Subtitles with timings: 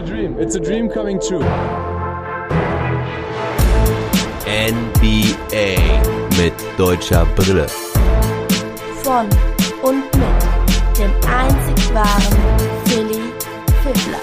[0.00, 0.36] a dream.
[0.38, 1.44] It's a dream coming true.
[4.46, 5.76] NBA
[6.38, 7.66] mit deutscher Brille.
[9.02, 9.28] Von
[9.82, 12.38] und mit dem einzig wahren
[12.86, 13.32] Philly
[13.82, 14.20] Fiddler.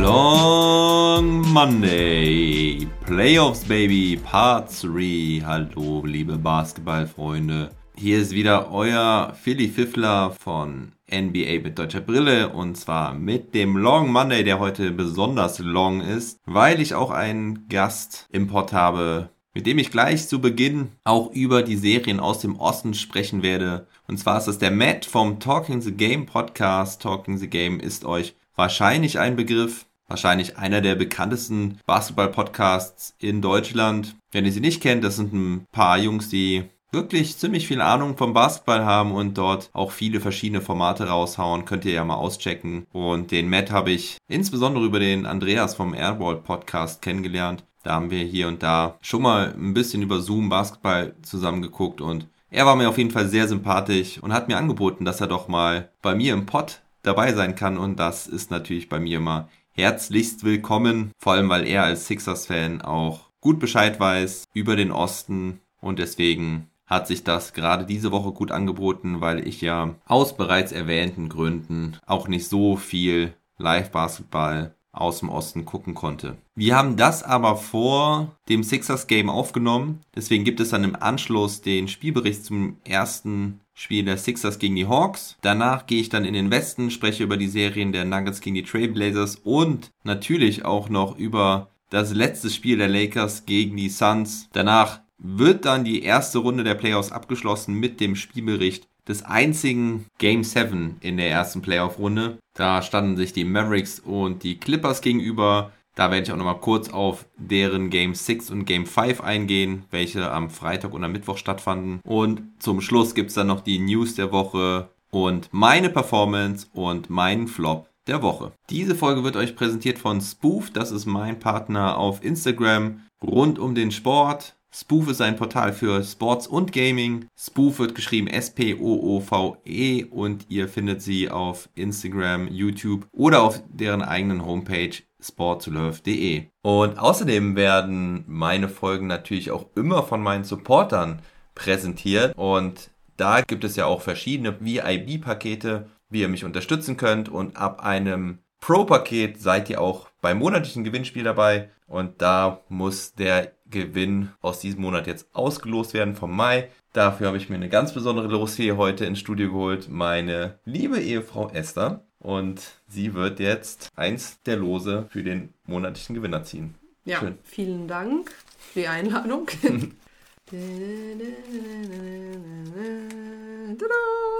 [0.00, 2.86] Long Monday.
[3.04, 5.42] Playoffs Baby Part 3.
[5.44, 7.70] Hallo, liebe Basketballfreunde.
[7.94, 13.76] Hier ist wieder euer Philly Fiffler von NBA mit deutscher Brille und zwar mit dem
[13.76, 19.28] Long Monday, der heute besonders long ist, weil ich auch einen Gast im Pod habe,
[19.54, 23.86] mit dem ich gleich zu Beginn auch über die Serien aus dem Osten sprechen werde.
[24.08, 27.02] Und zwar ist es der Matt vom Talking the Game Podcast.
[27.02, 29.86] Talking the Game ist euch wahrscheinlich ein Begriff.
[30.08, 34.16] Wahrscheinlich einer der bekanntesten Basketball-Podcasts in Deutschland.
[34.30, 38.16] Wenn ihr sie nicht kennt, das sind ein paar Jungs, die wirklich ziemlich viel Ahnung
[38.16, 42.86] vom Basketball haben und dort auch viele verschiedene Formate raushauen, könnt ihr ja mal auschecken.
[42.92, 47.64] Und den Matt habe ich insbesondere über den Andreas vom Airball Podcast kennengelernt.
[47.82, 52.28] Da haben wir hier und da schon mal ein bisschen über Zoom Basketball zusammengeguckt und
[52.50, 55.48] er war mir auf jeden Fall sehr sympathisch und hat mir angeboten, dass er doch
[55.48, 59.48] mal bei mir im Pod dabei sein kann und das ist natürlich bei mir immer
[59.72, 65.60] herzlichst willkommen, vor allem weil er als Sixers-Fan auch gut Bescheid weiß über den Osten
[65.80, 70.72] und deswegen hat sich das gerade diese Woche gut angeboten, weil ich ja aus bereits
[70.72, 76.36] erwähnten Gründen auch nicht so viel Live-Basketball aus dem Osten gucken konnte.
[76.54, 80.00] Wir haben das aber vor dem Sixers Game aufgenommen.
[80.14, 84.86] Deswegen gibt es dann im Anschluss den Spielbericht zum ersten Spiel der Sixers gegen die
[84.86, 85.38] Hawks.
[85.40, 88.64] Danach gehe ich dann in den Westen, spreche über die Serien der Nuggets gegen die
[88.64, 94.48] Trailblazers und natürlich auch noch über das letzte Spiel der Lakers gegen die Suns.
[94.52, 100.44] Danach wird dann die erste Runde der Playoffs abgeschlossen mit dem Spielbericht des einzigen Game
[100.44, 102.38] 7 in der ersten Playoff-Runde.
[102.54, 105.72] Da standen sich die Mavericks und die Clippers gegenüber.
[105.94, 110.30] Da werde ich auch nochmal kurz auf deren Game 6 und Game 5 eingehen, welche
[110.30, 112.00] am Freitag und am Mittwoch stattfanden.
[112.04, 117.10] Und zum Schluss gibt es dann noch die News der Woche und meine Performance und
[117.10, 118.52] meinen Flop der Woche.
[118.70, 120.70] Diese Folge wird euch präsentiert von Spoof.
[120.70, 124.56] Das ist mein Partner auf Instagram rund um den Sport.
[124.74, 127.26] Spoof ist ein Portal für Sports und Gaming.
[127.38, 134.46] Spoof wird geschrieben S-P-O-O-V-E und ihr findet sie auf Instagram, YouTube oder auf deren eigenen
[134.46, 136.46] Homepage sportslove.de.
[136.62, 141.20] Und außerdem werden meine Folgen natürlich auch immer von meinen Supportern
[141.54, 147.58] präsentiert und da gibt es ja auch verschiedene VIB-Pakete, wie ihr mich unterstützen könnt und
[147.58, 154.28] ab einem Pro-Paket seid ihr auch beim monatlichen Gewinnspiel dabei und da muss der Gewinn
[154.40, 156.68] aus diesem Monat jetzt ausgelost werden vom Mai.
[156.92, 161.50] Dafür habe ich mir eine ganz besondere Losfee heute ins Studio geholt, meine liebe Ehefrau
[161.50, 162.04] Esther.
[162.20, 166.76] Und sie wird jetzt eins der Lose für den monatlichen Gewinner ziehen.
[167.04, 167.36] Ja, Schön.
[167.42, 169.48] vielen Dank für die Einladung.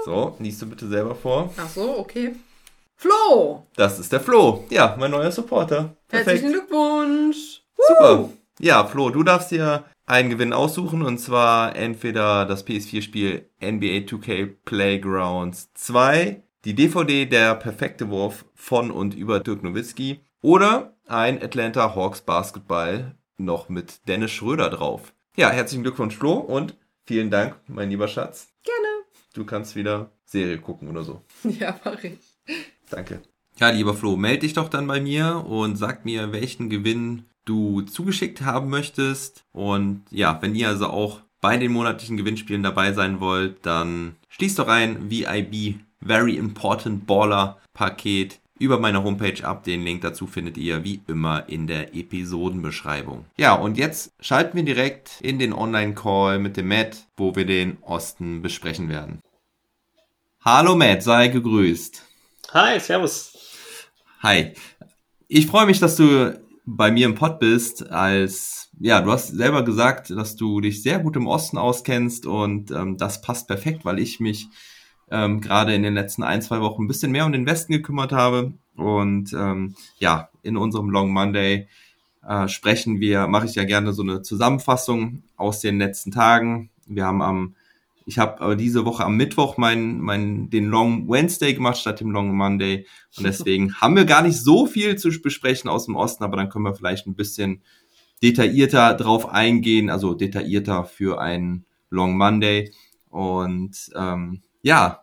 [0.04, 1.53] so, liest du bitte selber vor.
[1.56, 2.37] Ach so, okay.
[2.94, 3.66] Flo!
[3.75, 4.65] Das ist der Flo.
[4.71, 5.97] Ja, mein neuer Supporter.
[6.06, 6.28] Perfekt.
[6.28, 7.62] Herzlichen Glückwunsch.
[7.76, 8.31] Super.
[8.61, 14.57] Ja, Flo, du darfst dir einen Gewinn aussuchen und zwar entweder das PS4-Spiel NBA 2K
[14.65, 21.95] Playgrounds 2, die DVD Der perfekte Wurf von und über Dirk Nowitzki oder ein Atlanta
[21.95, 25.15] Hawks Basketball noch mit Dennis Schröder drauf.
[25.37, 28.49] Ja, herzlichen Glückwunsch Flo und vielen Dank, mein lieber Schatz.
[28.65, 29.07] Gerne.
[29.34, 31.23] Du kannst wieder Serie gucken oder so.
[31.45, 32.19] Ja, mach ich.
[32.91, 33.23] Danke.
[33.57, 37.82] Ja, lieber Flo, melde dich doch dann bei mir und sag mir, welchen Gewinn du
[37.82, 39.44] zugeschickt haben möchtest.
[39.53, 44.58] Und ja, wenn ihr also auch bei den monatlichen Gewinnspielen dabei sein wollt, dann schließt
[44.58, 49.64] doch ein VIB Very Important Baller Paket über meine Homepage ab.
[49.64, 53.26] Den Link dazu findet ihr wie immer in der Episodenbeschreibung.
[53.36, 57.78] Ja, und jetzt schalten wir direkt in den Online-Call mit dem Matt, wo wir den
[57.82, 59.20] Osten besprechen werden.
[60.44, 62.03] Hallo Matt, sei gegrüßt.
[62.53, 63.33] Hi, servus.
[64.22, 64.53] Hi.
[65.27, 69.64] Ich freue mich, dass du bei mir im Pod bist, als ja, du hast selber
[69.64, 73.98] gesagt, dass du dich sehr gut im Osten auskennst und ähm, das passt perfekt, weil
[73.98, 74.48] ich mich
[75.10, 78.12] ähm, gerade in den letzten ein, zwei Wochen ein bisschen mehr um den Westen gekümmert
[78.12, 78.54] habe.
[78.76, 81.68] Und ähm, ja, in unserem Long Monday
[82.26, 86.70] äh, sprechen wir, mache ich ja gerne so eine Zusammenfassung aus den letzten Tagen.
[86.86, 87.54] Wir haben am
[88.07, 92.10] ich habe aber diese Woche am Mittwoch mein, mein, den Long Wednesday gemacht statt dem
[92.10, 92.87] Long Monday.
[93.16, 96.49] Und deswegen haben wir gar nicht so viel zu besprechen aus dem Osten, aber dann
[96.49, 97.63] können wir vielleicht ein bisschen
[98.22, 102.72] detaillierter drauf eingehen, also detaillierter für einen Long Monday.
[103.09, 105.03] Und ähm, ja,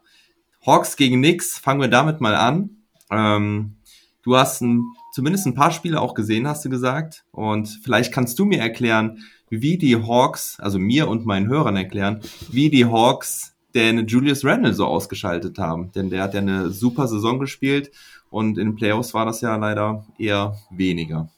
[0.66, 2.78] Hawks gegen Knicks, fangen wir damit mal an.
[3.12, 3.78] Ähm,
[4.24, 7.24] du hast ein, zumindest ein paar Spiele auch gesehen, hast du gesagt.
[7.32, 9.20] Und vielleicht kannst du mir erklären,
[9.50, 14.74] wie die Hawks, also mir und meinen Hörern erklären, wie die Hawks denn Julius Randle
[14.74, 15.92] so ausgeschaltet haben.
[15.94, 17.92] Denn der hat ja eine super Saison gespielt
[18.30, 21.30] und in den Playoffs war das ja leider eher weniger.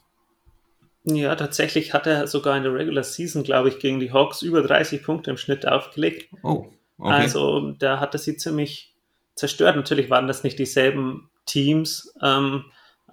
[1.04, 4.62] Ja, tatsächlich hat er sogar in der Regular Season, glaube ich, gegen die Hawks über
[4.62, 6.30] 30 Punkte im Schnitt aufgelegt.
[6.44, 6.68] Oh,
[7.00, 7.14] okay.
[7.14, 8.94] Also da hat er sie ziemlich
[9.36, 9.76] zerstört.
[9.76, 12.66] Natürlich waren das nicht dieselben Teams, ähm,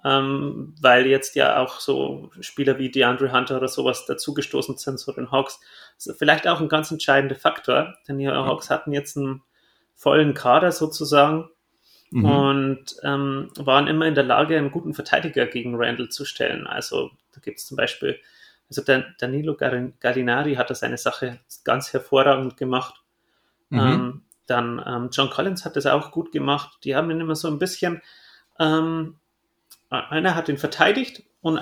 [0.05, 5.11] ähm, weil jetzt ja auch so Spieler wie DeAndre Hunter oder sowas dazugestoßen sind zu
[5.11, 5.59] den Hawks.
[5.95, 9.41] Das ist vielleicht auch ein ganz entscheidender Faktor, denn die Hawks hatten jetzt einen
[9.95, 11.49] vollen Kader sozusagen
[12.11, 12.25] mhm.
[12.25, 16.67] und ähm, waren immer in der Lage, einen guten Verteidiger gegen Randall zu stellen.
[16.67, 18.19] Also da gibt es zum Beispiel,
[18.69, 23.01] also der Danilo Gallinari hat da seine Sache ganz hervorragend gemacht.
[23.69, 23.79] Mhm.
[23.79, 26.79] Ähm, dann ähm, John Collins hat das auch gut gemacht.
[26.83, 28.01] Die haben ihn immer so ein bisschen,
[28.57, 29.18] ähm,
[29.89, 31.59] einer hat ihn verteidigt und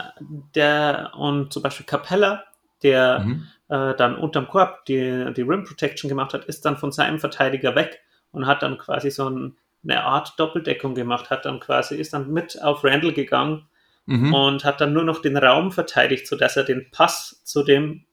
[0.55, 2.43] der und zum Beispiel Capella,
[2.83, 3.47] der mhm.
[3.69, 7.75] äh, dann unterm Korb die, die Rim Protection gemacht hat, ist dann von seinem Verteidiger
[7.75, 8.01] weg
[8.31, 12.31] und hat dann quasi so ein, eine Art Doppeldeckung gemacht, hat dann quasi, ist dann
[12.31, 13.67] mit auf Randall gegangen
[14.05, 14.33] mhm.
[14.33, 18.07] und hat dann nur noch den Raum verteidigt, sodass er den Pass zu dem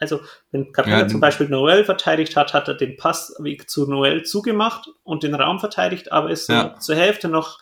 [0.00, 0.20] also,
[0.50, 4.88] wenn Capella ja, zum Beispiel Noel verteidigt hat, hat er den Passweg zu Noel zugemacht
[5.04, 6.74] und den Raum verteidigt, aber ist ja.
[6.78, 7.58] zur Hälfte noch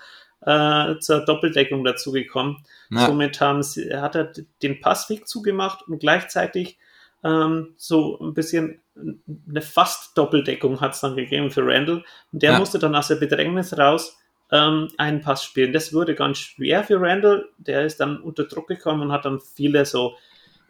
[0.49, 2.57] äh, zur Doppeldeckung dazugekommen.
[2.91, 3.07] Ja.
[3.07, 6.79] Somit haben sie, hat er den Passweg zugemacht und gleichzeitig
[7.23, 8.81] ähm, so ein bisschen
[9.49, 12.03] eine fast Doppeldeckung hat es dann gegeben für Randall.
[12.33, 12.59] Und der ja.
[12.59, 14.17] musste dann aus der Bedrängnis raus
[14.51, 15.73] ähm, einen Pass spielen.
[15.73, 17.47] Das wurde ganz schwer für Randall.
[17.59, 20.17] Der ist dann unter Druck gekommen und hat dann viele so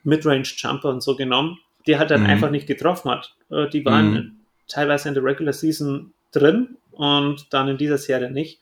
[0.02, 2.30] Midrange-Jumper und so genommen, die halt dann mhm.
[2.30, 3.36] einfach nicht getroffen hat.
[3.50, 4.36] Äh, die waren mhm.
[4.66, 8.60] teilweise in der Regular Season drin und dann in dieser Serie nicht.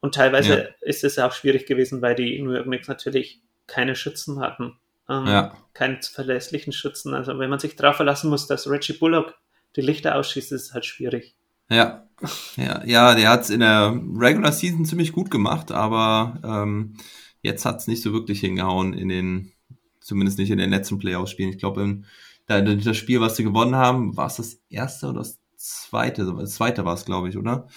[0.00, 0.68] Und teilweise ja.
[0.80, 4.78] ist es auch schwierig gewesen, weil die New York Knicks natürlich keine Schützen hatten.
[5.08, 5.56] Ähm, ja.
[5.74, 7.14] Keinen verlässlichen Schützen.
[7.14, 9.34] Also wenn man sich darauf verlassen muss, dass Reggie Bullock
[9.76, 11.34] die Lichter ausschießt, ist es halt schwierig.
[11.68, 12.08] Ja,
[12.56, 16.96] ja, ja der hat es in der Regular Season ziemlich gut gemacht, aber ähm,
[17.42, 19.52] jetzt hat es nicht so wirklich hingehauen in den
[20.00, 21.50] Zumindest nicht in den letzten Playoffs-Spielen.
[21.50, 22.02] Ich glaube,
[22.46, 26.24] das Spiel, was sie gewonnen haben, war es das erste oder das zweite?
[26.24, 27.68] Das zweite war es, glaube ich, oder?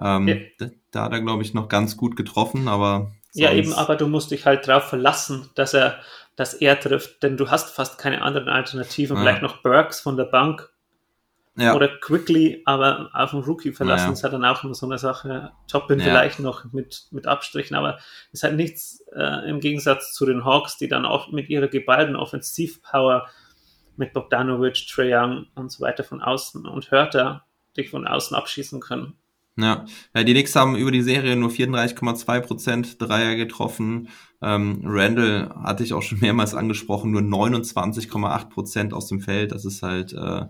[0.00, 0.36] Ähm, ja.
[0.58, 3.12] da, da, hat er, glaube ich, noch ganz gut getroffen, aber.
[3.34, 5.98] Ja, eben, aber du musst dich halt darauf verlassen, dass er,
[6.36, 9.16] dass er trifft, denn du hast fast keine anderen Alternativen.
[9.16, 9.22] Ja.
[9.22, 10.70] Vielleicht noch Burks von der Bank
[11.58, 11.74] ja.
[11.74, 14.12] Oder quickly, aber auf den Rookie verlassen naja.
[14.12, 15.50] ist halt dann auch immer so eine Sache.
[15.66, 16.04] Toppin ja.
[16.04, 17.98] vielleicht noch mit, mit Abstrichen, aber
[18.30, 22.14] ist halt nichts äh, im Gegensatz zu den Hawks, die dann auch mit ihrer geballten
[22.14, 23.26] Offensivpower
[23.96, 27.44] mit Bogdanovic, Trae Young und so weiter von außen und Hörter
[27.76, 29.14] dich von außen abschießen können.
[29.58, 29.84] Ja,
[30.14, 34.08] ja die Knicks haben über die Serie nur 34,2% Dreier getroffen.
[34.40, 39.52] Ähm, Randall hatte ich auch schon mehrmals angesprochen, nur 29,8% aus dem Feld.
[39.52, 40.46] Das ist halt äh,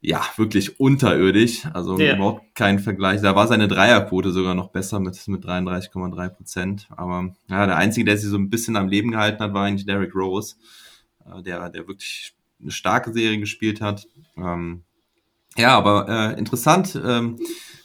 [0.00, 1.66] ja, wirklich unterirdisch.
[1.72, 2.16] Also ja.
[2.16, 3.20] überhaupt kein Vergleich.
[3.20, 6.88] Da war seine Dreierquote sogar noch besser mit, mit 33,3 Prozent.
[6.90, 9.86] Aber ja, der Einzige, der sie so ein bisschen am Leben gehalten hat, war eigentlich
[9.86, 10.56] Derrick Rose,
[11.24, 14.08] äh, der, der wirklich eine starke Serie gespielt hat.
[14.36, 14.82] Ähm,
[15.58, 17.38] ja, aber äh, interessant, ähm,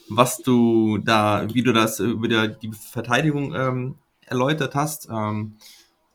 [0.08, 5.08] was du da, wie du das über die, Verteidigung ähm, erläutert hast.
[5.10, 5.56] Ähm,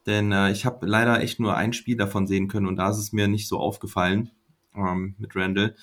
[0.06, 2.98] denn äh, ich habe leider echt nur ein Spiel davon sehen können und da ist
[2.98, 4.32] es mir nicht so aufgefallen
[4.76, 5.76] ähm, mit Randall.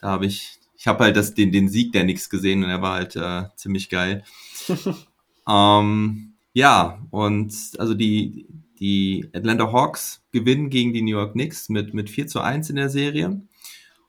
[0.00, 2.82] Da habe ich, ich habe halt das, den, den Sieg der Nix gesehen und er
[2.82, 4.24] war halt äh, ziemlich geil.
[5.48, 8.46] ähm, ja, und also die,
[8.78, 12.76] die Atlanta Hawks gewinnen gegen die New York Knicks mit, mit 4 zu 1 in
[12.76, 13.40] der Serie.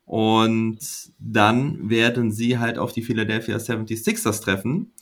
[0.05, 0.79] Und
[1.17, 4.93] dann werden sie halt auf die Philadelphia 76ers treffen,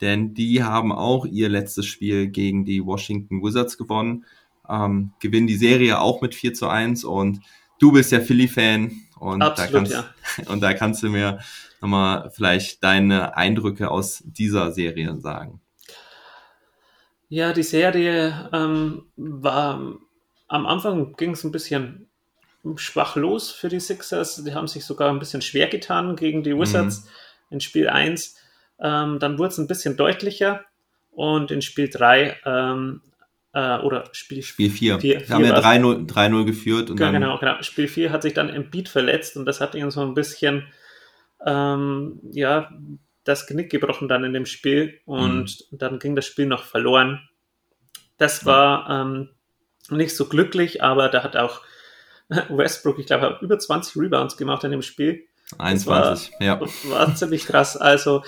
[0.00, 4.26] denn die haben auch ihr letztes Spiel gegen die Washington Wizards gewonnen,
[4.68, 7.40] ähm, gewinnen die Serie auch mit 4 zu 1 und
[7.78, 10.04] du bist ja Philly-Fan und, Absolut, da kannst, ja.
[10.52, 11.38] und da kannst du mir
[11.80, 15.60] nochmal vielleicht deine Eindrücke aus dieser Serie sagen.
[17.28, 19.96] Ja, die Serie ähm, war
[20.48, 22.09] am Anfang ging es ein bisschen
[22.76, 24.42] schwach los für die Sixers.
[24.44, 27.08] Die haben sich sogar ein bisschen schwer getan gegen die Wizards mhm.
[27.50, 28.36] in Spiel 1.
[28.80, 30.64] Ähm, dann wurde es ein bisschen deutlicher
[31.10, 33.02] und in Spiel 3 ähm,
[33.52, 35.02] äh, oder Spiel, Spiel 4.
[35.02, 36.90] Wir haben ja 3-0 geführt.
[36.90, 37.20] Und genau, dann...
[37.20, 37.62] genau, genau.
[37.62, 40.66] Spiel 4 hat sich dann im Beat verletzt und das hat ihn so ein bisschen,
[41.44, 42.70] ähm, ja,
[43.24, 45.78] das Genick gebrochen dann in dem Spiel und mhm.
[45.78, 47.28] dann ging das Spiel noch verloren.
[48.16, 49.30] Das war ähm,
[49.90, 51.62] nicht so glücklich, aber da hat auch
[52.48, 55.24] Westbrook, ich glaube, über 20 Rebounds gemacht in dem Spiel.
[55.58, 56.60] 21, war, ja.
[56.90, 57.76] War ziemlich krass.
[57.76, 58.22] Also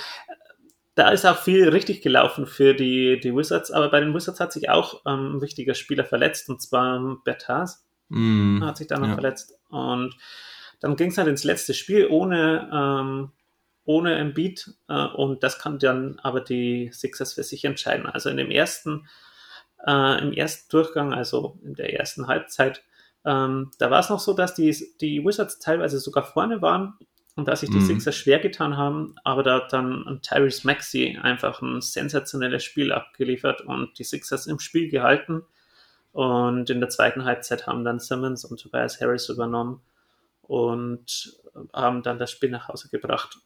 [0.95, 4.53] da ist auch viel richtig gelaufen für die, die Wizards, aber bei den Wizards hat
[4.53, 9.09] sich auch ähm, ein wichtiger Spieler verletzt, und zwar Bertaz Mm, hat sich da noch
[9.09, 9.15] ja.
[9.15, 9.59] verletzt.
[9.71, 10.15] Und
[10.81, 13.33] dann ging es halt ins letzte Spiel ohne, ähm,
[13.85, 18.07] ohne Embiid äh, und das kann dann aber die Sixers für sich entscheiden.
[18.07, 19.09] Also in dem ersten,
[19.87, 22.85] äh, im ersten Durchgang, also in der ersten Halbzeit,
[23.25, 26.95] ähm, da war es noch so, dass die, die Wizards teilweise sogar vorne waren
[27.37, 27.87] und dass sich die Mhm.
[27.87, 33.63] Sixers schwer getan haben, aber da hat dann Tyrese Maxey einfach ein sensationelles Spiel abgeliefert
[33.63, 35.43] und die Sixers im Spiel gehalten.
[36.13, 39.81] Und in der zweiten Halbzeit haben dann Simmons und Tobias Harris übernommen
[40.43, 41.41] und
[41.73, 43.39] haben dann das Spiel nach Hause gebracht.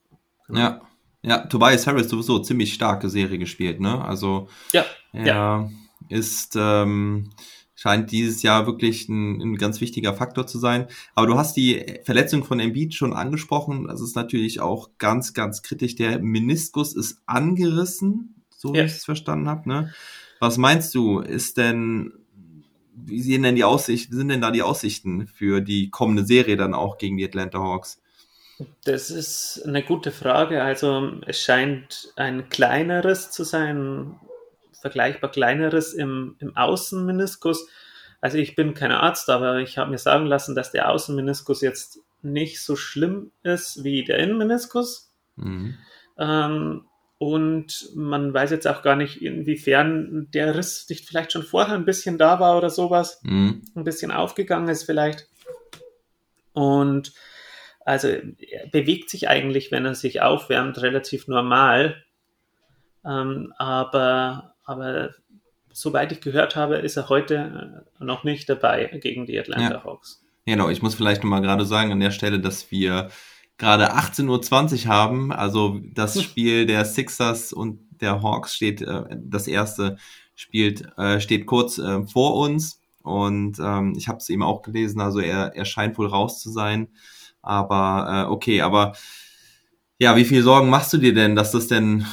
[0.48, 0.80] Ja.
[1.22, 4.04] Ja, Tobias Harris sowieso ziemlich starke Serie gespielt, ne?
[4.04, 5.68] Also Ja, ja.
[6.08, 7.30] ist, ähm,
[7.76, 10.88] scheint dieses Jahr wirklich ein, ein ganz wichtiger Faktor zu sein.
[11.14, 13.86] Aber du hast die Verletzung von Embiid schon angesprochen.
[13.86, 15.94] Das ist natürlich auch ganz, ganz kritisch.
[15.94, 18.84] Der Meniskus ist angerissen, so wie Ja.
[18.84, 19.92] ich es verstanden habe, ne?
[20.40, 21.20] Was meinst du?
[21.20, 22.12] Ist denn,
[22.94, 26.74] wie sehen denn die Aussichten, sind denn da die Aussichten für die kommende Serie dann
[26.74, 28.00] auch gegen die Atlanta Hawks?
[28.84, 30.62] Das ist eine gute Frage.
[30.62, 34.18] Also es scheint ein kleineres zu sein,
[34.86, 37.68] vergleichbar kleineres im, im Außenmeniskus.
[38.20, 41.98] Also ich bin kein Arzt, aber ich habe mir sagen lassen, dass der Außenmeniskus jetzt
[42.22, 45.12] nicht so schlimm ist wie der Innenmeniskus.
[45.34, 45.76] Mhm.
[46.18, 46.86] Ähm,
[47.18, 51.84] und man weiß jetzt auch gar nicht, inwiefern der Riss nicht vielleicht schon vorher ein
[51.86, 53.62] bisschen da war oder sowas Mhm.
[53.74, 55.26] ein bisschen aufgegangen ist vielleicht.
[56.52, 57.12] Und
[57.84, 62.02] also er bewegt sich eigentlich, wenn er sich aufwärmt, relativ normal.
[63.04, 65.10] Ähm, aber, aber
[65.72, 69.84] soweit ich gehört habe, ist er heute äh, noch nicht dabei gegen die Atlanta Ja.
[69.84, 70.22] Hawks.
[70.44, 73.10] Genau, ich muss vielleicht nochmal gerade sagen an der Stelle, dass wir
[73.58, 75.32] gerade 18.20 Uhr haben.
[75.32, 79.96] Also das Spiel der Sixers und der Hawks steht, äh, das erste
[80.34, 82.80] spielt, äh, steht kurz äh, vor uns.
[83.02, 86.50] Und ähm, ich habe es eben auch gelesen, also er, er scheint wohl raus zu
[86.50, 86.88] sein.
[87.40, 88.94] Aber äh, okay, aber
[89.98, 92.04] ja, wie viel Sorgen machst du dir denn, dass das denn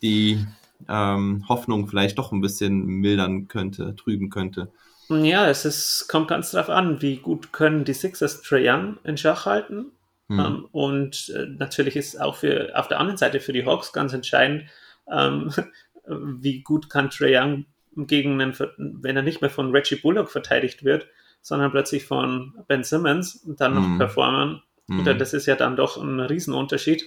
[0.00, 0.46] die
[0.88, 4.72] ähm, Hoffnung vielleicht doch ein bisschen mildern könnte, trüben könnte?
[5.08, 9.16] Ja, es ist, kommt ganz drauf an, wie gut können die Sixers Trae Young in
[9.16, 9.92] Schach halten.
[10.28, 10.38] Hm.
[10.38, 14.12] Ähm, und äh, natürlich ist auch für, auf der anderen Seite für die Hawks ganz
[14.12, 14.64] entscheidend,
[15.10, 15.52] ähm,
[16.06, 20.84] wie gut kann Trae Young gegen einen, wenn er nicht mehr von Reggie Bullock verteidigt
[20.84, 21.06] wird,
[21.42, 23.98] sondern plötzlich von Ben Simmons dann noch Mhm.
[23.98, 24.62] performen.
[24.86, 25.18] Mhm.
[25.18, 27.04] Das ist ja dann doch ein Riesenunterschied.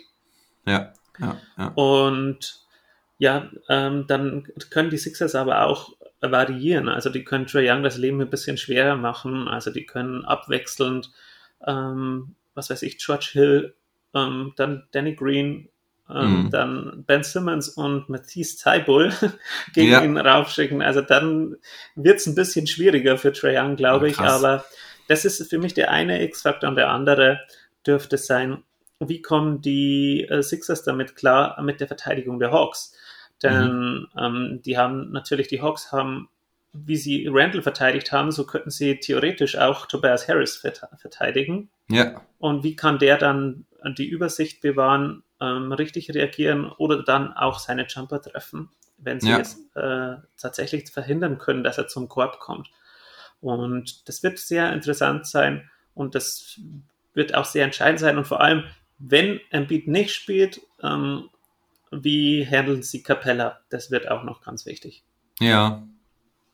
[0.68, 1.68] Ja, ja, ja.
[1.76, 2.65] Und
[3.18, 6.90] ja, ähm, dann können die Sixers aber auch variieren.
[6.90, 9.48] Also die können Trae Young das Leben ein bisschen schwerer machen.
[9.48, 11.12] Also die können abwechselnd,
[11.66, 13.74] ähm, was weiß ich, George Hill,
[14.14, 15.70] ähm, dann Danny Green,
[16.10, 16.50] ähm, Mhm.
[16.52, 19.12] dann Ben Simmons und Matisse Taibull
[19.74, 20.04] gegen Ja.
[20.04, 20.82] ihn raufschicken.
[20.82, 21.58] Also dann
[21.96, 24.20] wird es ein bisschen schwieriger für Trae Young, glaube Ja, ich.
[24.20, 24.66] Aber
[25.08, 27.40] das ist für mich der eine X-Faktor und der andere
[27.86, 28.64] dürfte sein,
[29.00, 32.94] wie kommen die äh, Sixers damit klar mit der Verteidigung der Hawks?
[33.50, 36.30] Denn ähm, die haben natürlich, die Hawks haben,
[36.74, 41.70] wie sie Randall verteidigt haben, so könnten sie theoretisch auch Tobias Harris vert verteidigen.
[41.90, 43.66] Ja, Und wie kann der dann
[43.98, 49.40] die Übersicht bewahren, ähm, richtig reagieren oder dann auch seine Jumper treffen, wenn sie Ja.
[49.40, 52.70] es äh, tatsächlich verhindern können, dass er zum Korb kommt?
[53.42, 56.60] Und das wird sehr interessant sein und das
[57.14, 58.18] wird auch sehr entscheidend sein.
[58.18, 58.64] Und vor allem,
[58.98, 61.30] wenn Embiid nicht spielt, ähm,
[61.92, 63.60] wie handeln sie Capella?
[63.70, 65.04] Das wird auch noch ganz wichtig.
[65.40, 65.84] Ja,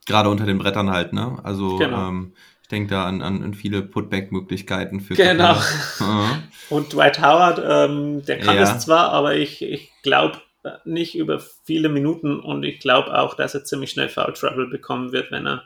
[0.05, 1.39] gerade unter den Brettern halt, ne?
[1.43, 2.09] Also Genau.
[2.09, 5.55] ähm, ich denke da an, an, an viele Putback-Möglichkeiten für Genau.
[5.55, 6.39] Capella.
[6.69, 8.63] Und Dwight Howard, ähm, der kann Ja.
[8.63, 10.39] es zwar, aber ich, ich glaube
[10.85, 15.11] nicht über viele Minuten und ich glaube auch, dass er ziemlich schnell Foul Trouble bekommen
[15.11, 15.63] wird, wenn er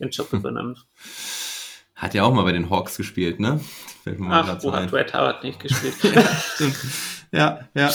[0.00, 0.84] den Job übernimmt.
[1.96, 3.60] Hat ja auch mal bei den Hawks gespielt, ne?
[4.28, 4.92] Ach, wo hat.
[4.92, 5.94] Dwight Howard nicht gespielt?
[7.32, 7.90] Ja, ja.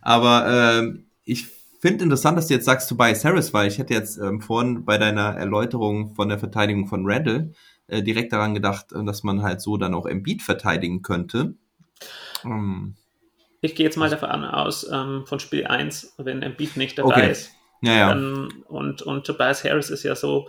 [0.00, 1.46] Aber ähm, ich
[1.80, 4.98] finde interessant, dass du jetzt sagst Tobias Harris, weil ich hätte jetzt ähm, vorhin bei
[4.98, 7.52] deiner Erläuterung von der Verteidigung von Randall
[7.86, 11.54] äh, direkt daran gedacht, äh, dass man halt so dann auch Embiid verteidigen könnte.
[12.44, 12.96] Ähm,
[13.60, 17.30] ich gehe jetzt mal davon aus, ähm, von Spiel 1, wenn Embiid nicht dabei Okay.
[17.30, 17.52] ist.
[17.82, 18.08] ja, ja.
[18.08, 20.48] Dann, und, und Tobias Harris ist ja so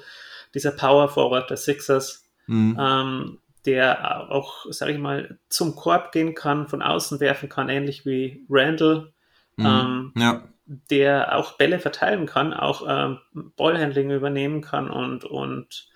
[0.55, 2.77] dieser Power Forward der Sixers, Mhm.
[2.79, 8.05] ähm, der auch, sag ich mal, zum Korb gehen kann, von außen werfen kann, ähnlich
[8.05, 9.13] wie Randall.
[9.55, 9.65] Mhm.
[9.65, 10.43] ähm, ja.
[10.65, 13.19] der auch Bälle verteilen kann, auch ähm,
[13.55, 15.88] Ballhandling übernehmen kann und, und,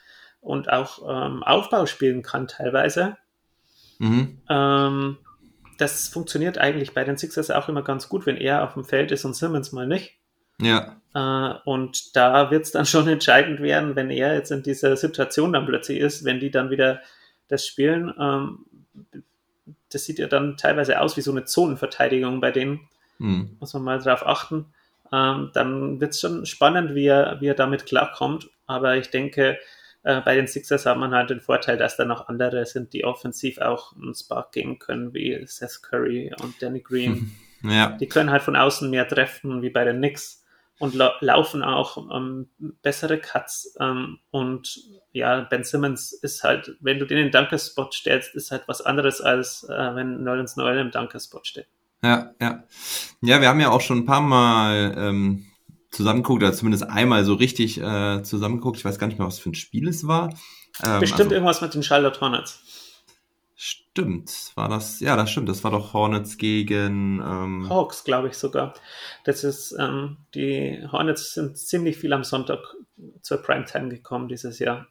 [0.42, 3.18] und auch ähm, Aufbau spielen kann teilweise.
[4.00, 4.42] Mhm.
[4.48, 5.18] Ähm,
[5.78, 9.12] das funktioniert eigentlich bei den Sixers auch immer ganz gut, wenn er auf dem Feld
[9.12, 10.17] ist und Simmons mal nicht.
[10.62, 10.98] Ja.
[11.14, 15.54] Äh, und da wird es dann schon entscheidend werden, wenn er jetzt in dieser Situation
[15.54, 17.02] dann plötzlich ist, wenn die dann wieder
[17.48, 18.14] das spielen.
[18.20, 18.66] Ähm,
[19.92, 22.88] das sieht ja dann teilweise aus wie so eine Zonenverteidigung bei denen.
[23.20, 23.58] Hm.
[23.60, 24.66] Muss man mal drauf achten.
[25.12, 28.50] Ähm, dann wird es schon spannend, wie er, wie er damit klarkommt.
[28.66, 29.58] Aber ich denke,
[30.04, 33.06] äh, bei den Sixers hat man halt den Vorteil, dass da noch andere sind, die
[33.06, 37.36] offensiv auch einen Spark geben können, wie Seth Curry und Danny Green.
[37.64, 37.98] Ja.
[38.00, 40.46] Die können halt von außen mehr treffen, wie bei den Knicks
[40.80, 42.50] und la laufen auch ähm,
[42.82, 43.76] bessere Cuts.
[43.80, 44.80] Ähm, und
[45.12, 48.82] ja, Ben Simmons ist halt, wenn du den in den Dunker-Spot stellst, ist halt was
[48.82, 51.68] anderes, als äh, wenn Nolens Noel im Dunker-Spot steht.
[52.04, 52.64] Ja, ja.
[53.22, 55.46] Ja, wir haben ja auch schon ein paar Mal ähm,
[55.90, 58.78] zusammengeguckt, oder zumindest einmal so richtig äh, zusammengeguckt.
[58.78, 60.30] Ich weiß gar nicht mehr, was für ein Spiel es war.
[60.86, 62.62] Ähm, Bestimmt also- irgendwas mit den Charlotte Hornets.
[63.60, 68.36] Stimmt, war das, ja, das stimmt, das war doch Hornets gegen, ähm, Hawks, glaube ich
[68.36, 68.76] sogar.
[69.24, 72.60] Das ist, ähm, die Hornets sind ziemlich viel am Sonntag
[73.22, 74.86] zur Primetime gekommen dieses Jahr.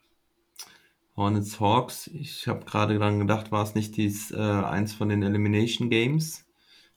[1.16, 2.08] Hornets Hawks.
[2.08, 6.44] Ich habe gerade dran gedacht, war es nicht dies, äh, eins von den Elimination Games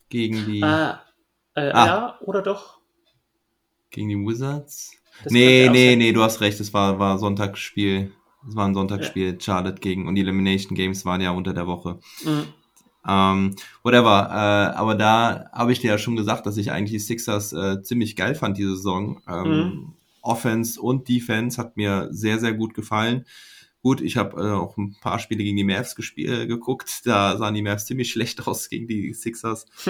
[0.09, 1.03] gegen die, Ah,
[1.53, 1.85] äh, Ah.
[1.85, 2.79] ja, oder doch?
[3.91, 4.93] gegen die Wizards?
[5.23, 8.11] Das nee, nee, nee, du hast recht, es war, war Sonntagsspiel.
[8.47, 11.99] Es war ein Sonntagsspiel, Charlotte gegen, und die Elimination Games waren ja unter der Woche.
[12.23, 12.45] Mhm.
[13.07, 16.99] Ähm, whatever, äh, aber da habe ich dir ja schon gesagt, dass ich eigentlich die
[16.99, 19.21] Sixers äh, ziemlich geil fand diese Saison.
[19.27, 19.93] Ähm, Mhm.
[20.21, 23.25] Offense und Defense hat mir sehr, sehr gut gefallen.
[23.81, 27.01] Gut, ich habe äh, auch ein paar Spiele gegen die Mavs gespielt, äh, geguckt.
[27.05, 29.65] Da sahen die Mavs ziemlich schlecht aus gegen die Sixers.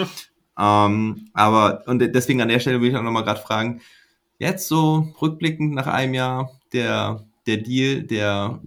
[0.59, 3.81] ähm, aber, und deswegen an der Stelle will ich auch nochmal gerade fragen,
[4.37, 8.61] jetzt so rückblickend nach einem Jahr, der, der Deal der,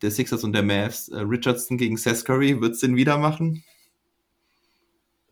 [0.00, 3.62] der Sixers und der Mavs, äh, Richardson gegen Seth Curry, wird's den wieder machen?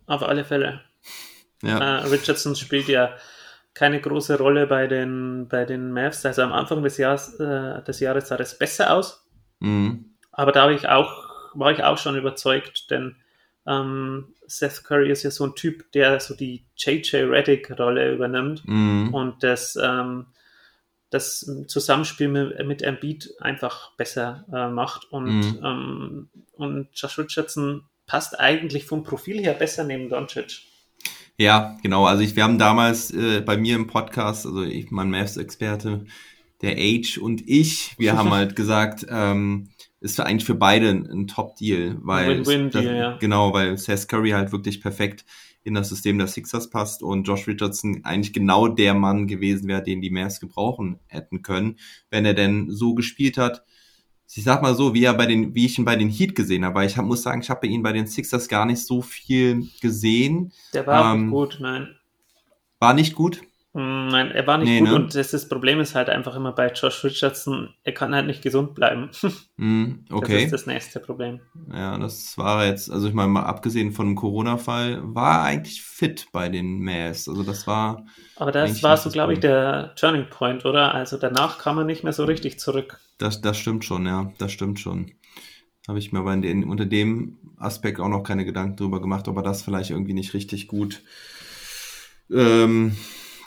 [0.06, 0.82] Auf alle Fälle.
[1.62, 1.78] Ja.
[1.78, 3.14] Äh, Richardson spielt ja
[3.74, 6.24] keine große Rolle bei den, bei den Mavs.
[6.26, 9.26] Also am Anfang des Jahres, äh, des Jahres sah das besser aus.
[9.60, 10.14] Mhm.
[10.32, 11.10] Aber da ich auch,
[11.54, 13.16] war ich auch schon überzeugt, denn
[13.66, 19.12] ähm, Seth Curry ist ja so ein Typ, der so die JJ Reddick-Rolle übernimmt Mhm.
[19.14, 20.26] und das, ähm,
[21.10, 25.10] das Zusammenspiel mit, mit Embiid einfach besser äh, macht.
[25.10, 25.58] Und, Mhm.
[25.64, 30.62] ähm, und Josh Richardson passt eigentlich vom Profil her besser neben Doncic.
[31.36, 32.04] Ja, genau.
[32.06, 36.04] Also ich, wir haben damals äh, bei mir im Podcast, also ich, mein Mavs-Experte,
[36.62, 39.68] der Age und ich, wir haben halt gesagt, ähm,
[40.00, 43.16] ist für eigentlich für beide ein, ein Top-Deal, weil Win-win-Deal, das- ja.
[43.18, 45.24] genau, weil Seth Curry halt wirklich perfekt
[45.68, 49.82] in das System der Sixers passt und Josh Richardson eigentlich genau der Mann gewesen wäre,
[49.82, 51.76] den die Mavs gebrauchen hätten können,
[52.10, 53.62] wenn er denn so gespielt hat.
[54.30, 56.64] Ich sag mal so, wie er bei den, wie ich ihn bei den Heat gesehen
[56.64, 59.00] habe, ich hab, muss sagen, ich habe bei ihm bei den Sixers gar nicht so
[59.00, 60.52] viel gesehen.
[60.74, 61.94] Der war Ähm, nicht gut, nein.
[62.80, 63.40] War nicht gut.
[63.78, 64.94] Nein, er war nicht Nee, gut ne?
[64.94, 68.42] und das, das Problem ist halt einfach immer bei Josh Richardson, er kann halt nicht
[68.42, 69.10] gesund bleiben.
[69.56, 70.44] Mm, Das okay.
[70.44, 71.40] ist das nächste Problem.
[71.72, 76.28] Ja, das war jetzt, also ich meine, mal abgesehen von dem Corona-Fall, war eigentlich fit
[76.32, 77.28] bei den Mavs.
[77.28, 80.94] Also das war, Aber das war so, das glaube ich, der Turning Point, oder?
[80.94, 82.98] Also danach kam er nicht mehr so richtig zurück.
[83.18, 85.12] das, das stimmt schon, ja, das stimmt schon.
[85.88, 89.36] Habe ich mir aber den, unter dem Aspekt auch noch keine Gedanken drüber gemacht, ob
[89.36, 91.02] er das vielleicht irgendwie nicht richtig gut,
[92.30, 92.96] ähm,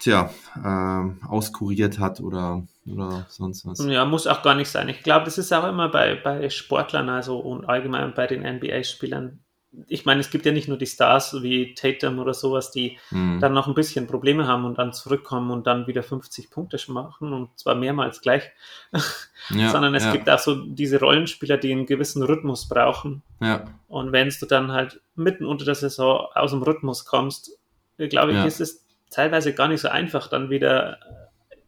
[0.02, 0.32] tja,
[0.64, 3.86] ähm, auskuriert hat oder, oder sonst was.
[3.86, 4.90] Ja, muss auch gar nicht sein.
[4.90, 9.40] Ich glaube, das ist auch immer bei, bei Sportlern, also und allgemein bei den NBA-Spielern.
[9.88, 13.40] Ich meine, es gibt ja nicht nur die Stars wie Tatum oder sowas, die Hm.
[13.40, 17.32] dann noch ein bisschen Probleme haben und dann zurückkommen und dann wieder 50 Punkte machen
[17.32, 18.44] und zwar mehrmals gleich,
[19.50, 23.24] ja, sondern es ja, gibt auch so diese Rollenspieler, die einen gewissen Rhythmus brauchen.
[23.40, 27.58] ja, Und wenn du dann halt mitten unter der Saison aus dem Rhythmus kommst,
[27.98, 30.98] glaube ich, ist es teilweise gar nicht so einfach, dann wieder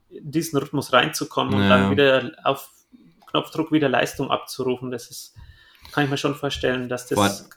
[0.09, 2.69] in diesen Rhythmus reinzukommen und Ja, dann wieder auf
[3.27, 4.89] Knopfdruck wieder Leistung abzurufen.
[4.91, 5.35] Das ist,
[5.91, 7.49] kann ich mir schon vorstellen, dass das Vor-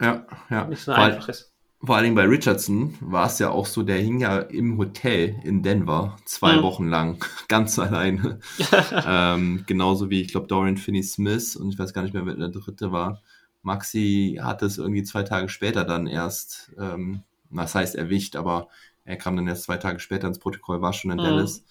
[0.00, 0.64] ja, ja.
[0.66, 1.52] nicht so Vor- einfach ist.
[1.84, 5.36] Vor allen Dingen bei Richardson war es ja auch so, der hing ja im Hotel
[5.44, 6.62] in Denver zwei Mhm.
[6.62, 8.40] Wochen lang, ganz alleine.
[9.06, 12.48] ähm, genauso wie, ich glaube, Dorian Finney-Smith und ich weiß gar nicht mehr, wer der
[12.48, 13.20] dritte war.
[13.62, 18.68] Maxi hat es irgendwie zwei Tage später dann erst, ähm, was heißt erwischt, aber
[19.06, 21.22] er kam dann erst zwei Tage später ins Protokoll, war schon in Mhm.
[21.22, 21.64] Dallas.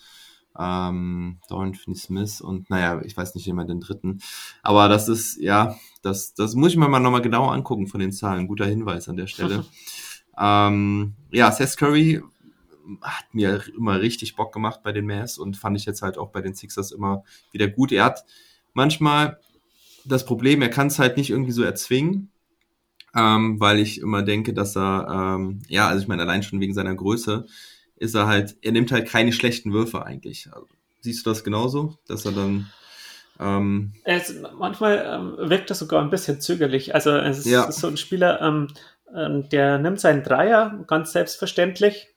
[0.57, 4.21] Ähm, Dorian Finney-Smith und naja, ich weiß nicht immer den dritten.
[4.63, 8.13] Aber das ist, ja, das, das muss ich mir mal nochmal genauer angucken von den
[8.13, 8.47] Zahlen.
[8.47, 9.65] Guter Hinweis an der Stelle.
[10.39, 12.21] ähm, ja, Seth Curry
[13.01, 16.29] hat mir immer richtig Bock gemacht bei den Mavs und fand ich jetzt halt auch
[16.29, 17.91] bei den Sixers immer wieder gut.
[17.91, 18.23] Er hat
[18.73, 19.39] manchmal
[20.05, 22.31] das Problem, er kann es halt nicht irgendwie so erzwingen.
[23.15, 26.73] Ähm, weil ich immer denke, dass er, ähm, ja, also ich meine, allein schon wegen
[26.73, 27.45] seiner Größe
[27.97, 30.49] ist er halt, er nimmt halt keine schlechten Würfe eigentlich.
[30.51, 30.67] Also,
[31.01, 32.67] siehst du das genauso, dass er dann
[33.39, 35.05] ähm, Es, manchmal
[35.39, 36.93] ähm, wirkt er sogar ein bisschen zögerlich.
[36.95, 37.71] Also es ist Ja.
[37.71, 38.67] so ein Spieler, ähm,
[39.15, 42.07] ähm, der nimmt seinen Dreier ganz selbstverständlich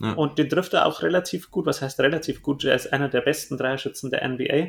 [0.00, 0.12] Ja.
[0.12, 1.66] und den trifft er auch relativ gut.
[1.66, 2.64] Was heißt relativ gut?
[2.64, 4.68] Er ist einer der besten Dreierschützen der NBA.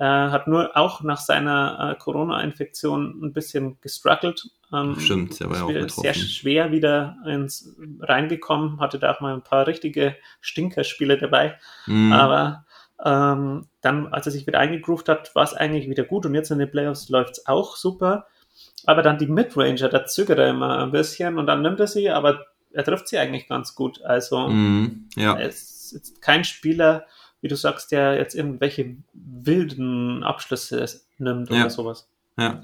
[0.00, 4.48] Äh, hat nur auch nach seiner äh, Corona-Infektion ein bisschen gestruggelt.
[4.72, 6.02] Ähm, Stimmt, der war ja auch betroffen.
[6.02, 11.58] Sehr schwer wieder ins reingekommen, hatte da auch mal ein paar richtige Stinkerspiele dabei.
[11.84, 12.64] mh, Aber
[13.04, 16.50] ähm, dann, als er sich wieder eingegroovt hat, war es eigentlich wieder gut und jetzt
[16.50, 18.26] in den Playoffs läuft es auch super.
[18.86, 22.08] Aber dann die Midranger, da zögert er immer ein bisschen und dann nimmt er sie,
[22.08, 24.00] aber er trifft sie eigentlich ganz gut.
[24.00, 25.34] Also mh, ja.
[25.34, 27.04] er ist kein Spieler,
[27.40, 30.86] wie du sagst, der jetzt irgendwelche wilden Abschlüsse
[31.18, 31.60] nimmt Ja.
[31.60, 32.08] oder sowas.
[32.38, 32.62] Ja.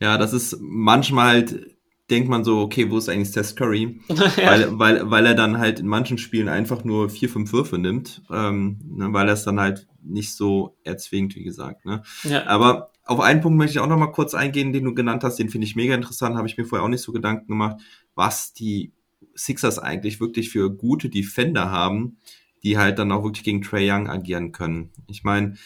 [0.00, 1.76] ja, das ist manchmal halt,
[2.10, 4.00] denkt man so, okay, wo ist eigentlich Steph Curry?
[4.08, 8.22] Weil, weil, weil er dann halt in manchen Spielen einfach nur vier, fünf Würfe nimmt,
[8.30, 11.84] ähm, ne, weil er es dann halt nicht so erzwingt, wie gesagt.
[11.84, 12.02] Ne?
[12.22, 12.46] ja.
[12.46, 15.36] Aber auf einen Punkt möchte ich auch noch mal kurz eingehen, den du genannt hast,
[15.38, 17.80] den finde ich mega interessant, habe ich mir vorher auch nicht so Gedanken gemacht,
[18.14, 18.92] was die
[19.34, 22.18] Sixers eigentlich wirklich für gute Defender haben,
[22.62, 24.90] die halt dann auch wirklich gegen Trey Young agieren können.
[25.06, 25.56] Ich meine,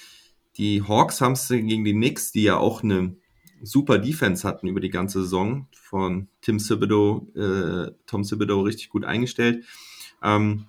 [0.56, 3.16] die Hawks haben es gegen die Knicks, die ja auch eine
[3.62, 9.04] super Defense hatten über die ganze Saison, von Tim Thibodeau, äh, Tom Thibodeau richtig gut
[9.04, 9.64] eingestellt,
[10.22, 10.66] ähm,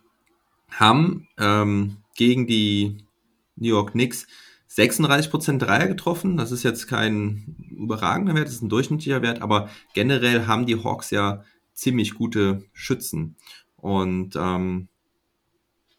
[0.69, 2.97] haben ähm, gegen die
[3.55, 4.27] New York Knicks
[4.69, 6.37] 36% Dreier getroffen.
[6.37, 10.81] Das ist jetzt kein überragender Wert, das ist ein durchschnittlicher Wert, aber generell haben die
[10.81, 13.35] Hawks ja ziemlich gute Schützen.
[13.75, 14.87] Und ähm,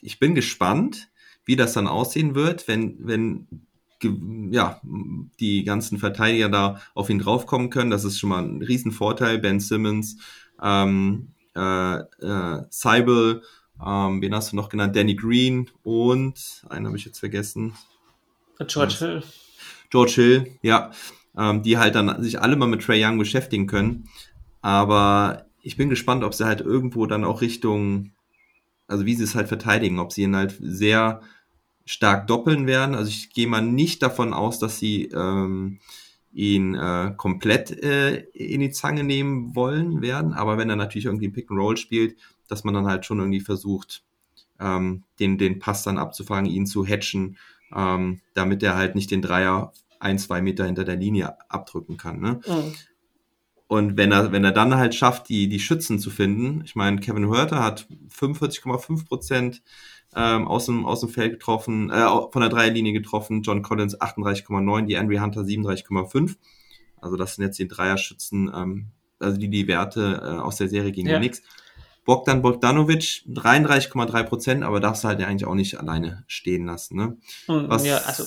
[0.02, 1.08] ich bin gespannt,
[1.44, 3.46] wie das dann aussehen wird, wenn, wenn
[4.50, 4.80] ja,
[5.40, 7.90] die ganzen Verteidiger da auf ihn draufkommen können.
[7.90, 9.38] Das ist schon mal ein Riesenvorteil.
[9.38, 10.18] Ben Simmons,
[10.60, 13.42] ähm, äh, äh, Seibel,
[13.84, 14.96] ähm, wen hast du noch genannt?
[14.96, 17.74] Danny Green und einen habe ich jetzt vergessen.
[18.66, 19.22] George Hill.
[19.90, 20.90] George Hill, ja,
[21.36, 24.08] ähm, die halt dann sich alle mal mit Trey Young beschäftigen können.
[24.60, 28.12] Aber ich bin gespannt, ob sie halt irgendwo dann auch Richtung,
[28.92, 31.22] also wie sie es halt verteidigen, ob sie ihn halt sehr
[31.84, 32.94] stark doppeln werden.
[32.94, 35.80] Also ich gehe mal nicht davon aus, dass sie ähm,
[36.32, 40.34] ihn äh, komplett äh, in die Zange nehmen wollen werden.
[40.34, 42.16] Aber wenn er natürlich irgendwie Pick and Roll spielt,
[42.48, 44.04] dass man dann halt schon irgendwie versucht,
[44.60, 47.38] ähm, den, den Pass dann abzufangen, ihn zu hatchen,
[47.74, 52.20] ähm, damit er halt nicht den Dreier ein, zwei Meter hinter der Linie abdrücken kann.
[52.20, 52.40] Ne?
[52.46, 52.74] Mhm.
[53.72, 57.00] Und wenn er, wenn er dann halt schafft, die, die Schützen zu finden, ich meine,
[57.00, 59.62] Kevin Hörter hat 45,5 Prozent
[60.14, 64.84] ähm, aus, dem, aus dem Feld getroffen, äh, von der Dreierlinie getroffen, John Collins 38,9,
[64.84, 66.36] die Henry Hunter 37,5.
[67.00, 70.92] Also das sind jetzt die Dreierschützen, ähm, also die, die Werte äh, aus der Serie
[70.92, 71.18] gegen Ja.
[71.18, 71.42] die Knicks.
[72.04, 76.98] Bogdan Bogdanovic 33,3 Prozent, aber darfst du halt ja eigentlich auch nicht alleine stehen lassen.
[76.98, 77.16] Ne?
[77.46, 78.24] Und, Was, ja, also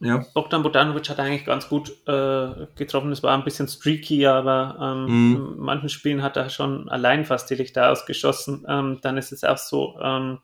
[0.00, 0.24] ja.
[0.34, 3.12] Bogdan Bogdanovic hat eigentlich ganz gut äh, getroffen.
[3.12, 5.36] Es war ein bisschen streaky, aber ähm, Mhm.
[5.36, 8.64] in manchen Spielen hat er schon allein fast die Lichter ausgeschossen.
[8.68, 9.98] Ähm, dann ist es auch so.
[10.02, 10.38] Ähm,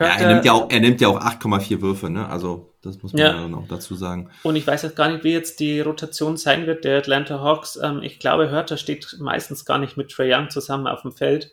[0.00, 2.28] Ja, er nimmt ja auch, er nimmt ja auch 8,4 Würfe, ne?
[2.28, 3.26] Also, das muss man Ja.
[3.34, 3.40] ja.
[3.42, 4.30] dann auch dazu sagen.
[4.44, 7.76] Und ich weiß jetzt gar nicht, wie jetzt die Rotation sein wird der Atlanta Hawks.
[7.82, 11.50] Ähm, ich glaube, Hörter steht meistens gar nicht mit Trey Young zusammen auf dem Feld.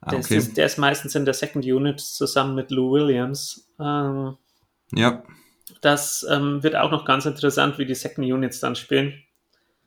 [0.00, 0.36] Ah, okay.
[0.38, 3.68] ist, der ist meistens in der Second Unit zusammen mit Lou Williams.
[3.78, 4.36] Ähm,
[4.92, 5.22] ja.
[5.80, 9.14] Das ähm, wird auch noch ganz interessant, wie die Second Units dann spielen.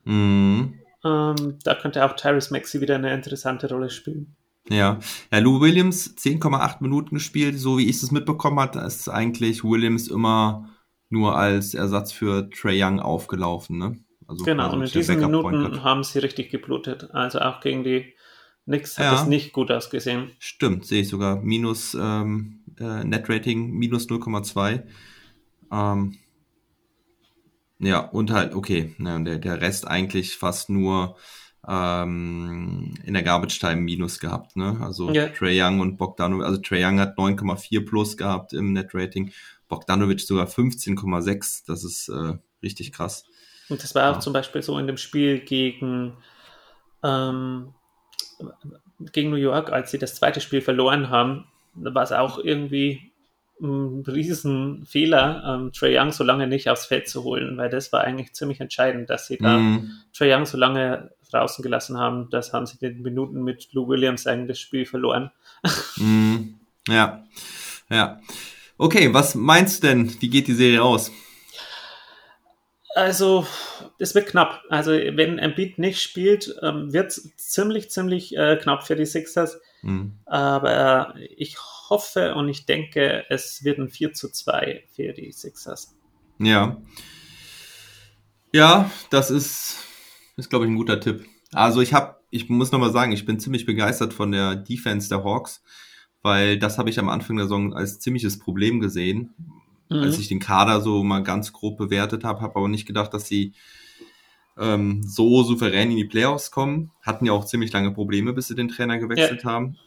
[0.03, 0.79] Mhm.
[1.03, 4.35] Ähm, da könnte auch Tyrese Maxey wieder eine interessante Rolle spielen.
[4.69, 4.99] Ja.
[5.31, 10.07] Ja, Lou Williams 10,8 Minuten gespielt, so wie ich es mitbekommen hatte, ist eigentlich Williams
[10.07, 10.69] immer
[11.09, 13.99] nur als Ersatz für Trey Young aufgelaufen, ne?
[14.27, 17.09] Also Genau, und in diesen Minuten haben sie richtig geblutet.
[17.13, 18.15] Also auch gegen die
[18.65, 19.11] Knicks hat Ja.
[19.11, 20.31] das nicht gut ausgesehen.
[20.39, 21.41] Stimmt, sehe ich sogar.
[21.41, 24.83] Minus ähm, äh, Net-Rating, minus 0,2.
[25.71, 26.17] Ähm,
[27.79, 31.17] ja, und halt, okay, na, der, der Rest eigentlich fast nur
[31.67, 34.77] ähm, in der Garbage Time Minus gehabt, ne?
[34.81, 35.27] Also Ja.
[35.29, 39.31] Trey Young und Bogdanovic, also Trey Young hat 9,4 plus gehabt im Net-Rating,
[39.67, 43.25] Bogdanovic sogar 15,6, das ist äh, richtig krass.
[43.67, 44.19] Und das war auch Ja.
[44.21, 46.13] zum Beispiel so in dem Spiel gegen,
[47.03, 47.73] ähm,
[49.11, 51.45] gegen New York, als sie das zweite Spiel verloren haben.
[51.73, 53.11] Da war es auch irgendwie
[53.61, 58.01] ein Riesenfehler, ähm, Trey Young so lange nicht aufs Feld zu holen, weil das war
[58.01, 59.91] eigentlich ziemlich entscheidend, dass sie da Mhm.
[60.13, 62.29] Trey Young so lange draußen gelassen haben.
[62.29, 65.31] Das haben sie in den Minuten mit Lou Williams eigentlich das Spiel verloren.
[65.97, 66.59] Mhm.
[66.87, 67.23] Ja,
[67.89, 68.19] ja.
[68.77, 70.21] Okay, was meinst du denn?
[70.21, 71.11] Wie geht die Serie aus?
[72.93, 73.45] Also,
[73.99, 74.61] es wird knapp.
[74.69, 79.59] Also, wenn Embiid nicht spielt, ähm, wird es ziemlich, ziemlich äh, knapp für die Sixers.
[79.81, 80.19] Mhm.
[80.25, 81.74] Aber äh, ich hoffe
[82.35, 85.95] und ich denke, es wird ein 4 zu 2 für die Sixers.
[86.39, 86.77] Ja.
[88.53, 89.77] Ja, das ist,
[90.37, 91.25] ist glaube ich, ein guter Tipp.
[91.53, 95.23] Also ich habe, ich muss nochmal sagen, ich bin ziemlich begeistert von der Defense der
[95.23, 95.61] Hawks,
[96.21, 99.33] weil das habe ich am Anfang der Saison als ziemliches Problem gesehen,
[99.89, 99.99] Mhm.
[99.99, 103.27] als ich den Kader so mal ganz grob bewertet habe, habe aber nicht gedacht, dass
[103.27, 103.53] sie
[104.57, 106.91] ähm, so souverän in die Playoffs kommen.
[107.01, 109.77] Hatten ja auch ziemlich lange Probleme, bis sie den Trainer gewechselt haben.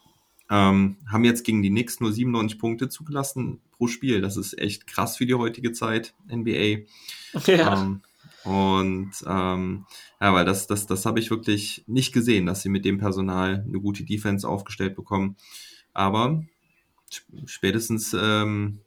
[0.51, 4.21] Ähm, haben jetzt gegen die Knicks nur 97 Punkte zugelassen pro Spiel.
[4.21, 6.85] Das ist echt krass für die heutige Zeit, NBA.
[7.47, 7.83] Ja.
[7.83, 8.03] Ähm,
[8.45, 9.85] und ähm,
[10.21, 13.65] ja, weil das, das, das habe ich wirklich nicht gesehen, dass sie mit dem Personal
[13.67, 15.37] eine gute Defense aufgestellt bekommen.
[15.93, 16.43] Aber
[17.13, 18.81] sp- spätestens ähm,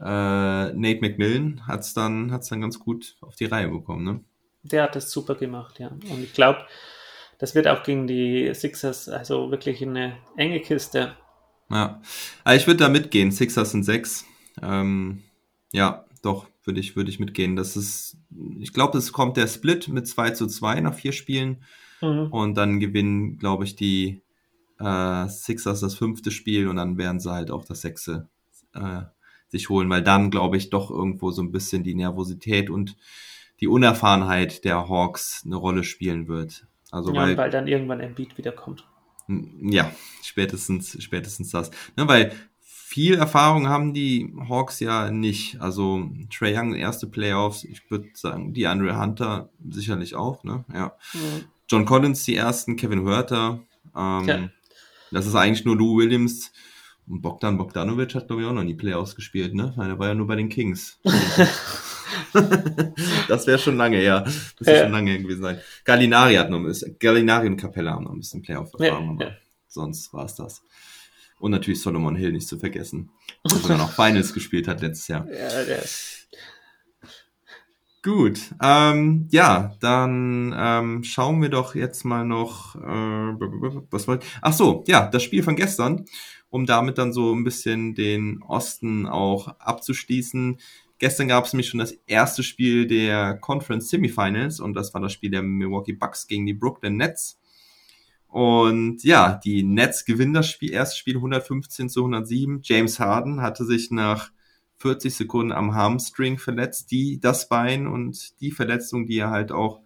[0.00, 4.04] äh, Nate McMillan hat es dann, hat's dann ganz gut auf die Reihe bekommen.
[4.04, 4.20] Ne?
[4.64, 5.88] Der hat das super gemacht, ja.
[5.88, 6.66] Und ich glaube,
[7.42, 11.16] das wird auch gegen die Sixers also wirklich eine enge Kiste.
[11.68, 12.00] Ja,
[12.44, 13.32] also ich würde da mitgehen.
[13.32, 14.24] Sixers sind sechs.
[14.62, 15.24] Ähm,
[15.72, 17.56] ja, doch, würde ich, würde ich mitgehen.
[17.56, 18.16] Das ist,
[18.60, 21.64] ich glaube, es kommt der Split mit 2 zu 2 nach vier Spielen.
[22.00, 22.28] Mhm.
[22.30, 24.22] Und dann gewinnen, glaube ich, die
[24.78, 28.28] äh, Sixers das fünfte Spiel und dann werden sie halt auch das sechste
[28.72, 29.02] äh,
[29.48, 32.96] sich holen, weil dann, glaube ich, doch irgendwo so ein bisschen die Nervosität und
[33.58, 36.68] die Unerfahrenheit der Hawks eine Rolle spielen wird.
[36.92, 38.86] Also ja, weil, weil dann irgendwann Embiid wiederkommt.
[39.60, 39.90] ja,
[40.22, 41.70] spätestens, spätestens das.
[41.96, 45.60] Ne, weil viel Erfahrung haben die Hawks ja nicht.
[45.60, 50.64] Also Trey Young, erste Playoffs, ich würde sagen, die Andre Hunter sicherlich auch, ne?
[50.72, 50.92] Ja.
[51.14, 51.44] Mhm.
[51.68, 53.60] John Collins die ersten, Kevin Hörter.
[53.96, 54.48] Ähm, Ja.
[55.10, 56.52] Das ist eigentlich nur Lou Williams.
[57.06, 59.72] Und Bogdan Bogdanovic hat, glaube ich, auch noch nie Playoffs gespielt, ne?
[59.76, 60.98] Weil er war ja nur bei den Kings.
[63.28, 64.20] das wäre schon lange her.
[64.24, 64.82] Das wird Ja.
[64.84, 65.60] schon lange gewesen sein.
[65.84, 69.32] Gallinari hat noch ein bisschen, Gallinari und Capella haben noch ein bisschen Playoff-Erfahrung, Ja, aber
[69.34, 69.36] ja.
[69.68, 70.62] sonst war es das.
[71.38, 73.10] Und natürlich Solomon Hill nicht zu vergessen.
[73.50, 75.26] Der sogar noch Finals gespielt hat letztes Jahr.
[75.28, 76.28] Ja, der ist,
[78.04, 82.80] Gut, ähm, ja, dann ähm, schauen wir doch jetzt mal noch, äh,
[83.90, 86.04] was wollte Ach so, ja, das Spiel von gestern,
[86.50, 90.58] um damit dann so ein bisschen den Osten auch abzuschließen.
[91.02, 95.12] Gestern gab es nämlich schon das erste Spiel der Conference Semifinals und das war das
[95.12, 97.40] Spiel der Milwaukee Bucks gegen die Brooklyn Nets.
[98.28, 102.60] Und ja, die Nets gewinnen das Spiel, erste Spiel 115 zu 107.
[102.62, 104.30] James Harden hatte sich nach
[104.76, 109.80] 40 Sekunden am Hamstring verletzt, die, das Bein und die Verletzung, die er halt auch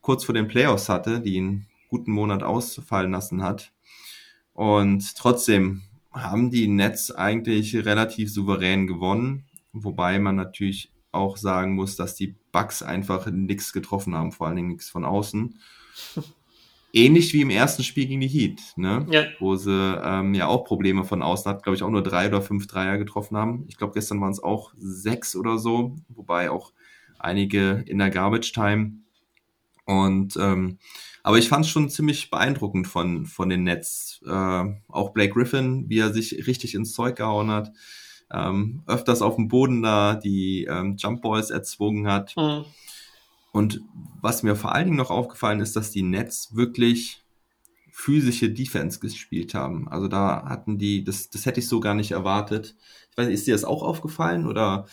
[0.00, 3.72] kurz vor den Playoffs hatte, die ihn guten Monat ausfallen lassen hat.
[4.52, 5.82] Und trotzdem
[6.12, 9.45] haben die Nets eigentlich relativ souverän gewonnen,
[9.84, 14.56] wobei man natürlich auch sagen muss, dass die Bucks einfach nichts getroffen haben, vor allen
[14.56, 15.58] Dingen nichts von außen.
[16.92, 19.06] Ähnlich wie im ersten Spiel gegen die Heat, ne?
[19.10, 22.28] ja, wo sie ähm, ja auch Probleme von außen hat, glaube ich, auch nur drei
[22.28, 23.64] oder fünf Dreier getroffen haben.
[23.68, 26.72] Ich glaube, gestern waren es auch sechs oder so, wobei auch
[27.18, 28.92] einige in der Garbage Time.
[29.84, 30.78] Und ähm,
[31.26, 34.22] aber ich fand es schon ziemlich beeindruckend von, von den Nets.
[34.24, 37.72] Äh, auch Blake Griffin, wie er sich richtig ins Zeug gehauen hat.
[38.32, 42.34] Ähm, öfters auf dem Boden da die ähm, Jump Balls erzwungen hat.
[42.36, 42.64] mhm.
[43.52, 43.80] Und
[44.20, 47.22] was mir vor allen Dingen noch aufgefallen ist, dass die Nets wirklich
[47.90, 49.88] physische Defense gespielt haben.
[49.88, 52.76] Also da hatten die, das, das hätte ich so gar nicht erwartet.
[53.10, 54.86] Ich weiß nicht, ist dir das auch aufgefallen oder?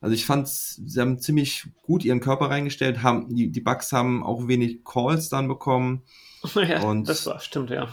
[0.00, 4.24] Also ich fand, sie haben ziemlich gut ihren Körper reingestellt, haben, die, die Bucks haben
[4.24, 6.02] auch wenig Calls dann bekommen.
[6.54, 7.88] ja Und- das war, stimmt, ja.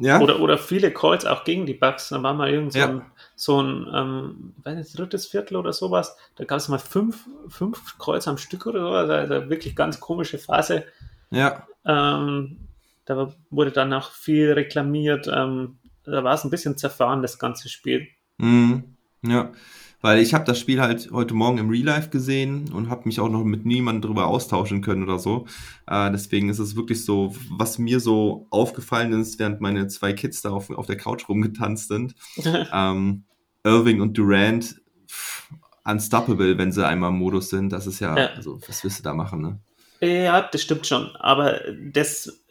[0.00, 2.08] Ja, Oder, oder viele Calls auch gegen die Bucks.
[2.08, 2.88] Da war mal irgend so Ja.
[2.88, 3.02] ein,
[3.36, 6.16] so ein ähm, weiß nicht, drittes Viertel oder sowas.
[6.36, 8.88] Da gab es mal fünf, fünf Calls am Stück oder so.
[8.88, 10.84] Also, also wirklich ganz komische Phase.
[11.30, 12.68] ja, Ähm,
[13.04, 15.28] da wurde dann auch viel reklamiert.
[15.32, 18.08] Ähm, da war es ein bisschen zerfahren, das ganze Spiel.
[18.38, 18.96] Mhm.
[19.22, 19.52] Ja,
[20.02, 23.20] weil ich habe das Spiel halt heute Morgen im Real Life gesehen und habe mich
[23.20, 25.46] auch noch mit niemandem drüber austauschen können oder so.
[25.86, 30.40] Äh, deswegen ist es wirklich so, was mir so aufgefallen ist, während meine zwei Kids
[30.42, 32.14] da auf, auf der Couch rumgetanzt sind.
[32.72, 33.24] ähm,
[33.64, 35.48] Irving und Durant, pff,
[35.84, 37.70] unstoppable, wenn sie einmal im Modus sind.
[37.70, 38.26] Das ist ja, Ja.
[38.36, 39.58] also was willst du da machen, ne?
[40.00, 41.14] Ja, das stimmt schon.
[41.16, 41.60] Aber
[41.92, 42.42] das,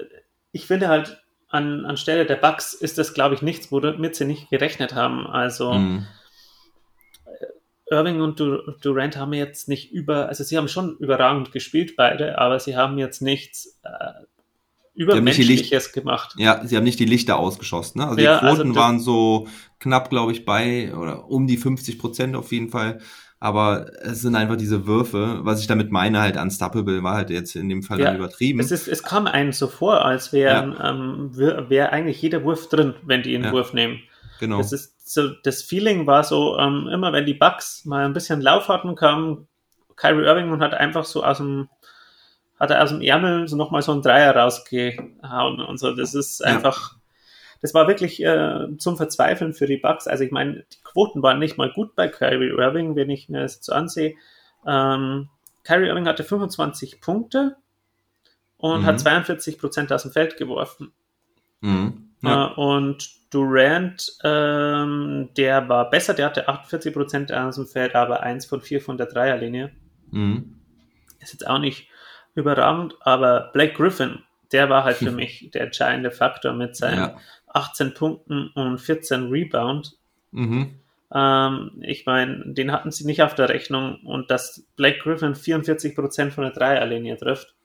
[0.52, 4.52] ich finde halt, an, anstelle der Bugs ist das, glaube ich, nichts, womit sie nicht
[4.52, 5.26] gerechnet haben.
[5.26, 6.06] Also Mhm.
[7.92, 12.38] Irving und Dur Durant haben jetzt nicht über, also sie haben schon überragend gespielt, beide,
[12.38, 13.90] aber sie haben jetzt nichts äh,
[14.96, 16.36] Übermenschliches gemacht.
[16.38, 18.00] Ja, sie haben nicht die Lichter ausgeschossen.
[18.02, 18.08] Ne?
[18.08, 19.48] Also Ja, die also Quoten das- waren so
[19.80, 23.00] knapp, glaube ich, bei oder um die 50 Prozent auf jeden Fall.
[23.42, 25.40] aber es sind einfach diese Würfe.
[25.44, 28.60] Was ich damit meine, halt unstoppable, war halt jetzt in dem Fall Ja, dann übertrieben.
[28.60, 32.96] Es, ist, es kam einem so vor, als wäre ähm, wär, eigentlich jeder Wurf drin,
[33.06, 33.52] wenn die einen Ja.
[33.54, 34.00] Wurf nehmen.
[34.42, 34.58] genau.
[34.58, 38.42] Das ist so, das Feeling war so, ähm, immer wenn die Bucks mal ein bisschen
[38.42, 39.48] Lauf hatten, kam
[39.96, 41.68] Kyrie Irving und hat einfach so aus dem,
[42.60, 45.96] hat er aus dem Ärmel so nochmal so einen Dreier rausgehauen und so.
[45.96, 46.46] Das ist Ja.
[46.48, 46.96] einfach,
[47.62, 50.06] das war wirklich äh, zum Verzweifeln für die Bucks.
[50.08, 53.42] Also ich meine, die Quoten waren nicht mal gut bei Kyrie Irving, wenn ich mir
[53.42, 54.14] das so ansehe.
[54.68, 55.30] Ähm,
[55.64, 57.56] Kyrie Irving hatte 25 Punkte
[58.58, 58.86] und Mhm.
[58.86, 60.94] hat 42 Prozent aus dem Feld geworfen.
[61.62, 62.09] mhm.
[62.22, 62.48] Ja.
[62.48, 68.48] Äh, und Durant, ähm, der war besser, der hatte 48% aus dem Feld, aber 1
[68.48, 69.72] von 4 von der Dreierlinie.
[70.10, 70.56] Mhm.
[71.20, 71.90] Ist jetzt auch nicht
[72.34, 77.18] überragend, aber Blake Griffin, der war halt für mich der entscheidende Faktor mit seinen Ja.
[77.54, 79.98] 18 Punkten und 14 Rebound.
[80.32, 80.80] Mhm.
[81.14, 86.32] Ähm, ich meine, den hatten sie nicht auf der Rechnung und dass Blake Griffin 44%
[86.32, 87.56] von der Dreierlinie trifft,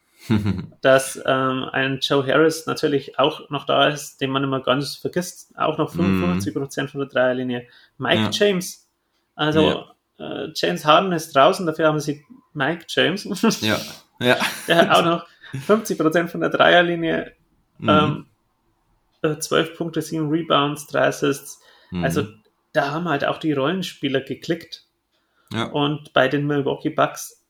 [0.81, 5.53] dass ähm, ein Joe Harris natürlich auch noch da ist, den man immer ganz vergisst,
[5.57, 7.67] auch noch 55% von der Dreierlinie.
[7.99, 8.31] Mike Ja.
[8.33, 8.89] James,
[9.35, 9.85] also
[10.19, 13.25] äh, James Harden ist draußen, dafür haben sie Mike James,
[13.61, 13.79] ja.
[14.21, 14.37] Ja.
[14.69, 15.27] der hat auch noch
[15.67, 17.33] 50% von der Dreierlinie,
[17.79, 17.89] Mhm.
[17.89, 18.27] ähm,
[19.23, 21.61] äh, 12 Punkte, 7 Rebounds, 3 Assists.
[21.91, 22.05] Mhm.
[22.05, 22.27] Also
[22.73, 24.85] da haben halt auch die Rollenspieler geklickt.
[25.53, 25.65] ja.
[25.67, 27.45] Und bei den Milwaukee Bucks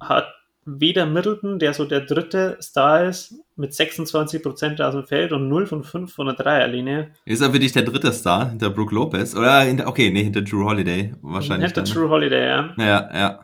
[0.00, 0.26] hat
[0.66, 5.66] weder Middleton, der so der dritte Star ist, mit 26% aus dem Feld und 0
[5.66, 7.12] von 5 von der Dreierlinie.
[7.24, 9.34] Ist er für dich der dritte Star hinter Brook Lopez?
[9.34, 11.66] Oder hinter, okay, nee, hinter Drew Holiday wahrscheinlich.
[11.72, 11.92] Hinter dann?
[11.92, 12.74] True Holiday, ja.
[12.78, 13.40] Ja, ja.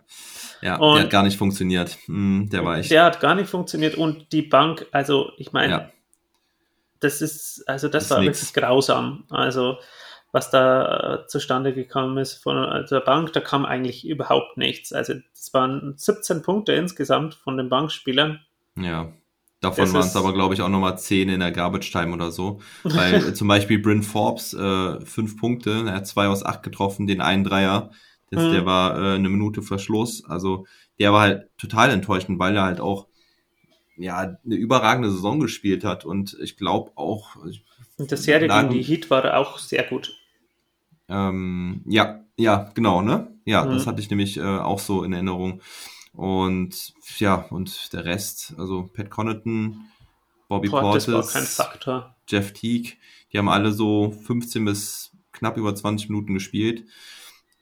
[0.61, 1.97] Ja, Und- der hat gar nicht funktioniert.
[2.09, 2.91] Mhm, der war echt.
[2.91, 5.91] Der hat gar nicht funktioniert und die Bank, also ich meine, ja.
[7.01, 8.41] das ist, also das, Das war nix.
[8.43, 9.25] wirklich grausam.
[9.31, 9.77] Also
[10.33, 14.93] was da äh, zustande gekommen ist von äh, der Bank, da kam eigentlich überhaupt nichts.
[14.93, 18.41] Also es waren 17 Punkte insgesamt von den Bankspielern.
[18.77, 19.13] Ja.
[19.61, 22.33] Davon Das waren es aber, glaube ich, auch nochmal 10 in der Garbage Time oder
[22.33, 22.61] so.
[22.83, 27.07] Weil äh, zum Beispiel Bryn Forbes, äh, fünf Punkte, er hat zwei aus acht getroffen,
[27.07, 27.91] den einen Dreier.
[28.31, 28.53] Das, Mhm.
[28.53, 30.25] Der war äh, eine Minute vor Schluss.
[30.25, 30.67] Also
[30.99, 33.07] der war halt total enttäuschend, weil er halt auch
[33.97, 36.07] ja eine überragende Saison gespielt hat.
[36.07, 37.37] Und ich glaube auch,
[37.99, 40.17] Und der Serie gegen die Heat war auch sehr gut.
[41.13, 43.29] Ähm, ja, ja, genau, ne?
[43.45, 43.71] Ja, Mhm.
[43.73, 45.61] das hatte ich nämlich äh, auch so in Erinnerung.
[46.13, 49.81] Und ja, und der Rest, also Pat Connaughton,
[50.49, 51.33] Bobby Portis Portis.
[52.29, 52.93] Jeff Teague,
[53.33, 56.85] die haben alle so 15 bis knapp über 20 Minuten gespielt.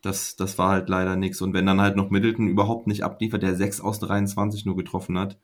[0.02, 1.40] Das, das war halt leider nichts.
[1.42, 5.18] Und wenn dann halt noch Middleton überhaupt nicht abliefert, der 6 aus 23 nur getroffen
[5.18, 5.38] hat.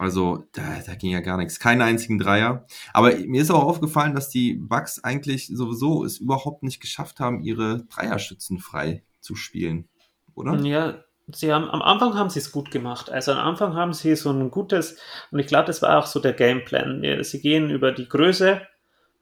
[0.00, 1.60] Also, da, da ging ja gar nichts.
[1.60, 2.64] Keinen einzigen Dreier.
[2.94, 7.42] Aber mir ist auch aufgefallen, dass die Bucks eigentlich sowieso es überhaupt nicht geschafft haben,
[7.42, 9.90] ihre Dreierschützen frei zu spielen.
[10.34, 10.58] Oder?
[10.60, 13.10] Ja, sie haben am Anfang haben sie es gut gemacht.
[13.10, 14.96] Also am Anfang haben sie so ein gutes,
[15.32, 17.22] und ich glaube, das war auch so der Gameplan.
[17.22, 18.62] Sie gehen über die Größe,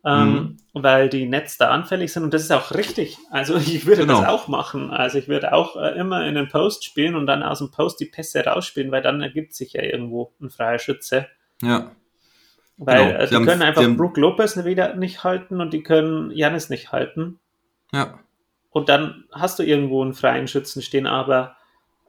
[0.05, 3.17] ähm, weil die Nets da anfällig sind und das ist auch richtig.
[3.31, 4.21] Also ich würde Genau.
[4.21, 4.91] das auch machen.
[4.91, 8.01] Also ich würde auch äh, immer in den Post spielen und dann aus dem Post
[8.01, 11.27] die Pässe rausspielen, weil dann ergibt sich ja irgendwo ein freier Schütze.
[11.63, 11.91] Ja.
[12.77, 13.19] Weil Genau.
[13.19, 16.71] äh, die haben- können einfach haben- Brook Lopez wieder nicht halten und die können Janis
[16.71, 17.41] nicht halten.
[17.93, 18.21] Ja.
[18.71, 21.57] Und dann hast du irgendwo einen freien Schützen stehen, aber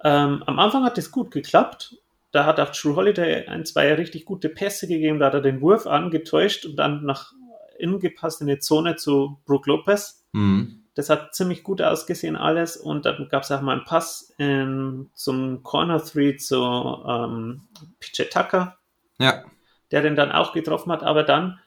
[0.03, 1.95] ähm, am Anfang hat es gut geklappt.
[2.31, 5.61] Da hat auch True Holiday ein, zwei richtig gute Pässe gegeben, da hat er den
[5.61, 7.33] Wurf angetäuscht und dann nach
[7.79, 10.25] innen gepasst in die Zone zu Brook Lopez.
[10.33, 10.83] Mhm.
[10.95, 15.09] Das hat ziemlich gut ausgesehen alles und dann gab es auch mal einen Pass in,
[15.13, 17.61] zum Corner Three zu ähm,
[17.99, 18.77] PJ Tucker,
[19.17, 19.43] Ja.
[19.91, 21.59] der den dann auch getroffen hat, aber dann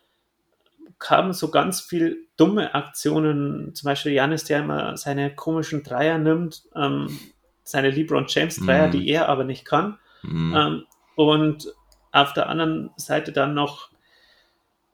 [0.99, 6.63] kamen so ganz viel dumme Aktionen, zum Beispiel Janis, der immer seine komischen Dreier nimmt,
[6.77, 7.19] ähm,
[7.65, 8.93] seine LeBron James Dreier, Mhm.
[8.93, 9.99] die er aber nicht kann.
[10.23, 10.55] Mhm.
[10.55, 10.83] Ähm,
[11.17, 11.73] und
[12.13, 13.91] auf der anderen Seite dann noch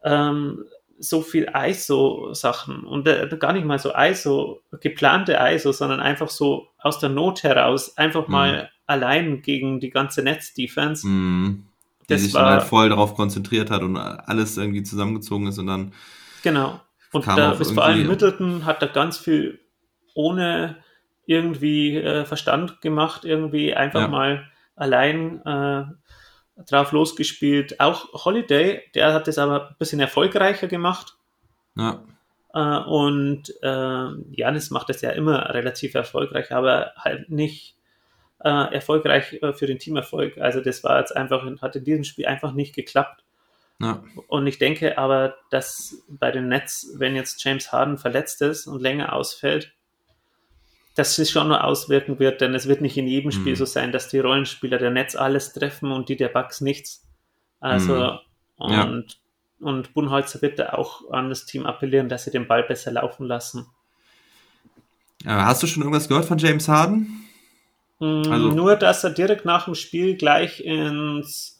[0.05, 0.65] ähm,
[1.01, 6.69] so viel ISO-Sachen und äh, gar nicht mal so ISO, geplante ISO, sondern einfach so
[6.79, 8.33] aus der Not heraus, einfach Mhm.
[8.33, 11.07] mal allein gegen die ganze Netz-Defense.
[11.07, 11.65] Mhm.
[12.03, 15.59] Die Das sich dann war- halt voll darauf konzentriert hat und alles irgendwie zusammengezogen ist
[15.59, 15.93] und dann
[16.43, 16.81] Genau.
[17.13, 19.61] Und da ist vor allem Middleton hat da ganz viel
[20.15, 20.77] ohne
[21.27, 24.09] irgendwie äh, Verstand gemacht, irgendwie einfach Ja.
[24.09, 24.47] mal
[24.77, 25.85] allein äh,
[26.67, 27.81] drauf losgespielt.
[27.81, 31.17] Auch Holiday, der hat das aber ein bisschen erfolgreicher gemacht.
[31.77, 32.03] ja.
[32.55, 37.77] Äh, und äh, Janis macht das ja immer relativ erfolgreich, aber halt nicht
[38.43, 40.39] äh, erfolgreich äh, für den Teamerfolg.
[40.39, 43.25] Also das war jetzt einfach, hat in diesem Spiel einfach nicht geklappt.
[43.81, 44.03] Ja.
[44.27, 48.81] Und ich denke aber, dass bei den Nets, wenn jetzt James Harden verletzt ist und
[48.81, 49.73] länger ausfällt,
[50.99, 53.57] dass es schon nur auswirken wird, denn es wird nicht in jedem Spiel Mhm.
[53.57, 57.07] so sein, dass die Rollenspieler der Netz alles treffen und die der Bugs nichts.
[57.61, 58.73] Also, Mhm.
[58.73, 58.83] Ja.
[58.85, 59.19] und,
[59.61, 63.27] und Bunholzer wird da auch an das Team appellieren, dass sie den Ball besser laufen
[63.27, 63.67] lassen.
[65.25, 67.25] Hast du schon irgendwas gehört von James Harden?
[67.99, 71.55] Mm, Also- Nur, dass er direkt nach dem Spiel gleich ins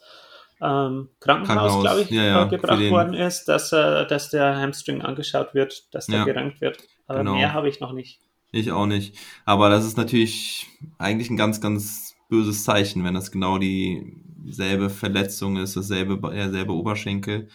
[0.61, 5.03] ähm, Krankenhaus, Krankenhaus, glaube ich, ja, ja, gebracht worden ist, dass, er, dass der Hamstring
[5.03, 6.79] angeschaut wird, dass der gerankt wird.
[7.07, 7.35] Aber genau.
[7.37, 8.19] mehr habe ich noch nicht.
[8.51, 9.17] Ich auch nicht.
[9.45, 10.67] Aber das ist natürlich
[10.99, 17.49] eigentlich ein ganz, ganz böses Zeichen, wenn das genau dieselbe Verletzung ist, dasselbe, derselbe Oberschenkel.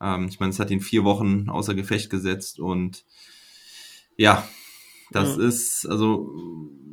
[0.00, 3.04] Ähm, ich meine, es hat ihn vier Wochen außer Gefecht gesetzt und
[4.16, 4.46] ja,
[5.12, 5.42] das Mhm.
[5.42, 6.30] ist, also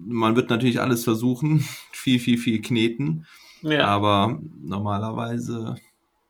[0.07, 1.59] man wird natürlich alles versuchen,
[1.91, 3.25] viel, viel, viel kneten,
[3.61, 5.75] Ja, aber normalerweise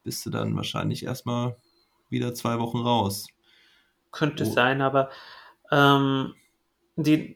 [0.04, 1.58] bist du dann wahrscheinlich erstmal
[2.10, 3.28] wieder zwei Wochen raus.
[4.12, 4.54] könnte oh.
[4.54, 5.10] sein, aber
[5.72, 6.34] ähm,
[6.96, 7.36] die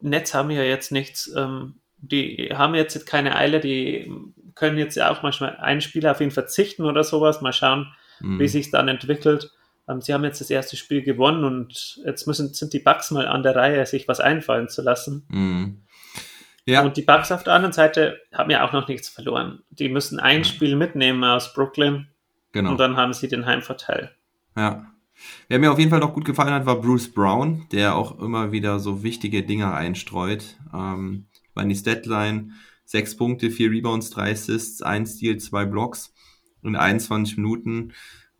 [0.00, 4.10] Nets haben ja jetzt nichts, ähm, die haben jetzt keine Eile, die
[4.54, 8.38] können jetzt ja auch manchmal einen Spieler auf ihn verzichten oder sowas, mal schauen, Mhm.
[8.38, 9.50] wie sich dann entwickelt.
[9.88, 13.26] Ähm, sie haben jetzt das erste Spiel gewonnen und jetzt müssen, sind die Bucks mal
[13.26, 15.24] an der Reihe, sich was einfallen zu lassen.
[15.28, 15.82] Mhm.
[16.64, 19.62] Ja, Und die Bucks auf der anderen Seite haben ja auch noch nichts verloren.
[19.70, 20.44] Die müssen ein Ja.
[20.44, 22.06] Spiel mitnehmen aus Brooklyn
[22.52, 22.70] genau.
[22.72, 24.12] und dann haben sie den Heimvorteil.
[24.56, 24.86] Ja.
[25.48, 28.52] Wer mir auf jeden Fall noch gut gefallen hat, war Bruce Brown, der auch immer
[28.52, 30.56] wieder so wichtige Dinge einstreut.
[30.72, 32.50] Ähm, war in die Statline,
[32.84, 36.12] sechs Punkte, vier Rebounds, drei Assists, ein Steal, zwei Blocks
[36.62, 37.92] in 21 Minuten.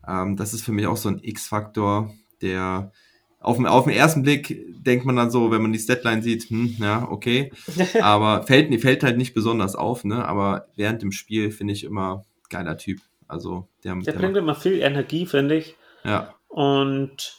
[0.07, 2.91] Ähm, das ist für mich auch so ein X-Faktor, der
[3.39, 6.49] auf den, auf den ersten Blick denkt man dann so, wenn man die Statline sieht,
[6.49, 7.51] hm, ja, okay.
[8.01, 10.25] Aber fällt, fällt halt nicht besonders auf, ne?
[10.25, 13.01] Aber während dem Spiel finde ich immer geiler Typ.
[13.27, 15.75] Also der, Der der bringt immer viel Energie, finde ich.
[16.05, 17.35] ja, und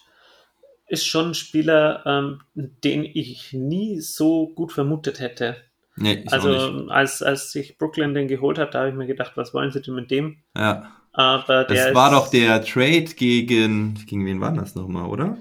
[0.89, 5.57] ist schon ein Spieler, ähm, den ich nie so gut vermutet hätte.
[5.97, 9.55] nee, also als, als sich Brooklyn den geholt hat, da habe ich mir gedacht, was
[9.55, 10.39] wollen sie denn mit dem?
[10.57, 10.93] Ja.
[11.13, 13.95] Aber der Das war doch der Trade gegen.
[14.07, 15.39] Gegen wen war das nochmal, oder?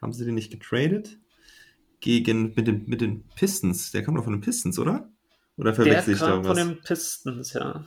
[0.00, 1.18] Haben sie den nicht getradet?
[1.98, 2.54] Gegen.
[2.54, 3.90] Mit den, mit den Pistons.
[3.90, 5.10] Der kam doch von den Pistons, oder?
[5.56, 7.84] Oder der verwechsel ich da kam von den Pistons, ja.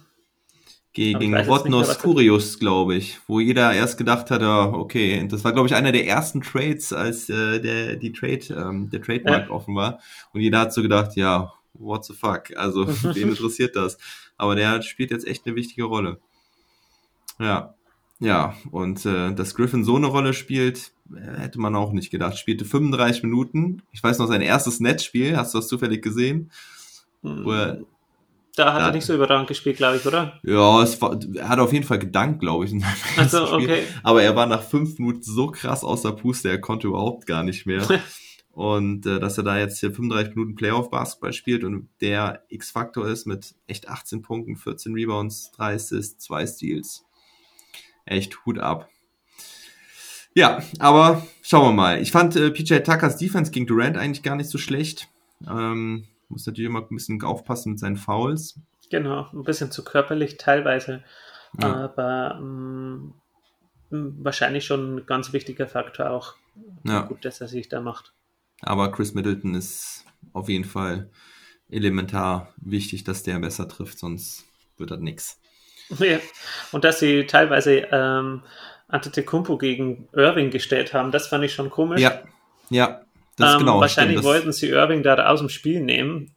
[0.94, 3.20] Gegen was- Kurius, glaube ich.
[3.28, 5.28] Wo jeder erst gedacht hat, ja, okay.
[5.28, 9.02] Das war, glaube ich, einer der ersten Trades, als äh, der, die Trade, ähm, der
[9.02, 10.00] Trademark offen war.
[10.34, 12.56] Und jeder hat so gedacht, ja, what the fuck?
[12.56, 13.98] Also, wen interessiert das?
[14.38, 16.20] Aber der spielt jetzt echt eine wichtige Rolle.
[17.39, 17.74] Ja.
[18.20, 22.38] Ja, und äh, dass Griffin so eine Rolle spielt, äh, hätte man auch nicht gedacht.
[22.38, 23.82] Spielte 35 Minuten.
[23.91, 26.52] Ich weiß noch, sein erstes Netzspiel, hast du das zufällig gesehen?
[27.22, 27.80] Wo er,
[28.56, 30.39] Da hat Da- er nicht so überragend gespielt, glaube ich, oder?
[30.43, 32.72] ja, es war, er hat auf jeden Fall gedankt, glaube ich.
[32.72, 32.86] in
[33.18, 33.84] Also, okay.
[34.04, 37.66] Aber er war nach fünf Minuten so krass außer Puste, er konnte überhaupt gar nicht
[37.66, 37.88] mehr.
[38.51, 43.26] Und äh, dass er da jetzt hier 35 Minuten Playoff-Basketball spielt und der X-Faktor ist
[43.26, 47.04] mit echt 18 Punkten, 14 Rebounds, 3 Assists, 2 Steals.
[48.06, 48.89] Echt Hut ab.
[50.36, 51.99] Ja, aber schauen wir mal.
[51.99, 55.08] Ich fand äh, PJ Tuckers Defense gegen Durant eigentlich gar nicht so schlecht.
[55.49, 58.59] Ähm, muss natürlich immer ein bisschen aufpassen mit seinen Fouls.
[58.89, 61.03] Genau, ein bisschen zu körperlich teilweise.
[61.59, 61.75] Ja.
[61.86, 63.13] Aber ähm,
[63.89, 66.36] wahrscheinlich schon ein ganz wichtiger Faktor auch.
[66.84, 67.01] Ja.
[67.03, 68.13] Gut, dass er sich da macht.
[68.61, 71.09] Aber Chris Middleton ist auf jeden Fall
[71.69, 74.45] elementar wichtig, dass der besser trifft, sonst
[74.77, 75.39] wird das nix.
[75.99, 76.17] Ja.
[76.71, 78.41] Und dass sie teilweise ähm,
[78.88, 81.99] Antetokounmpo gegen Irving gestellt haben, das fand ich schon komisch.
[81.99, 82.23] Ja,
[82.69, 83.03] ja,
[83.38, 83.79] das ähm, genau.
[83.79, 86.36] Wahrscheinlich stimmt, das, wollten sie Irving da aus dem Spiel nehmen,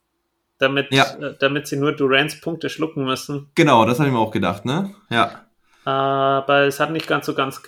[0.58, 1.04] damit, Ja.
[1.20, 3.50] äh, damit sie nur Durants Punkte schlucken müssen.
[3.54, 4.94] Genau, das habe ich mir auch gedacht, ne?
[5.10, 5.42] Ja,
[5.84, 7.62] Aber es hat nicht ganz so ganz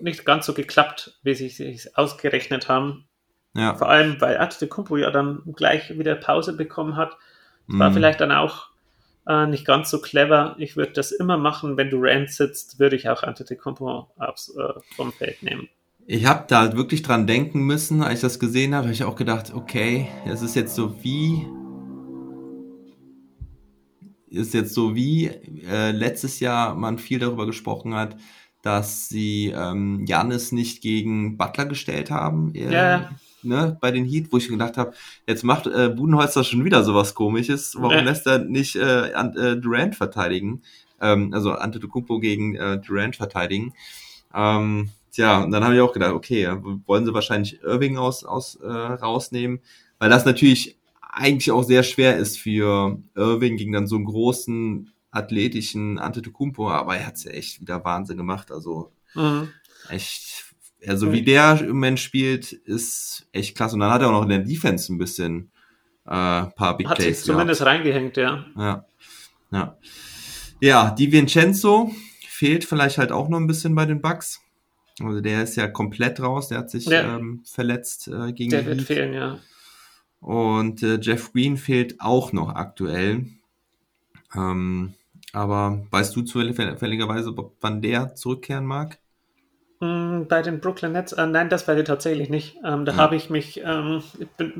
[0.00, 3.06] nicht ganz so geklappt, wie sie sich ausgerechnet haben.
[3.54, 3.74] ja.
[3.74, 7.16] Vor allem, weil Antetokounmpo ja dann gleich wieder Pause bekommen hat.
[7.66, 7.94] War Mhm.
[7.94, 8.68] vielleicht dann auch
[9.28, 10.54] äh, nicht ganz so clever.
[10.58, 15.12] Ich würde das immer machen, wenn Durant sitzt, würde ich auch Antetokounmpo aufs, äh, vom
[15.12, 15.68] Feld nehmen.
[16.08, 19.02] Ich habe da halt wirklich dran denken müssen, als ich das gesehen habe, habe ich
[19.04, 21.46] auch gedacht, okay, es ist jetzt so wie
[24.28, 28.16] ist jetzt so wie äh, letztes Jahr man viel darüber gesprochen hat,
[28.60, 33.10] dass sie ähm, Janis nicht gegen Butler gestellt haben, äh, Ja.
[33.42, 34.92] ne, bei den Heat, wo ich gedacht habe,
[35.26, 38.02] jetzt macht äh, Budenholzer schon wieder sowas komisches, warum Ja.
[38.02, 40.62] lässt er nicht äh, an, äh, Durant verteidigen,
[41.00, 43.72] ähm, also Antetokounmpo gegen äh, Durant verteidigen.
[44.34, 46.48] Ähm, tja, und dann habe ich auch gedacht, okay,
[46.86, 49.60] wollen sie wahrscheinlich Irving aus, aus äh, rausnehmen,
[49.98, 54.92] weil das natürlich eigentlich auch sehr schwer ist für Irving gegen dann so einen großen
[55.10, 59.48] athletischen Antetokounmpo, aber er hat's ja echt wieder Wahnsinn gemacht, also Mhm.
[59.88, 60.44] echt,
[60.86, 63.74] also wie der im Moment spielt, ist echt klasse.
[63.74, 65.50] Und dann hat er auch noch in der Defense ein bisschen
[66.04, 68.44] äh, paar Big Hat sich Plays zumindest reingehängt, ja.
[68.56, 68.84] Ja.
[69.50, 69.78] Ja.
[70.60, 71.90] Ja, die Vincenzo
[72.28, 74.40] fehlt vielleicht halt auch noch ein bisschen bei den Bucks.
[75.02, 77.16] Also der ist ja komplett raus, der hat sich Ja.
[77.16, 78.86] ähm, verletzt äh, gegen Der wird Heat.
[78.86, 79.38] fehlen, ja.
[80.20, 83.26] Und äh, Jeff Green fehlt auch noch aktuell.
[84.34, 84.94] Ähm,
[85.32, 88.98] aber weißt du zufälligerweise, wann der zurückkehren mag?
[89.80, 92.56] Mm, Bei den Brooklyn Nets, äh, nein, das weiß ich tatsächlich nicht.
[92.64, 92.98] Ähm, da Ja.
[92.98, 94.02] habe ich mich ähm,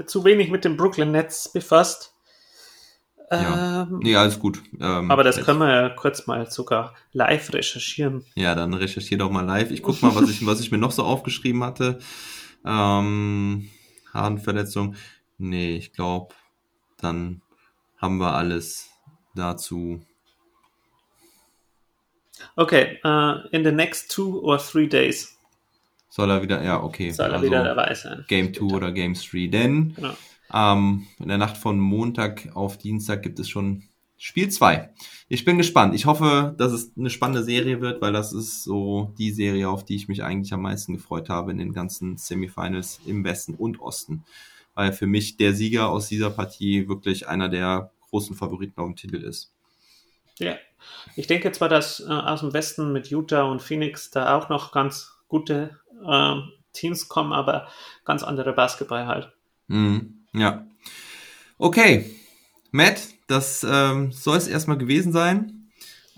[0.05, 2.13] zu wenig mit den Brooklyn Nets befasst.
[3.31, 3.83] Ja.
[3.83, 4.63] Ähm, Nee, alles gut.
[4.81, 8.25] Ähm, aber das können wir ja kurz mal sogar live recherchieren.
[8.35, 9.71] Ja, dann recherchiere doch mal live.
[9.71, 11.99] Ich guck mal, was ich, was ich mir noch so aufgeschrieben hatte.
[12.65, 13.69] Ähm,
[14.13, 14.95] Hadenverletzung.
[15.39, 16.35] Nee, ich glaube,
[17.01, 17.43] dann
[17.99, 18.91] haben wir alles
[19.35, 20.01] dazu.
[22.55, 25.37] Okay, äh, in the next two or three days
[26.17, 27.11] Soll er wieder, ja, okay.
[27.11, 28.25] soll er also wieder dabei sein.
[28.29, 29.49] Game 2 oder Game 3.
[29.49, 30.15] Denn Genau.
[30.53, 33.85] Ähm, in der Nacht von Montag auf Dienstag gibt es schon
[34.19, 34.91] Spiel 2.
[35.29, 35.95] Ich bin gespannt.
[35.95, 39.85] Ich hoffe, dass es eine spannende Serie wird, weil das ist so die Serie, auf
[39.85, 43.81] die ich mich eigentlich am meisten gefreut habe in den ganzen Semifinals im Westen und
[43.81, 44.25] Osten.
[44.75, 48.97] Weil für mich der Sieger aus dieser Partie wirklich einer der großen Favoriten auf dem
[48.97, 49.53] Titel ist.
[50.39, 50.57] Ja,
[51.15, 54.73] ich denke zwar, dass äh, aus dem Westen mit Utah und Phoenix da auch noch
[54.73, 57.69] ganz gute ähm, Teams kommen, aber
[58.05, 59.33] ganz andere Basketball halt.
[59.69, 60.16] Mhm.
[60.37, 60.67] Ja.
[61.59, 62.05] Okay.
[62.71, 65.57] Matt, das ähm, soll es erstmal gewesen sein.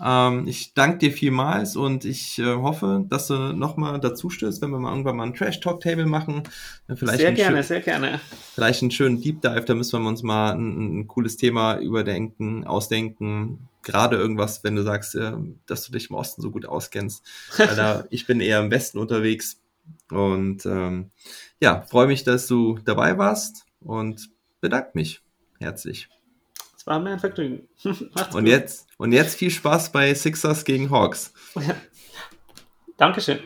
[0.01, 4.71] Ähm, ich danke dir vielmals und ich äh, hoffe, dass du nochmal dazu stößt, wenn
[4.71, 6.43] wir mal irgendwann mal ein Trash-Talk-Table machen.
[6.87, 8.21] Äh, Vielleicht sehr gerne, sehr gerne.
[8.55, 12.65] vielleicht einen schönen Deep Dive, da müssen wir uns mal ein, ein cooles Thema überdenken,
[12.65, 13.67] ausdenken.
[13.81, 15.33] Gerade irgendwas, wenn du sagst, äh,
[15.65, 17.25] dass du dich im Osten so gut auskennst.
[17.57, 19.59] Weil da, ich bin eher im Westen unterwegs.
[20.11, 21.09] Und ähm,
[21.59, 24.29] ja, freue mich, dass du dabei warst und
[24.61, 25.21] bedanke mich
[25.59, 26.09] herzlich.
[26.77, 27.67] Es war mir ein Vergnügen.
[27.83, 28.51] Macht's Und gut.
[28.51, 31.33] jetzt, und jetzt viel Spaß bei Sixers gegen Hawks.
[32.97, 33.39] Dankeschön.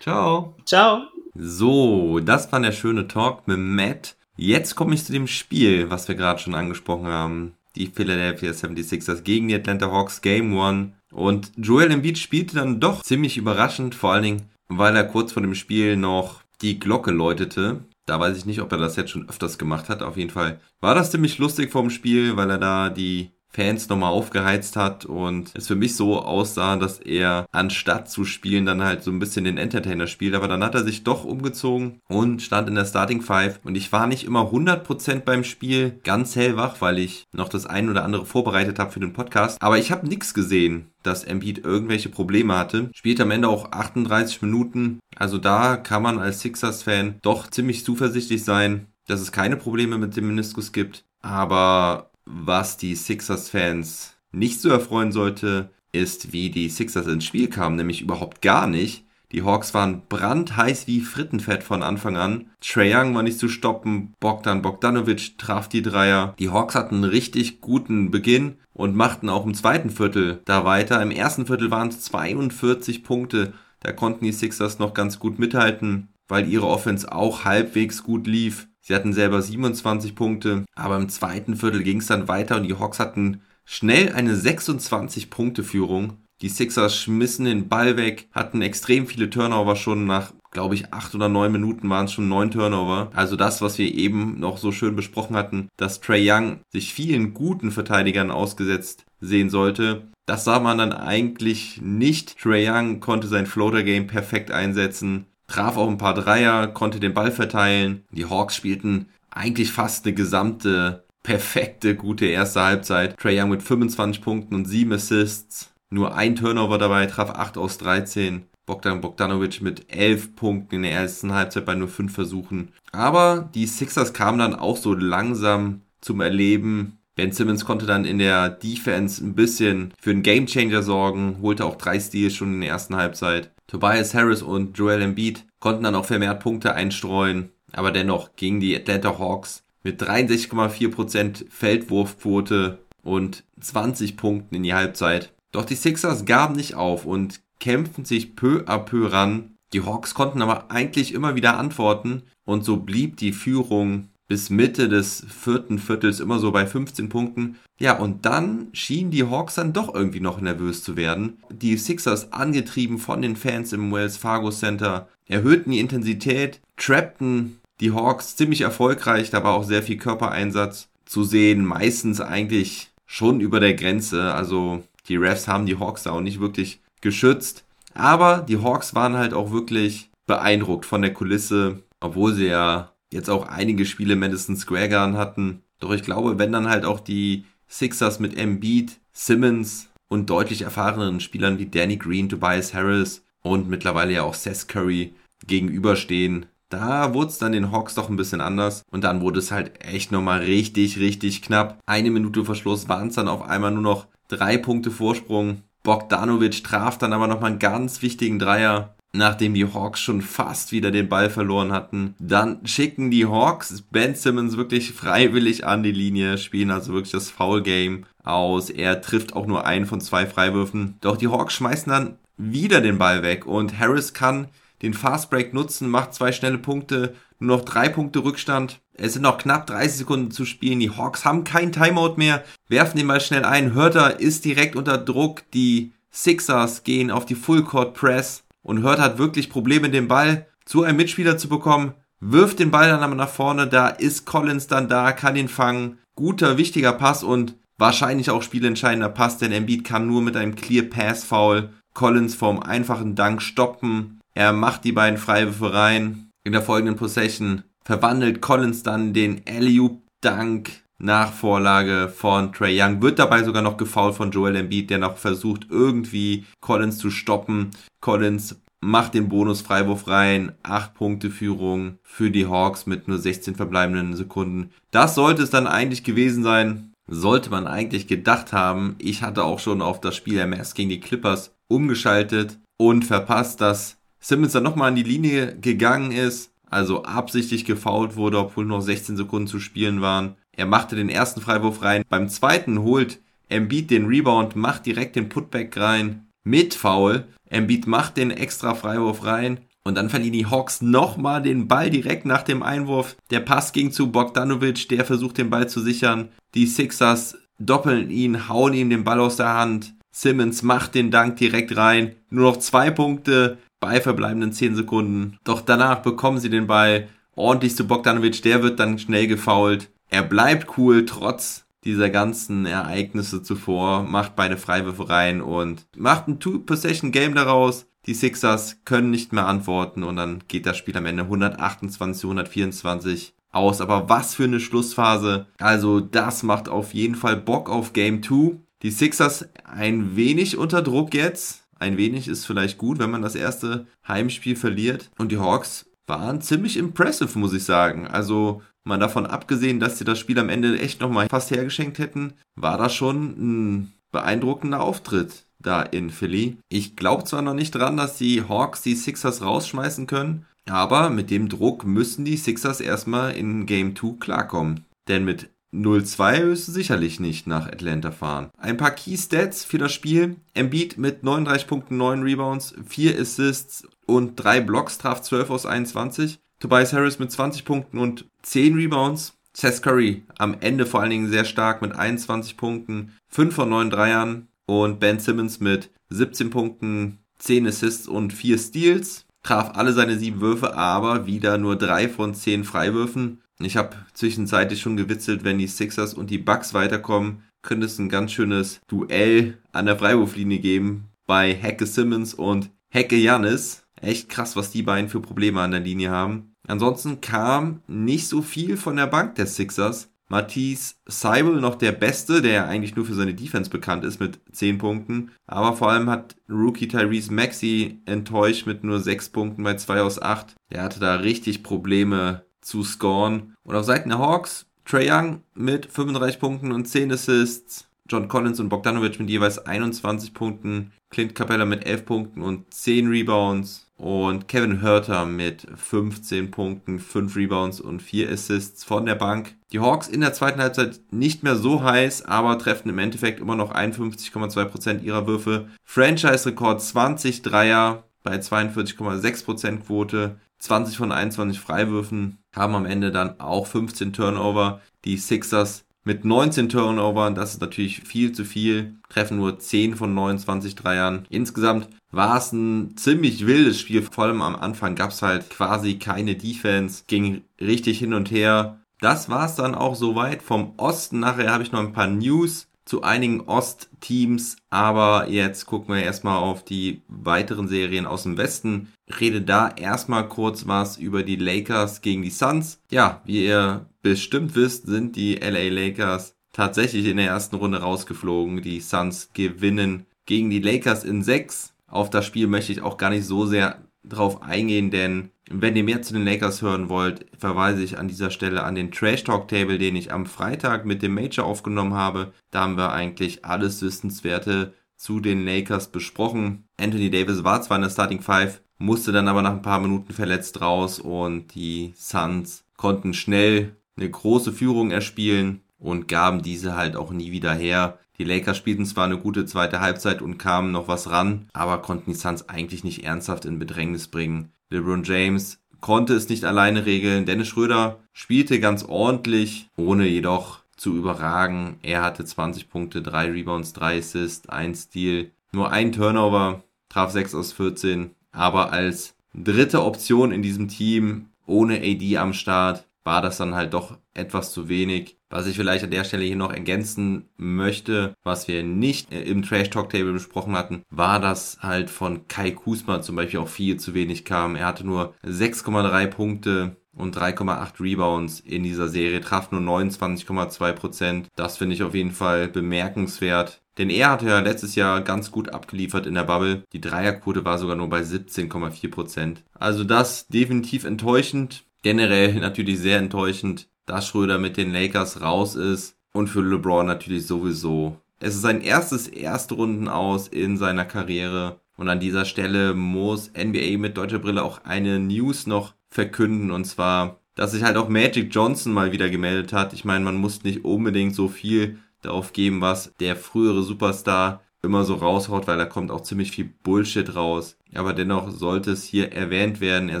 [0.00, 0.54] Ciao.
[0.64, 1.02] Ciao.
[1.34, 4.16] So, das war der schöne Talk mit Matt.
[4.36, 7.54] Jetzt komme ich zu dem Spiel, was wir gerade schon angesprochen haben.
[7.74, 10.92] Die Philadelphia 76ers gegen die Atlanta Hawks Game 1.
[11.12, 15.42] Und Joel Embiid spielte dann doch ziemlich überraschend, vor allen Dingen, weil er kurz vor
[15.42, 17.84] dem Spiel noch die Glocke läutete.
[18.06, 20.02] Da weiß ich nicht, ob er das jetzt schon öfters gemacht hat.
[20.02, 24.12] Auf jeden Fall war das ziemlich lustig vorm Spiel, weil er da die Fans nochmal
[24.12, 29.02] aufgeheizt hat und es für mich so aussah, dass er anstatt zu spielen dann halt
[29.02, 32.68] so ein bisschen den Entertainer spielt, aber dann hat er sich doch umgezogen und stand
[32.68, 33.60] in der Starting Five.
[33.64, 37.88] Und ich war nicht immer 100% beim Spiel ganz hellwach, weil ich noch das ein
[37.88, 42.10] oder andere vorbereitet habe für den Podcast, aber ich habe nichts gesehen, dass Embiid irgendwelche
[42.10, 42.90] Probleme hatte.
[42.92, 48.44] Spielt am Ende auch 38 Minuten, also da kann man als Sixers-Fan doch ziemlich zuversichtlich
[48.44, 54.68] sein, dass es keine Probleme mit dem Meniskus gibt, aber was die Sixers-Fans nicht so
[54.68, 59.04] erfreuen sollte, ist, wie die Sixers ins Spiel kamen, nämlich überhaupt gar nicht.
[59.32, 62.50] Die Hawks waren brandheiß wie Frittenfett von Anfang an.
[62.60, 64.14] Trae Young war nicht zu stoppen.
[64.20, 66.34] Bogdan Bogdanovic traf die Dreier.
[66.38, 71.02] Die Hawks hatten einen richtig guten Beginn und machten auch im zweiten Viertel da weiter.
[71.02, 73.52] Im ersten Viertel waren es 42 Punkte.
[73.80, 78.68] Da konnten die Sixers noch ganz gut mithalten, weil ihre Offense auch halbwegs gut lief.
[78.86, 82.78] Sie hatten selber 27 Punkte, aber im zweiten Viertel ging es dann weiter und die
[82.78, 86.18] Hawks hatten schnell eine 26-Punkte-Führung.
[86.40, 91.16] Die Sixers schmissen den Ball weg, hatten extrem viele Turnover schon nach, glaube ich, acht
[91.16, 93.10] oder neun Minuten waren es schon neun Turnover.
[93.12, 97.34] Also das, was wir eben noch so schön besprochen hatten, dass Trey Young sich vielen
[97.34, 100.06] guten Verteidigern ausgesetzt sehen sollte.
[100.26, 102.38] Das sah man dann eigentlich nicht.
[102.38, 107.30] Trey Young konnte sein Floater-Game perfekt einsetzen, traf auch ein paar Dreier, konnte den Ball
[107.30, 108.04] verteilen.
[108.10, 113.18] Die Hawks spielten eigentlich fast eine gesamte perfekte, gute erste Halbzeit.
[113.18, 115.72] Trey Young mit 25 Punkten und 7 Assists.
[115.90, 118.46] Nur ein Turnover dabei, traf 8 aus 13.
[118.64, 122.72] Bogdan Bogdanovic mit 11 Punkten in der ersten Halbzeit bei nur 5 Versuchen.
[122.90, 126.98] Aber die Sixers kamen dann auch so langsam zum Erleben.
[127.14, 131.76] Ben Simmons konnte dann in der Defense ein bisschen für einen Gamechanger sorgen, holte auch
[131.76, 133.52] drei Steals schon in der ersten Halbzeit.
[133.66, 138.76] Tobias Harris und Joel Embiid konnten dann auch vermehrt Punkte einstreuen, aber dennoch gingen die
[138.76, 145.32] Atlanta Hawks mit 63,4% Feldwurfquote und 20 Punkten in die Halbzeit.
[145.52, 149.56] Doch die Sixers gaben nicht auf und kämpften sich peu à peu ran.
[149.72, 154.88] Die Hawks konnten aber eigentlich immer wieder antworten und so blieb die Führung bis Mitte
[154.88, 157.56] des vierten Viertels immer so bei 15 Punkten.
[157.78, 161.38] Ja, und dann schienen die Hawks dann doch irgendwie noch nervös zu werden.
[161.50, 167.92] Die Sixers, angetrieben von den Fans im Wells Fargo Center, erhöhten die Intensität, trappten die
[167.92, 173.60] Hawks ziemlich erfolgreich, da war auch sehr viel Körpereinsatz zu sehen, meistens eigentlich schon über
[173.60, 174.34] der Grenze.
[174.34, 177.64] Also die Refs haben die Hawks da auch nicht wirklich geschützt.
[177.94, 183.30] Aber die Hawks waren halt auch wirklich beeindruckt von der Kulisse, obwohl sie ja jetzt
[183.30, 185.62] auch einige Spiele Madison Square Garden hatten.
[185.78, 191.20] Doch ich glaube, wenn dann halt auch die Sixers mit Embiid, Simmons und deutlich erfahreneren
[191.20, 195.14] Spielern wie Danny Green, Tobias Harris und mittlerweile ja auch Seth Curry
[195.46, 198.82] gegenüberstehen, da wurde es dann den Hawks doch ein bisschen anders.
[198.90, 201.78] Und dann wurde es halt echt nochmal richtig, richtig knapp.
[201.86, 205.62] Eine Minute Verschluss waren es dann auf einmal nur noch drei Punkte Vorsprung.
[205.84, 210.90] Bogdanovic traf dann aber nochmal einen ganz wichtigen Dreier nachdem die Hawks schon fast wieder
[210.90, 212.14] den Ball verloren hatten.
[212.18, 217.30] Dann schicken die Hawks Ben Simmons wirklich freiwillig an die Linie, spielen also wirklich das
[217.30, 218.70] Foul Game aus.
[218.70, 220.96] Er trifft auch nur einen von zwei Freiwürfen.
[221.00, 224.48] Doch die Hawks schmeißen dann wieder den Ball weg und Harris kann
[224.82, 228.80] den Fast Break nutzen, macht zwei schnelle Punkte, nur noch drei Punkte Rückstand.
[228.94, 230.80] Es sind noch knapp 30 Sekunden zu spielen.
[230.80, 233.74] Die Hawks haben kein Timeout mehr, werfen den Ball schnell ein.
[233.74, 235.42] Hörter ist direkt unter Druck.
[235.52, 240.48] Die Sixers gehen auf die Full Court Press und Hurt hat wirklich Probleme, den Ball
[240.64, 244.66] zu einem Mitspieler zu bekommen, wirft den Ball dann aber nach vorne, da ist Collins
[244.66, 245.98] dann da, kann ihn fangen.
[246.16, 250.84] Guter, wichtiger Pass und wahrscheinlich auch spielentscheidender Pass, denn Embiid kann nur mit einem Clear
[250.84, 254.20] Pass Foul Collins vom einfachen Dank stoppen.
[254.34, 256.30] Er macht die beiden Freiwürfe rein.
[256.42, 263.02] In der folgenden Possession verwandelt Collins dann den Alley-Oop Dank nach Vorlage von Trey Young.
[263.02, 267.70] Wird dabei sogar noch gefoult von Joel Embiid, der noch versucht, irgendwie Collins zu stoppen.
[268.00, 270.52] Collins macht den Bonus-Freiwurf rein.
[270.62, 274.70] 8 Punkte Führung für die Hawks mit nur 16 verbleibenden Sekunden.
[274.90, 276.92] Das sollte es dann eigentlich gewesen sein.
[277.08, 278.96] Sollte man eigentlich gedacht haben.
[278.98, 283.98] Ich hatte auch schon auf das Spiel Mavs gegen die Clippers umgeschaltet und verpasst, dass
[284.18, 286.52] Simmons dann nochmal an die Linie gegangen ist.
[286.68, 290.34] Also absichtlich gefoult wurde, obwohl noch 16 Sekunden zu spielen waren.
[290.56, 292.02] Er machte den ersten Freiwurf rein.
[292.08, 297.26] Beim zweiten holt Embiid den Rebound, macht direkt den Putback rein mit Foul.
[297.48, 299.60] Embiid macht den extra Freiwurf rein.
[299.84, 303.16] Und dann verlieren die Hawks nochmal den Ball direkt nach dem Einwurf.
[303.30, 306.30] Der Pass ging zu Bogdanovic, der versucht den Ball zu sichern.
[306.54, 309.94] Die Sixers doppeln ihn, hauen ihm den Ball aus der Hand.
[310.10, 312.16] Simmons macht den Dank direkt rein.
[312.30, 315.38] Nur noch zwei Punkte bei verbleibenden 10 Sekunden.
[315.44, 318.42] Doch danach bekommen sie den Ball ordentlich zu Bogdanovic.
[318.42, 319.88] Der wird dann schnell gefoult.
[320.08, 326.40] Er bleibt cool trotz dieser ganzen Ereignisse zuvor, macht beide Freiwürfe rein und macht ein
[326.40, 327.86] Two-Possession-Game daraus.
[328.06, 333.34] Die Sixers können nicht mehr antworten und dann geht das Spiel am Ende 128 124
[333.50, 333.80] aus.
[333.80, 335.46] Aber was für eine Schlussphase.
[335.58, 338.58] Also das macht auf jeden Fall Bock auf Game 2.
[338.82, 341.64] Die Sixers ein wenig unter Druck jetzt.
[341.78, 345.10] Ein wenig ist vielleicht gut, wenn man das erste Heimspiel verliert.
[345.18, 348.06] Und die Hawks waren ziemlich impressive, muss ich sagen.
[348.06, 352.34] Also mal davon abgesehen, dass sie das Spiel am Ende echt nochmal fast hergeschenkt hätten,
[352.54, 356.56] war das schon ein beeindruckender Auftritt da in Philly.
[356.68, 361.30] Ich glaube zwar noch nicht dran, dass die Hawks die Sixers rausschmeißen können, aber mit
[361.30, 364.84] dem Druck müssen die Sixers erstmal in Game 2 klarkommen.
[365.08, 368.50] Denn mit 0-2 wirst du sicherlich nicht nach Atlanta fahren.
[368.56, 370.36] Ein paar Key Stats für das Spiel.
[370.54, 376.38] Embiid mit 39 Punkten, 9 Rebounds, 4 Assists und 3 Blocks, traf 12 aus 21.
[376.58, 379.34] Tobias Harris mit 20 Punkten und 10 Rebounds.
[379.52, 383.90] Seth Curry am Ende vor allen Dingen sehr stark mit 21 Punkten, 5 von 9
[383.90, 384.48] Dreiern.
[384.66, 389.26] Und Ben Simmons mit 17 Punkten, 10 Assists und 4 Steals.
[389.42, 393.42] Traf alle seine 7 Würfe, aber wieder nur 3 von 10 Freiwürfen.
[393.60, 398.08] Ich habe zwischenzeitlich schon gewitzelt, wenn die Sixers und die Bucks weiterkommen, könnte es ein
[398.08, 403.85] ganz schönes Duell an der Freiwurflinie geben bei Hecke Simmons und Hecke Janis.
[404.00, 406.52] Echt krass, was die beiden für Probleme an der Linie haben.
[406.66, 410.10] Ansonsten kam nicht so viel von der Bank der Sixers.
[410.28, 414.40] Matisse Seibel noch der Beste, der ja eigentlich nur für seine Defense bekannt ist mit
[414.50, 415.30] 10 Punkten.
[415.46, 420.20] Aber vor allem hat Rookie Tyrese Maxey enttäuscht mit nur 6 Punkten bei 2 aus
[420.20, 420.54] 8.
[420.72, 423.54] Der hatte da richtig Probleme zu scoren.
[423.62, 427.88] Und auf Seiten der Hawks, Trey Young mit 35 Punkten und 10 Assists.
[428.08, 430.92] John Collins und Bogdanovic mit jeweils 21 Punkten.
[431.10, 433.85] Clint Capella mit 11 Punkten und 10 Rebounds.
[433.96, 439.56] Und Kevin Hurter mit 15 Punkten, 5 Rebounds und 4 Assists von der Bank.
[439.72, 443.56] Die Hawks in der zweiten Halbzeit nicht mehr so heiß, aber treffen im Endeffekt immer
[443.56, 445.68] noch 51,2% ihrer Würfe.
[445.84, 450.38] Franchise-Rekord 20 Dreier bei 42,6% Quote.
[450.58, 454.80] 20 von 21 Freiwürfen haben am Ende dann auch 15 Turnover.
[455.04, 457.34] Die Sixers mit 19 Turnovern.
[457.34, 458.96] Das ist natürlich viel zu viel.
[459.08, 461.26] Treffen nur 10 von 29 Dreiern.
[461.28, 464.02] Insgesamt war es ein ziemlich wildes Spiel.
[464.02, 467.04] Vor allem am Anfang gab es halt quasi keine Defense.
[467.06, 468.80] Ging richtig hin und her.
[469.00, 471.20] Das war es dann auch soweit vom Osten.
[471.20, 476.38] Nachher habe ich noch ein paar News zu einigen Ostteams, aber jetzt gucken wir erstmal
[476.38, 478.92] auf die weiteren Serien aus dem Westen.
[479.20, 482.80] Rede da erstmal kurz was über die Lakers gegen die Suns.
[482.90, 488.62] Ja, wie ihr bestimmt wisst, sind die LA Lakers tatsächlich in der ersten Runde rausgeflogen.
[488.62, 491.74] Die Suns gewinnen gegen die Lakers in sechs.
[491.86, 495.84] Auf das Spiel möchte ich auch gar nicht so sehr drauf eingehen, denn wenn ihr
[495.84, 499.48] mehr zu den Lakers hören wollt, verweise ich an dieser Stelle an den Trash Talk
[499.48, 502.32] Table, den ich am Freitag mit dem Major aufgenommen habe.
[502.50, 506.64] Da haben wir eigentlich alles Wissenswerte zu den Lakers besprochen.
[506.76, 510.12] Anthony Davis war zwar in der Starting Five, musste dann aber nach ein paar Minuten
[510.12, 516.96] verletzt raus und die Suns konnten schnell eine große Führung erspielen und gaben diese halt
[516.96, 517.98] auch nie wieder her.
[518.18, 522.12] Die Lakers spielten zwar eine gute zweite Halbzeit und kamen noch was ran, aber konnten
[522.12, 524.52] die Suns eigentlich nicht ernsthaft in Bedrängnis bringen.
[524.70, 527.26] LeBron James konnte es nicht alleine regeln.
[527.26, 531.78] Dennis Schröder spielte ganz ordentlich, ohne jedoch zu überragen.
[531.82, 537.34] Er hatte 20 Punkte, 3 Rebounds, 3 Assists, 1 Steal, nur ein Turnover, traf 6
[537.34, 538.10] aus 14.
[538.32, 543.72] Aber als dritte Option in diesem Team, ohne AD am Start, war das dann halt
[543.72, 545.15] doch etwas zu wenig.
[545.36, 549.68] Was ich vielleicht an der Stelle hier noch ergänzen möchte, was wir nicht im Trash
[549.68, 553.92] Talk Table besprochen hatten, war, dass halt von Kai Kusma zum Beispiel auch viel zu
[553.92, 554.56] wenig kam.
[554.56, 561.28] Er hatte nur 6,3 Punkte und 3,8 Rebounds in dieser Serie, traf nur 29,2 Prozent.
[561.36, 563.60] Das finde ich auf jeden Fall bemerkenswert.
[563.76, 566.62] Denn er hatte ja letztes Jahr ganz gut abgeliefert in der Bubble.
[566.72, 569.42] Die Dreierquote war sogar nur bei 17,4 Prozent.
[569.52, 571.64] Also das definitiv enttäuschend.
[571.82, 577.26] Generell natürlich sehr enttäuschend, dass Schröder mit den Lakers raus ist und für LeBron natürlich
[577.26, 577.96] sowieso.
[578.20, 583.78] Es ist sein erstes Erstrunden aus in seiner Karriere und an dieser Stelle muss NBA
[583.78, 588.34] mit deutscher Brille auch eine News noch verkünden und zwar, dass sich halt auch Magic
[588.34, 589.72] Johnson mal wieder gemeldet hat.
[589.72, 594.84] Ich meine, man muss nicht unbedingt so viel darauf geben, was der frühere Superstar immer
[594.84, 597.56] so raushaut, weil da kommt auch ziemlich viel Bullshit raus.
[597.74, 599.88] Aber dennoch sollte es hier erwähnt werden.
[599.88, 600.00] Er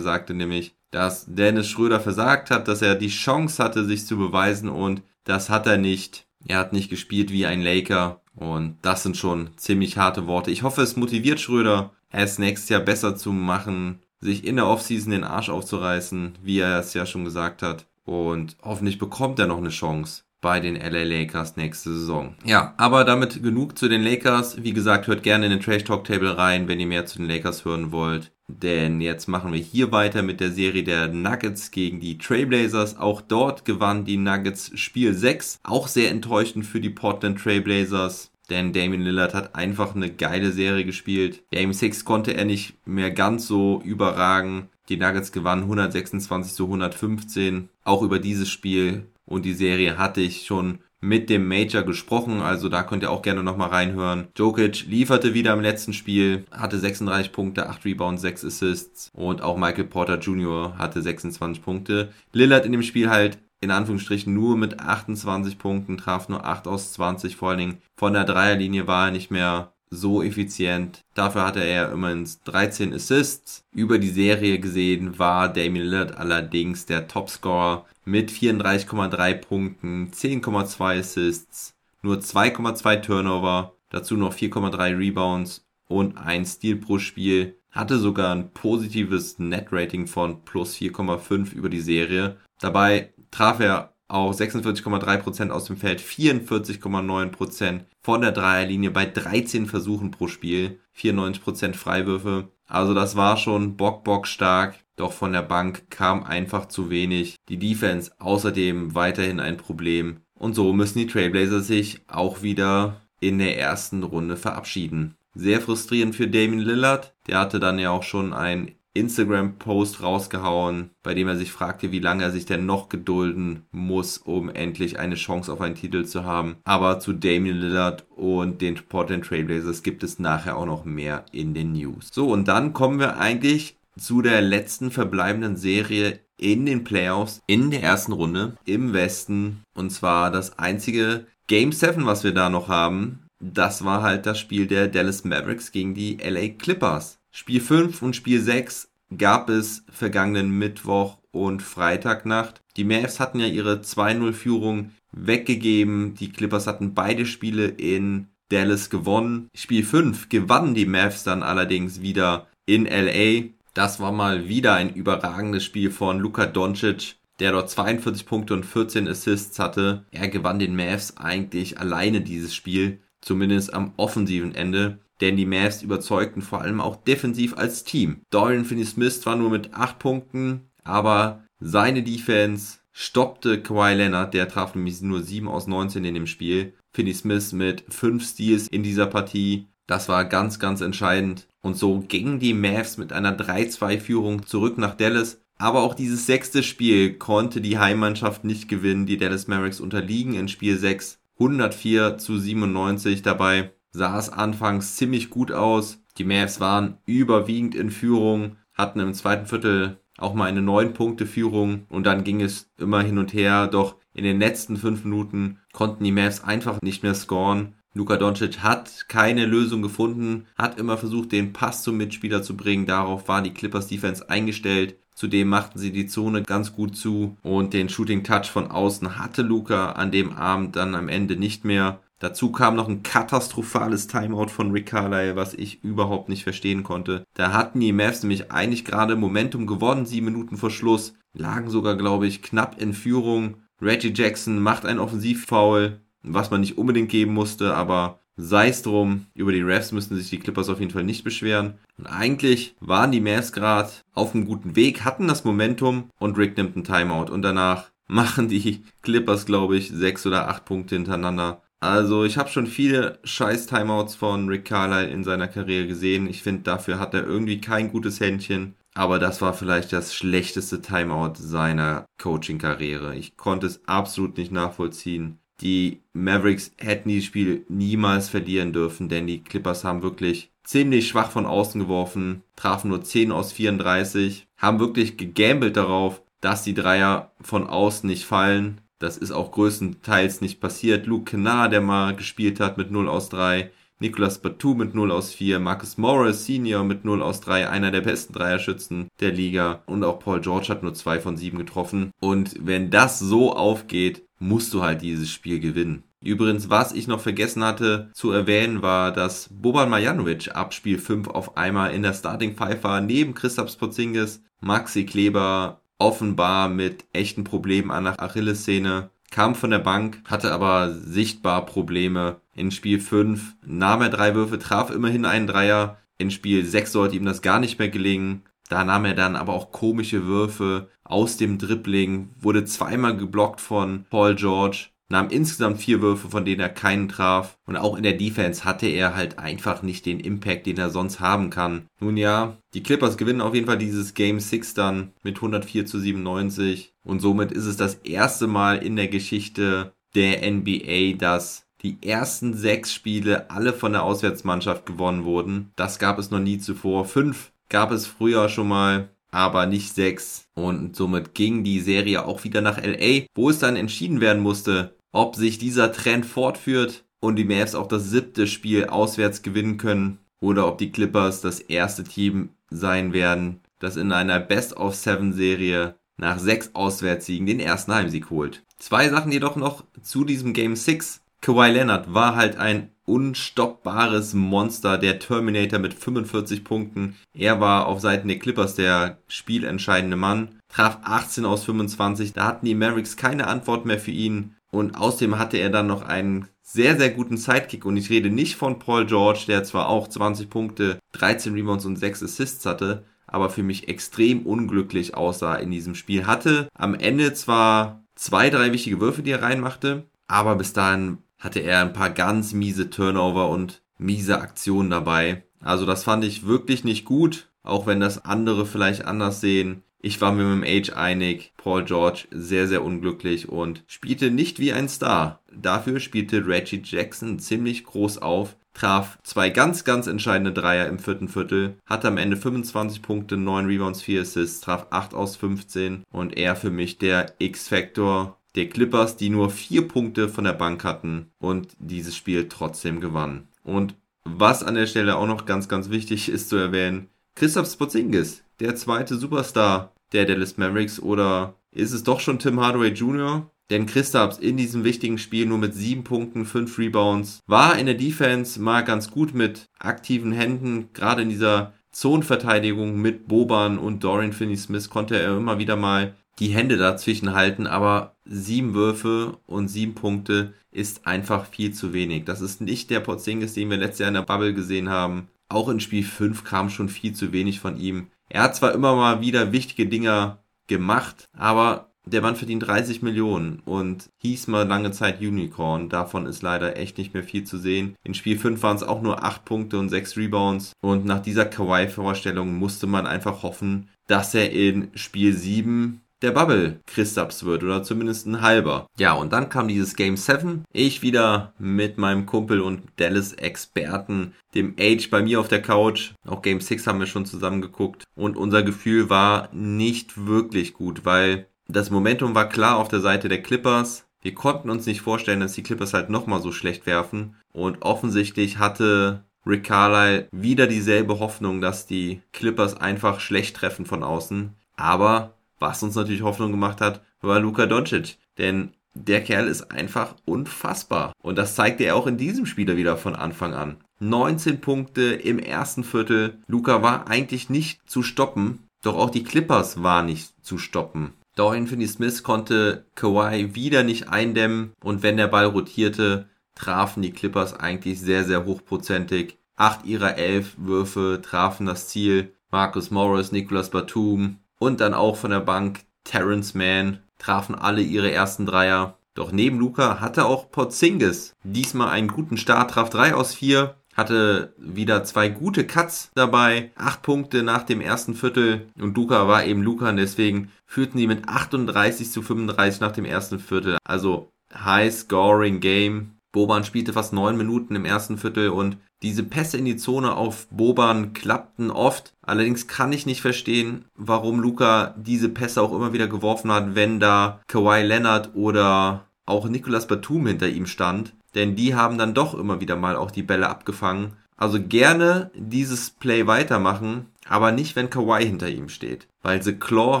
[0.00, 4.68] sagte nämlich, dass Dennis Schröder versagt hat, dass er die Chance hatte, sich zu beweisen
[4.68, 6.26] und das hat er nicht.
[6.46, 10.50] Er hat nicht gespielt wie ein Laker und das sind schon ziemlich harte Worte.
[10.50, 15.10] Ich hoffe, es motiviert Schröder, es nächstes Jahr besser zu machen, sich in der Offseason
[15.10, 17.86] den Arsch aufzureißen, wie er es ja schon gesagt hat.
[18.04, 22.36] Und hoffentlich bekommt er noch eine Chance bei den LA Lakers nächste Saison.
[22.44, 24.62] Ja, aber damit genug zu den Lakers.
[24.62, 27.28] Wie gesagt, hört gerne in den Trash Talk Table rein, wenn ihr mehr zu den
[27.28, 28.30] Lakers hören wollt.
[28.48, 32.96] Denn jetzt machen wir hier weiter mit der Serie der Nuggets gegen die Trailblazers.
[32.96, 35.60] Auch dort gewann die Nuggets Spiel 6.
[35.64, 38.30] Auch sehr enttäuschend für die Portland Trailblazers.
[38.48, 41.42] Denn Damian Lillard hat einfach eine geile Serie gespielt.
[41.50, 44.68] Game 6 konnte er nicht mehr ganz so überragen.
[44.88, 47.68] Die Nuggets gewannen 126 zu 115.
[47.82, 52.68] Auch über dieses Spiel und die Serie hatte ich schon mit dem Major gesprochen, also
[52.68, 54.28] da könnt ihr auch gerne nochmal reinhören.
[54.36, 59.56] Jokic lieferte wieder im letzten Spiel, hatte 36 Punkte, 8 Rebounds, 6 Assists und auch
[59.56, 60.76] Michael Porter Jr.
[60.78, 62.12] hatte 26 Punkte.
[62.32, 66.92] Lillard in dem Spiel halt in Anführungsstrichen nur mit 28 Punkten, traf nur 8 aus
[66.92, 71.04] 20, vor allen Dingen von der Dreierlinie war er nicht mehr so effizient.
[71.14, 73.64] Dafür hatte er immerhin 13 Assists.
[73.72, 81.74] Über die Serie gesehen war Damian Lillard allerdings der Topscorer mit 34,3 Punkten, 10,2 Assists,
[82.02, 87.56] nur 2,2 Turnover, dazu noch 4,3 Rebounds und ein Steal pro Spiel.
[87.70, 92.36] Hatte sogar ein positives Net-Rating von plus 4,5 über die Serie.
[92.58, 100.12] Dabei traf er auch 46,3% aus dem Feld, 44,9% von der Dreierlinie bei 13 Versuchen
[100.12, 102.52] pro Spiel, 94% Freiwürfe.
[102.68, 107.34] Also das war schon bock bock stark, doch von der Bank kam einfach zu wenig.
[107.48, 110.20] Die Defense außerdem weiterhin ein Problem.
[110.38, 115.16] Und so müssen die Trailblazers sich auch wieder in der ersten Runde verabschieden.
[115.34, 117.12] Sehr frustrierend für Damien Lillard.
[117.26, 122.00] Der hatte dann ja auch schon ein Instagram-Post rausgehauen, bei dem er sich fragte, wie
[122.00, 126.24] lange er sich denn noch gedulden muss, um endlich eine Chance auf einen Titel zu
[126.24, 126.56] haben.
[126.64, 131.54] Aber zu Damian Lillard und den Portland Trailblazers gibt es nachher auch noch mehr in
[131.54, 132.10] den News.
[132.12, 137.70] So, und dann kommen wir eigentlich zu der letzten verbleibenden Serie in den Playoffs in
[137.70, 139.62] der ersten Runde im Westen.
[139.74, 143.20] Und zwar das einzige Game 7, was wir da noch haben.
[143.40, 147.18] Das war halt das Spiel der Dallas Mavericks gegen die LA Clippers.
[147.38, 152.62] Spiel 5 und Spiel 6 gab es vergangenen Mittwoch und Freitagnacht.
[152.78, 156.14] Die Mavs hatten ja ihre 2-0-Führung weggegeben.
[156.14, 159.50] Die Clippers hatten beide Spiele in Dallas gewonnen.
[159.54, 163.50] Spiel 5 gewannen die Mavs dann allerdings wieder in LA.
[163.74, 168.64] Das war mal wieder ein überragendes Spiel von Luka Doncic, der dort 42 Punkte und
[168.64, 170.06] 14 Assists hatte.
[170.10, 175.82] Er gewann den Mavs eigentlich alleine dieses Spiel, zumindest am offensiven Ende denn die Mavs
[175.82, 178.22] überzeugten vor allem auch defensiv als Team.
[178.30, 184.74] Dorian Finney-Smith zwar nur mit 8 Punkten, aber seine Defense stoppte Kawhi Leonard, der traf
[184.74, 186.74] nämlich nur 7 aus 19 in dem Spiel.
[186.92, 189.66] Finney-Smith mit 5 Steals in dieser Partie.
[189.86, 191.46] Das war ganz, ganz entscheidend.
[191.60, 195.40] Und so gingen die Mavs mit einer 3-2-Führung zurück nach Dallas.
[195.58, 199.06] Aber auch dieses sechste Spiel konnte die Heimmannschaft nicht gewinnen.
[199.06, 205.30] Die Dallas Mavericks unterliegen in Spiel 6 104 zu 97 dabei sah es anfangs ziemlich
[205.30, 206.02] gut aus.
[206.18, 211.26] Die Mavs waren überwiegend in Führung, hatten im zweiten Viertel auch mal eine 9 Punkte
[211.26, 215.58] Führung und dann ging es immer hin und her, doch in den letzten 5 Minuten
[215.72, 217.74] konnten die Mavs einfach nicht mehr scoren.
[217.92, 222.84] Luka Doncic hat keine Lösung gefunden, hat immer versucht, den Pass zum Mitspieler zu bringen.
[222.84, 224.98] Darauf war die Clippers Defense eingestellt.
[225.14, 229.40] Zudem machten sie die Zone ganz gut zu und den Shooting Touch von außen hatte
[229.40, 232.00] Luka an dem Abend dann am Ende nicht mehr.
[232.18, 237.24] Dazu kam noch ein katastrophales Timeout von Rick Carlyle, was ich überhaupt nicht verstehen konnte.
[237.34, 241.96] Da hatten die Mavs nämlich eigentlich gerade Momentum gewonnen, sieben Minuten vor Schluss, lagen sogar,
[241.96, 243.56] glaube ich, knapp in Führung.
[243.82, 249.26] Reggie Jackson macht einen Offensivfoul, was man nicht unbedingt geben musste, aber sei es drum,
[249.34, 251.74] über die Refs müssten sich die Clippers auf jeden Fall nicht beschweren.
[251.98, 256.56] Und eigentlich waren die Mavs gerade auf einem guten Weg, hatten das Momentum und Rick
[256.56, 261.62] nimmt einen Timeout und danach machen die Clippers, glaube ich, sechs oder acht Punkte hintereinander.
[261.80, 266.26] Also ich habe schon viele scheiß Timeouts von Rick Carlisle in seiner Karriere gesehen.
[266.28, 268.74] Ich finde, dafür hat er irgendwie kein gutes Händchen.
[268.94, 273.14] Aber das war vielleicht das schlechteste Timeout seiner Coaching-Karriere.
[273.14, 275.38] Ich konnte es absolut nicht nachvollziehen.
[275.60, 281.30] Die Mavericks hätten dieses Spiel niemals verlieren dürfen, denn die Clippers haben wirklich ziemlich schwach
[281.30, 287.32] von außen geworfen, trafen nur 10 aus 34, haben wirklich gegambelt darauf, dass die Dreier
[287.40, 288.80] von außen nicht fallen.
[288.98, 291.06] Das ist auch größtenteils nicht passiert.
[291.06, 293.70] Luke Kennard, der mal gespielt hat mit 0 aus 3.
[293.98, 295.58] Nicolas Batum mit 0 aus 4.
[295.58, 297.68] Marcus Morris Senior mit 0 aus 3.
[297.68, 299.82] Einer der besten Dreierschützen der Liga.
[299.86, 302.10] Und auch Paul George hat nur 2 von 7 getroffen.
[302.20, 306.02] Und wenn das so aufgeht, musst du halt dieses Spiel gewinnen.
[306.22, 311.28] Übrigens, was ich noch vergessen hatte zu erwähnen, war, dass Boban Marjanovic ab Spiel 5
[311.28, 317.44] auf einmal in der Starting Five war, neben Christoph Porzingis, Maxi Kleber offenbar mit echten
[317.44, 322.40] Problemen an der Achillessehne, kam von der Bank, hatte aber sichtbar Probleme.
[322.54, 325.98] In Spiel 5 nahm er drei Würfe, traf immerhin einen Dreier.
[326.18, 328.42] In Spiel 6 sollte ihm das gar nicht mehr gelingen.
[328.68, 334.06] Da nahm er dann aber auch komische Würfe aus dem Dribbling, wurde zweimal geblockt von
[334.10, 337.58] Paul George nahm insgesamt vier Würfe, von denen er keinen traf.
[337.66, 341.20] Und auch in der Defense hatte er halt einfach nicht den Impact, den er sonst
[341.20, 341.86] haben kann.
[342.00, 345.98] Nun ja, die Clippers gewinnen auf jeden Fall dieses Game 6 dann mit 104 zu
[345.98, 346.94] 97.
[347.04, 352.54] Und somit ist es das erste Mal in der Geschichte der NBA, dass die ersten
[352.54, 355.72] sechs Spiele alle von der Auswärtsmannschaft gewonnen wurden.
[355.76, 357.04] Das gab es noch nie zuvor.
[357.04, 360.48] Fünf gab es früher schon mal aber nicht sechs.
[360.54, 364.95] Und somit ging die Serie auch wieder nach LA, wo es dann entschieden werden musste,
[365.16, 370.18] ob sich dieser Trend fortführt und die Mavs auch das siebte Spiel auswärts gewinnen können
[370.40, 376.74] oder ob die Clippers das erste Team sein werden, das in einer Best-of-Seven-Serie nach sechs
[376.74, 378.62] Auswärtssiegen den ersten Heimsieg holt.
[378.78, 381.22] Zwei Sachen jedoch noch zu diesem Game 6.
[381.40, 387.16] Kawhi Leonard war halt ein unstoppbares Monster, der Terminator mit 45 Punkten.
[387.32, 392.34] Er war auf Seiten der Clippers der spielentscheidende Mann, traf 18 aus 25.
[392.34, 394.55] Da hatten die Mavericks keine Antwort mehr für ihn.
[394.76, 397.86] Und außerdem hatte er dann noch einen sehr, sehr guten Sidekick.
[397.86, 401.96] Und ich rede nicht von Paul George, der zwar auch 20 Punkte, 13 Rebounds und
[401.96, 406.26] 6 Assists hatte, aber für mich extrem unglücklich aussah in diesem Spiel.
[406.26, 411.60] Hatte am Ende zwar zwei, drei wichtige Würfe, die er reinmachte, aber bis dahin hatte
[411.60, 415.44] er ein paar ganz miese Turnover und miese Aktionen dabei.
[415.62, 419.84] Also das fand ich wirklich nicht gut, auch wenn das andere vielleicht anders sehen.
[420.06, 421.52] Ich war mir mit dem Age einig.
[421.56, 425.40] Paul George sehr, sehr unglücklich und spielte nicht wie ein Star.
[425.52, 431.26] Dafür spielte Reggie Jackson ziemlich groß auf, traf zwei ganz, ganz entscheidende Dreier im vierten
[431.26, 436.38] Viertel, hatte am Ende 25 Punkte, 9 Rebounds, 4 Assists, traf 8 aus 15 und
[436.38, 441.32] er für mich der X-Factor der Clippers, die nur 4 Punkte von der Bank hatten
[441.40, 443.48] und dieses Spiel trotzdem gewannen.
[443.64, 448.44] Und was an der Stelle auch noch ganz, ganz wichtig ist zu erwähnen, Christoph Spotzingis,
[448.60, 453.50] der zweite Superstar der Dallas Mavericks oder ist es doch schon Tim Hardaway Jr.?
[453.70, 457.96] Denn Christaps in diesem wichtigen Spiel nur mit sieben Punkten, fünf Rebounds, war in der
[457.96, 464.32] Defense mal ganz gut mit aktiven Händen, gerade in dieser Zonenverteidigung mit Boban und Dorian
[464.32, 469.94] Finney-Smith konnte er immer wieder mal die Hände dazwischen halten, aber sieben Würfe und sieben
[469.94, 472.24] Punkte ist einfach viel zu wenig.
[472.24, 475.28] Das ist nicht der Porzingis, den wir letztes Jahr in der Bubble gesehen haben.
[475.48, 478.08] Auch in Spiel 5 kam schon viel zu wenig von ihm.
[478.28, 483.60] Er hat zwar immer mal wieder wichtige Dinger gemacht, aber der Mann verdient 30 Millionen
[483.64, 485.88] und hieß mal lange Zeit Unicorn.
[485.88, 487.96] Davon ist leider echt nicht mehr viel zu sehen.
[488.04, 490.72] In Spiel 5 waren es auch nur 8 Punkte und 6 Rebounds.
[490.80, 496.80] Und nach dieser Kawhi-Vorstellung musste man einfach hoffen, dass er in Spiel 7 der Bubble
[496.86, 498.86] Christaps wird oder zumindest ein halber.
[498.98, 500.64] Ja, und dann kam dieses Game 7.
[500.72, 506.12] Ich wieder mit meinem Kumpel und Dallas-Experten, dem Age bei mir auf der Couch.
[506.26, 508.04] Auch Game 6 haben wir schon zusammen geguckt.
[508.14, 513.28] Und unser Gefühl war nicht wirklich gut, weil das Momentum war klar auf der Seite
[513.28, 514.06] der Clippers.
[514.22, 517.36] Wir konnten uns nicht vorstellen, dass die Clippers halt nochmal so schlecht werfen.
[517.52, 524.02] Und offensichtlich hatte Rick Carlisle wieder dieselbe Hoffnung, dass die Clippers einfach schlecht treffen von
[524.02, 524.54] außen.
[524.76, 528.18] Aber was uns natürlich Hoffnung gemacht hat, war Luka Doncic.
[528.38, 531.12] Denn der Kerl ist einfach unfassbar.
[531.22, 533.76] Und das zeigte er auch in diesem Spieler wieder von Anfang an.
[534.00, 536.38] 19 Punkte im ersten Viertel.
[536.46, 538.68] Luka war eigentlich nicht zu stoppen.
[538.82, 541.12] Doch auch die Clippers waren nicht zu stoppen.
[541.34, 547.52] Dorian Finney-Smith konnte Kawhi wieder nicht eindämmen und wenn der Ball rotierte, trafen die Clippers
[547.52, 549.36] eigentlich sehr, sehr hochprozentig.
[549.56, 552.32] Acht ihrer elf Würfe trafen das Ziel.
[552.50, 558.10] Marcus Morris, Nicolas Batum und dann auch von der Bank Terrence Mann trafen alle ihre
[558.10, 558.98] ersten Dreier.
[559.14, 564.52] Doch neben Luca hatte auch Porzingis diesmal einen guten Start, traf drei aus vier hatte
[564.58, 569.62] wieder zwei gute Cuts dabei, acht Punkte nach dem ersten Viertel und Luca war eben
[569.62, 573.78] Luca und deswegen führten die mit 38 zu 35 nach dem ersten Viertel.
[573.84, 576.12] Also High Scoring Game.
[576.32, 580.46] Boban spielte fast neun Minuten im ersten Viertel und diese Pässe in die Zone auf
[580.50, 582.14] Boban klappten oft.
[582.22, 587.00] Allerdings kann ich nicht verstehen, warum Luca diese Pässe auch immer wieder geworfen hat, wenn
[587.00, 592.34] da Kawhi Leonard oder auch Nicolas Batum hinter ihm stand denn die haben dann doch
[592.34, 594.16] immer wieder mal auch die Bälle abgefangen.
[594.36, 599.06] Also gerne dieses Play weitermachen, aber nicht, wenn Kawhi hinter ihm steht.
[599.22, 600.00] Weil The Claw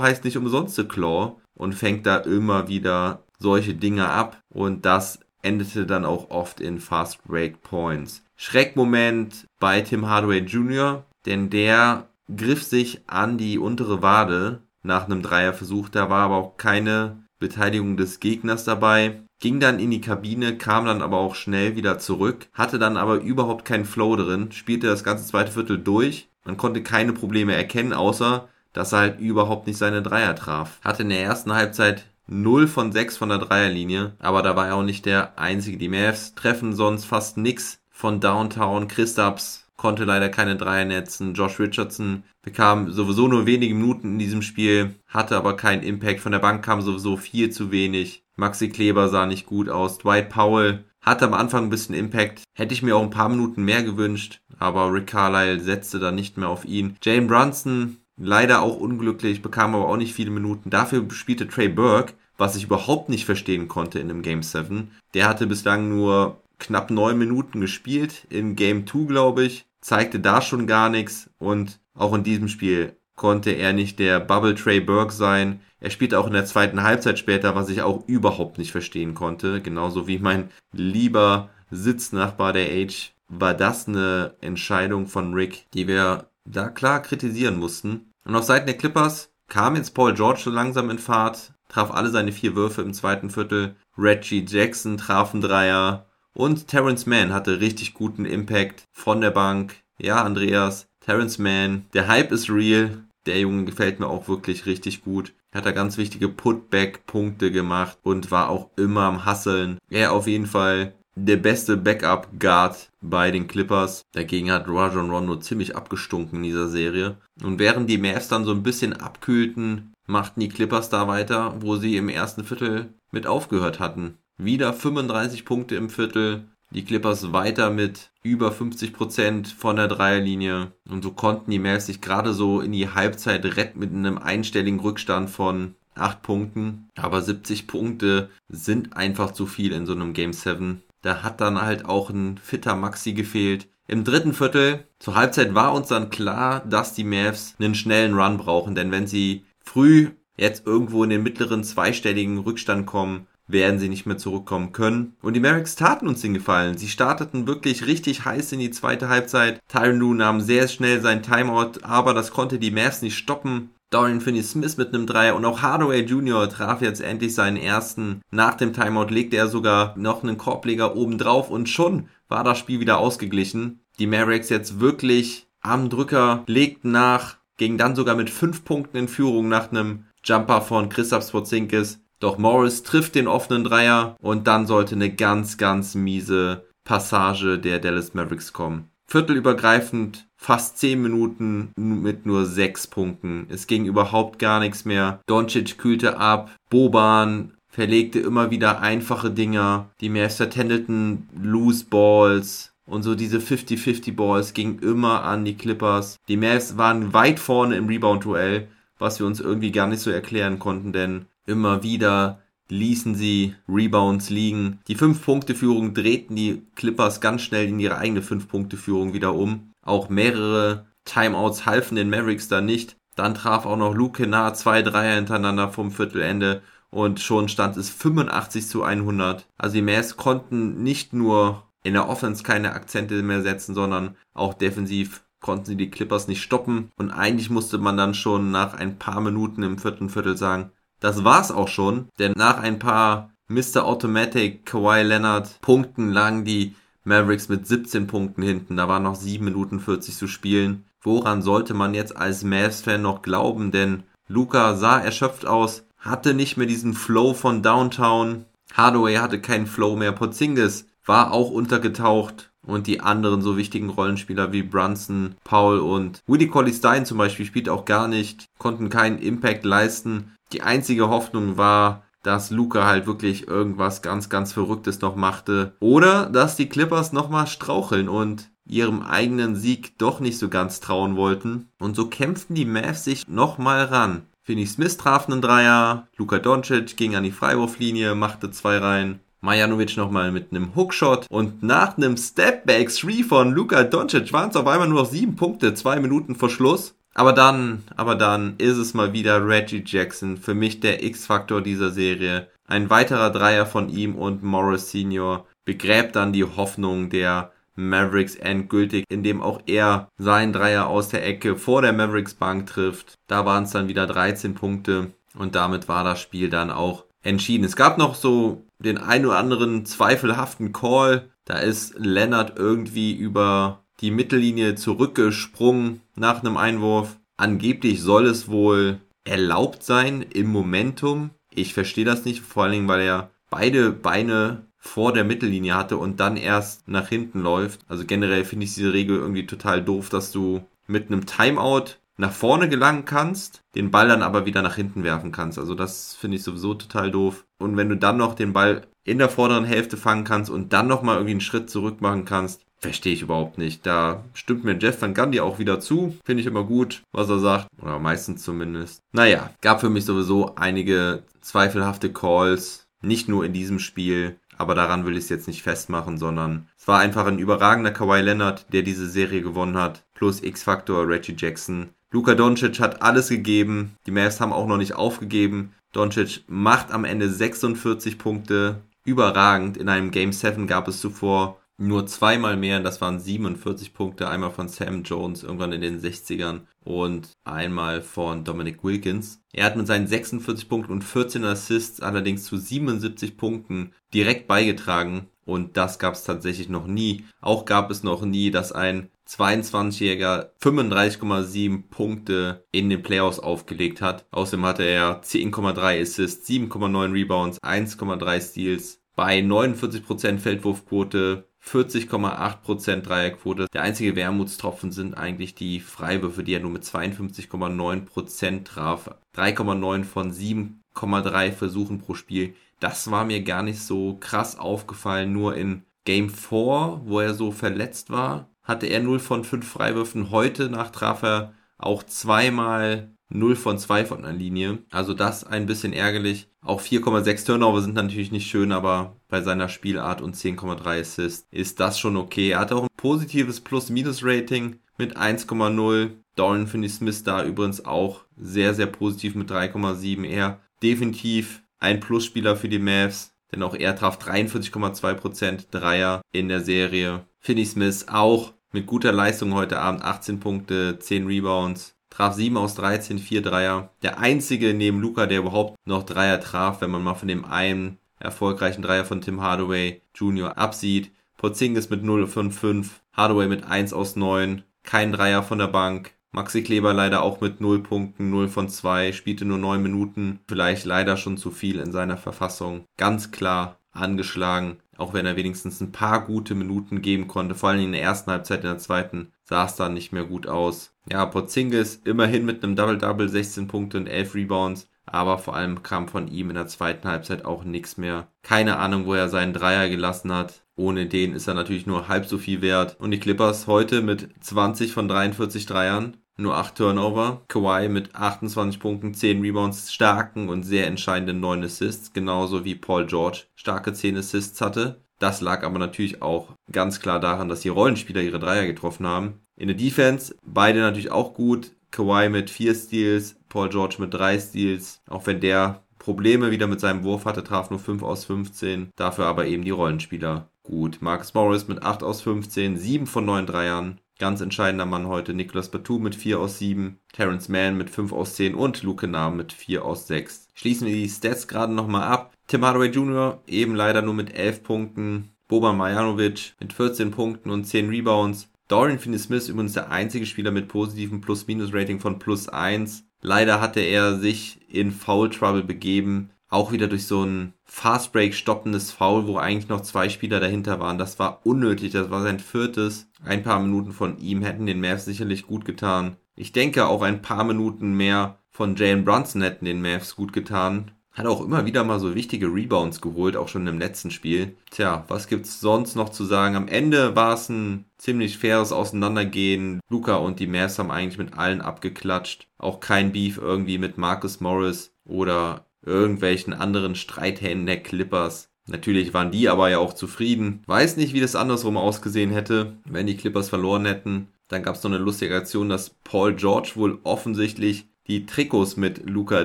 [0.00, 5.20] heißt nicht umsonst The Claw und fängt da immer wieder solche Dinge ab und das
[5.42, 8.22] endete dann auch oft in Fast Break Points.
[8.36, 15.22] Schreckmoment bei Tim Hardaway Jr., denn der griff sich an die untere Wade nach einem
[15.22, 20.56] Dreierversuch, da war aber auch keine Beteiligung des Gegners dabei ging dann in die Kabine,
[20.56, 24.86] kam dann aber auch schnell wieder zurück, hatte dann aber überhaupt keinen Flow drin, spielte
[24.86, 29.66] das ganze zweite Viertel durch, man konnte keine Probleme erkennen, außer dass er halt überhaupt
[29.66, 30.78] nicht seine Dreier traf.
[30.84, 34.76] Hatte in der ersten Halbzeit 0 von 6 von der Dreierlinie, aber da war er
[34.76, 35.78] auch nicht der einzige.
[35.78, 38.88] Die Mavs treffen sonst fast nix von Downtown.
[38.88, 41.32] Christaps konnte leider keine Dreier netzen.
[41.32, 46.20] Josh Richardson bekam sowieso nur wenige Minuten in diesem Spiel, hatte aber keinen Impact.
[46.20, 48.22] Von der Bank kam sowieso viel zu wenig.
[48.36, 49.96] Maxi Kleber sah nicht gut aus.
[49.96, 52.42] Dwight Powell hatte am Anfang ein bisschen Impact.
[52.54, 56.36] Hätte ich mir auch ein paar Minuten mehr gewünscht, aber Rick Carlisle setzte dann nicht
[56.36, 56.96] mehr auf ihn.
[57.02, 60.68] Jane Brunson leider auch unglücklich, bekam aber auch nicht viele Minuten.
[60.68, 64.90] Dafür spielte Trey Burke, was ich überhaupt nicht verstehen konnte in dem Game 7.
[65.14, 70.40] Der hatte bislang nur knapp neun Minuten gespielt, in Game 2 glaube ich, zeigte da
[70.40, 75.12] schon gar nichts und auch in diesem Spiel konnte er nicht der Bubble Trey Burke
[75.12, 75.60] sein.
[75.80, 79.62] Er spielte auch in der zweiten Halbzeit später, was ich auch überhaupt nicht verstehen konnte.
[79.62, 86.30] Genauso wie mein lieber Sitznachbar der Age war das eine Entscheidung von Rick, die wir
[86.44, 88.12] da klar kritisieren mussten.
[88.24, 92.10] Und auf Seiten der Clippers kam jetzt Paul George so langsam in Fahrt, traf alle
[92.10, 93.76] seine vier Würfe im zweiten Viertel.
[93.98, 99.76] Reggie Jackson traf einen Dreier und Terrence Mann hatte richtig guten Impact von der Bank.
[99.98, 103.04] Ja, Andreas, Terrence Mann, der Hype ist real.
[103.24, 105.32] Der Junge gefällt mir auch wirklich richtig gut.
[105.52, 109.78] Hat da ganz wichtige Putback-Punkte gemacht und war auch immer am Hasseln.
[109.90, 114.02] Er auf jeden Fall der beste Backup-Guard bei den Clippers.
[114.12, 117.16] Dagegen hat Rajon Rondo ziemlich abgestunken in dieser Serie.
[117.42, 121.76] Und während die Mavs dann so ein bisschen abkühlten, machten die Clippers da weiter, wo
[121.76, 124.18] sie im ersten Viertel mit aufgehört hatten.
[124.38, 130.72] Wieder 35 Punkte im Viertel, die Clippers weiter mit über 50 Prozent von der Dreierlinie.
[130.86, 134.80] Und so konnten die Mavs sich gerade so in die Halbzeit retten mit einem einstelligen
[134.80, 136.90] Rückstand von 8 Punkten.
[136.96, 140.82] Aber 70 Punkte sind einfach zu viel in so einem Game 7.
[141.00, 143.68] Da hat dann halt auch ein fitter Maxi gefehlt.
[143.88, 148.36] Im dritten Viertel zur Halbzeit war uns dann klar, dass die Mavs einen schnellen Run
[148.36, 153.88] brauchen, denn wenn sie früh jetzt irgendwo in den mittleren zweistelligen Rückstand kommen, werden sie
[153.88, 155.16] nicht mehr zurückkommen können.
[155.22, 156.76] Und die Mavericks taten uns den Gefallen.
[156.78, 159.60] Sie starteten wirklich richtig heiß in die zweite Halbzeit.
[159.68, 163.70] Tyron Lue nahm sehr schnell sein Timeout, aber das konnte die Mavs nicht stoppen.
[163.90, 166.48] Dorian Finney-Smith mit einem Dreier und auch Hardaway Jr.
[166.48, 168.20] traf jetzt endlich seinen ersten.
[168.32, 172.58] Nach dem Timeout legte er sogar noch einen Korbleger oben drauf und schon war das
[172.58, 173.80] Spiel wieder ausgeglichen.
[174.00, 179.08] Die Mavericks jetzt wirklich am Drücker, legten nach, ging dann sogar mit fünf Punkten in
[179.08, 182.00] Führung nach einem Jumper von Christoph Sporzingis.
[182.20, 187.78] Doch Morris trifft den offenen Dreier und dann sollte eine ganz, ganz miese Passage der
[187.78, 188.88] Dallas Mavericks kommen.
[189.08, 193.46] Viertelübergreifend fast 10 Minuten mit nur 6 Punkten.
[193.48, 195.20] Es ging überhaupt gar nichts mehr.
[195.26, 196.50] Doncic kühlte ab.
[196.70, 199.90] Boban verlegte immer wieder einfache Dinger.
[200.00, 202.72] Die Mavs vertändelten Loose Balls.
[202.86, 206.16] Und so diese 50-50 Balls gingen immer an die Clippers.
[206.28, 210.58] Die Mavs waren weit vorne im Rebound-Duell, was wir uns irgendwie gar nicht so erklären
[210.58, 214.80] konnten, denn immer wieder ließen sie Rebounds liegen.
[214.88, 219.72] Die 5-Punkte-Führung drehten die Clippers ganz schnell in ihre eigene 5-Punkte-Führung wieder um.
[219.82, 222.96] Auch mehrere Timeouts halfen den Mavericks da nicht.
[223.14, 227.88] Dann traf auch noch Luke nah zwei Dreier hintereinander vom Viertelende und schon stand es
[227.88, 229.46] 85 zu 100.
[229.56, 234.54] Also die Mavs konnten nicht nur in der Offense keine Akzente mehr setzen, sondern auch
[234.54, 236.90] defensiv konnten sie die Clippers nicht stoppen.
[236.96, 241.24] Und eigentlich musste man dann schon nach ein paar Minuten im vierten Viertel sagen, das
[241.24, 243.84] war's auch schon, denn nach ein paar Mr.
[243.84, 246.74] Automatic Kawhi Leonard Punkten lagen die
[247.04, 248.76] Mavericks mit 17 Punkten hinten.
[248.76, 250.84] Da waren noch 7 Minuten 40 zu spielen.
[251.00, 253.70] Woran sollte man jetzt als Mavs-Fan noch glauben?
[253.70, 258.44] Denn Luca sah erschöpft aus, hatte nicht mehr diesen Flow von Downtown.
[258.74, 260.10] Hardaway hatte keinen Flow mehr.
[260.10, 262.50] Porzingis war auch untergetaucht.
[262.66, 267.46] Und die anderen so wichtigen Rollenspieler wie Brunson, Paul und Woody Colley Stein zum Beispiel
[267.46, 270.32] spielt auch gar nicht, konnten keinen Impact leisten.
[270.52, 275.76] Die einzige Hoffnung war, dass Luca halt wirklich irgendwas ganz, ganz Verrücktes noch machte.
[275.80, 281.16] Oder dass die Clippers nochmal straucheln und ihrem eigenen Sieg doch nicht so ganz trauen
[281.16, 281.68] wollten.
[281.78, 284.22] Und so kämpften die Mavs sich nochmal ran.
[284.42, 289.20] Finney Smith traf einen Dreier, Luka Doncic ging an die Freiwurflinie, machte zwei rein.
[289.40, 294.56] Majanovic nochmal mit einem Hookshot und nach einem Stepback 3 von Luka Doncic waren es
[294.56, 296.94] auf einmal nur noch sieben Punkte, zwei Minuten vor Schluss.
[297.16, 301.90] Aber dann, aber dann ist es mal wieder Reggie Jackson, für mich der X-Faktor dieser
[301.90, 302.48] Serie.
[302.68, 309.04] Ein weiterer Dreier von ihm und Morris Senior begräbt dann die Hoffnung der Mavericks endgültig,
[309.08, 313.14] indem auch er seinen Dreier aus der Ecke vor der Mavericks Bank trifft.
[313.28, 317.64] Da waren es dann wieder 13 Punkte und damit war das Spiel dann auch entschieden.
[317.64, 321.30] Es gab noch so den ein oder anderen zweifelhaften Call.
[321.46, 327.16] Da ist Leonard irgendwie über die Mittellinie zurückgesprungen nach einem Einwurf.
[327.36, 331.30] Angeblich soll es wohl erlaubt sein im Momentum.
[331.50, 335.96] Ich verstehe das nicht, vor allen Dingen, weil er beide Beine vor der Mittellinie hatte
[335.96, 337.80] und dann erst nach hinten läuft.
[337.88, 342.32] Also generell finde ich diese Regel irgendwie total doof, dass du mit einem Timeout nach
[342.32, 345.58] vorne gelangen kannst, den Ball dann aber wieder nach hinten werfen kannst.
[345.58, 347.44] Also das finde ich sowieso total doof.
[347.58, 350.88] Und wenn du dann noch den Ball in der vorderen Hälfte fangen kannst und dann
[350.88, 353.86] nochmal irgendwie einen Schritt zurück machen kannst, verstehe ich überhaupt nicht.
[353.86, 356.16] Da stimmt mir Jeff Van Gundy auch wieder zu.
[356.24, 357.66] Finde ich immer gut, was er sagt.
[357.80, 359.00] Oder meistens zumindest.
[359.12, 362.86] Naja, gab für mich sowieso einige zweifelhafte Calls.
[363.02, 364.38] Nicht nur in diesem Spiel.
[364.58, 368.20] Aber daran will ich es jetzt nicht festmachen, sondern es war einfach ein überragender Kawhi
[368.20, 370.04] Leonard, der diese Serie gewonnen hat.
[370.14, 371.90] Plus X-Faktor Reggie Jackson.
[372.10, 373.96] Luka Doncic hat alles gegeben.
[374.06, 375.74] Die Mavs haben auch noch nicht aufgegeben.
[375.92, 378.82] Doncic macht am Ende 46 Punkte.
[379.04, 379.76] Überragend.
[379.76, 384.50] In einem Game 7 gab es zuvor nur zweimal mehr, das waren 47 Punkte, einmal
[384.50, 389.42] von Sam Jones irgendwann in den 60ern und einmal von Dominic Wilkins.
[389.52, 395.28] Er hat mit seinen 46 Punkten und 14 Assists allerdings zu 77 Punkten direkt beigetragen
[395.44, 397.24] und das gab es tatsächlich noch nie.
[397.40, 404.26] Auch gab es noch nie, dass ein 22-Jähriger 35,7 Punkte in den Playoffs aufgelegt hat.
[404.30, 413.66] Außerdem hatte er 10,3 Assists, 7,9 Rebounds, 1,3 Steals bei 49% Feldwurfquote, 40,8% Dreierquote.
[413.72, 419.10] Der einzige Wermutstropfen sind eigentlich die Freiwürfe, die er nur mit 52,9% traf.
[419.34, 422.54] 3,9 von 7,3 Versuchen pro Spiel.
[422.78, 425.32] Das war mir gar nicht so krass aufgefallen.
[425.32, 430.30] Nur in Game 4, wo er so verletzt war, hatte er 0 von 5 Freiwürfen.
[430.30, 434.78] Heute nach traf er auch zweimal 0 von 2 von der Linie.
[434.90, 436.48] Also das ein bisschen ärgerlich.
[436.62, 441.80] Auch 4,6 Turnover sind natürlich nicht schön, aber bei seiner Spielart und 10,3 Assists ist
[441.80, 442.50] das schon okay.
[442.50, 446.10] Er hat auch ein positives Plus-Minus-Rating mit 1,0.
[446.36, 450.24] Dorian Finney-Smith da übrigens auch sehr, sehr positiv mit 3,7.
[450.26, 456.60] Er definitiv ein Plusspieler für die Mavs, denn auch er traf 43,2% Dreier in der
[456.60, 457.26] Serie.
[457.40, 463.18] Finney-Smith auch mit guter Leistung heute Abend 18 Punkte, 10 Rebounds, traf 7 aus 13,
[463.18, 463.90] 4 Dreier.
[464.02, 467.98] Der einzige neben Luca, der überhaupt noch Dreier traf, wenn man mal von dem einen
[468.18, 470.56] erfolgreichen Dreier von Tim Hardaway Jr.
[470.56, 471.12] absieht.
[471.36, 476.12] Porzingis mit 0 von 5, Hardaway mit 1 aus 9, kein Dreier von der Bank.
[476.32, 480.40] Maxi Kleber leider auch mit 0 Punkten, 0 von 2, spielte nur 9 Minuten.
[480.48, 482.86] Vielleicht leider schon zu viel in seiner Verfassung.
[482.96, 487.54] Ganz klar angeschlagen, auch wenn er wenigstens ein paar gute Minuten geben konnte.
[487.54, 490.46] Vor allem in der ersten Halbzeit, in der zweiten sah es dann nicht mehr gut
[490.46, 490.94] aus.
[491.10, 494.88] Ja, Porzingis immerhin mit einem Double-Double, 16 Punkte und 11 Rebounds.
[495.06, 498.26] Aber vor allem kam von ihm in der zweiten Halbzeit auch nichts mehr.
[498.42, 500.64] Keine Ahnung, wo er seinen Dreier gelassen hat.
[500.74, 502.96] Ohne den ist er natürlich nur halb so viel wert.
[502.98, 506.16] Und die Clippers heute mit 20 von 43 Dreiern.
[506.38, 507.42] Nur 8 Turnover.
[507.48, 512.12] Kawhi mit 28 Punkten, 10 Rebounds, starken und sehr entscheidenden 9 Assists.
[512.12, 515.02] Genauso wie Paul George starke 10 Assists hatte.
[515.18, 519.40] Das lag aber natürlich auch ganz klar daran, dass die Rollenspieler ihre Dreier getroffen haben.
[519.56, 521.72] In der Defense beide natürlich auch gut.
[521.90, 525.00] Kawhi mit 4 Steals, Paul George mit 3 Steals.
[525.08, 528.90] Auch wenn der Probleme wieder mit seinem Wurf hatte, traf nur 5 aus 15.
[528.94, 530.98] Dafür aber eben die Rollenspieler gut.
[531.00, 534.00] Marcus Morris mit 8 aus 15, 7 von 9 Dreiern.
[534.18, 535.34] Ganz entscheidender Mann heute.
[535.34, 539.36] Nicolas Batum mit 4 aus 7, Terrence Mann mit 5 aus 10 und Luke Nam
[539.36, 540.48] mit 4 aus 6.
[540.54, 542.32] Schließen wir die Stats gerade nochmal ab.
[542.46, 543.42] Tim Hardaway Jr.
[543.46, 545.32] eben leider nur mit 11 Punkten.
[545.48, 548.48] Boban Marjanovic mit 14 Punkten und 10 Rebounds.
[548.68, 553.04] Dorian Finney-Smith übrigens der einzige Spieler mit positivem Plus-Minus-Rating von plus 1.
[553.20, 556.30] Leider hatte er sich in Foul Trouble begeben.
[556.48, 560.78] Auch wieder durch so ein Fast Break stoppendes Foul, wo eigentlich noch zwei Spieler dahinter
[560.78, 560.98] waren.
[560.98, 561.92] Das war unnötig.
[561.92, 563.08] Das war sein viertes.
[563.24, 566.16] Ein paar Minuten von ihm hätten den Mavs sicherlich gut getan.
[566.36, 570.92] Ich denke auch ein paar Minuten mehr von Jalen Brunson hätten den Mavs gut getan.
[571.12, 574.56] Hat auch immer wieder mal so wichtige Rebounds geholt, auch schon im letzten Spiel.
[574.70, 576.56] Tja, was gibt's sonst noch zu sagen?
[576.56, 579.80] Am Ende war es ein ziemlich faires Auseinandergehen.
[579.90, 582.48] Luca und die Mavs haben eigentlich mit allen abgeklatscht.
[582.56, 588.50] Auch kein Beef irgendwie mit Marcus Morris oder irgendwelchen anderen Streithähnen der Clippers.
[588.66, 590.62] Natürlich waren die aber ja auch zufrieden.
[590.66, 594.28] Weiß nicht, wie das andersrum ausgesehen hätte, wenn die Clippers verloren hätten.
[594.48, 599.08] Dann gab es noch eine lustige Aktion, dass Paul George wohl offensichtlich die Trikots mit
[599.08, 599.44] Luka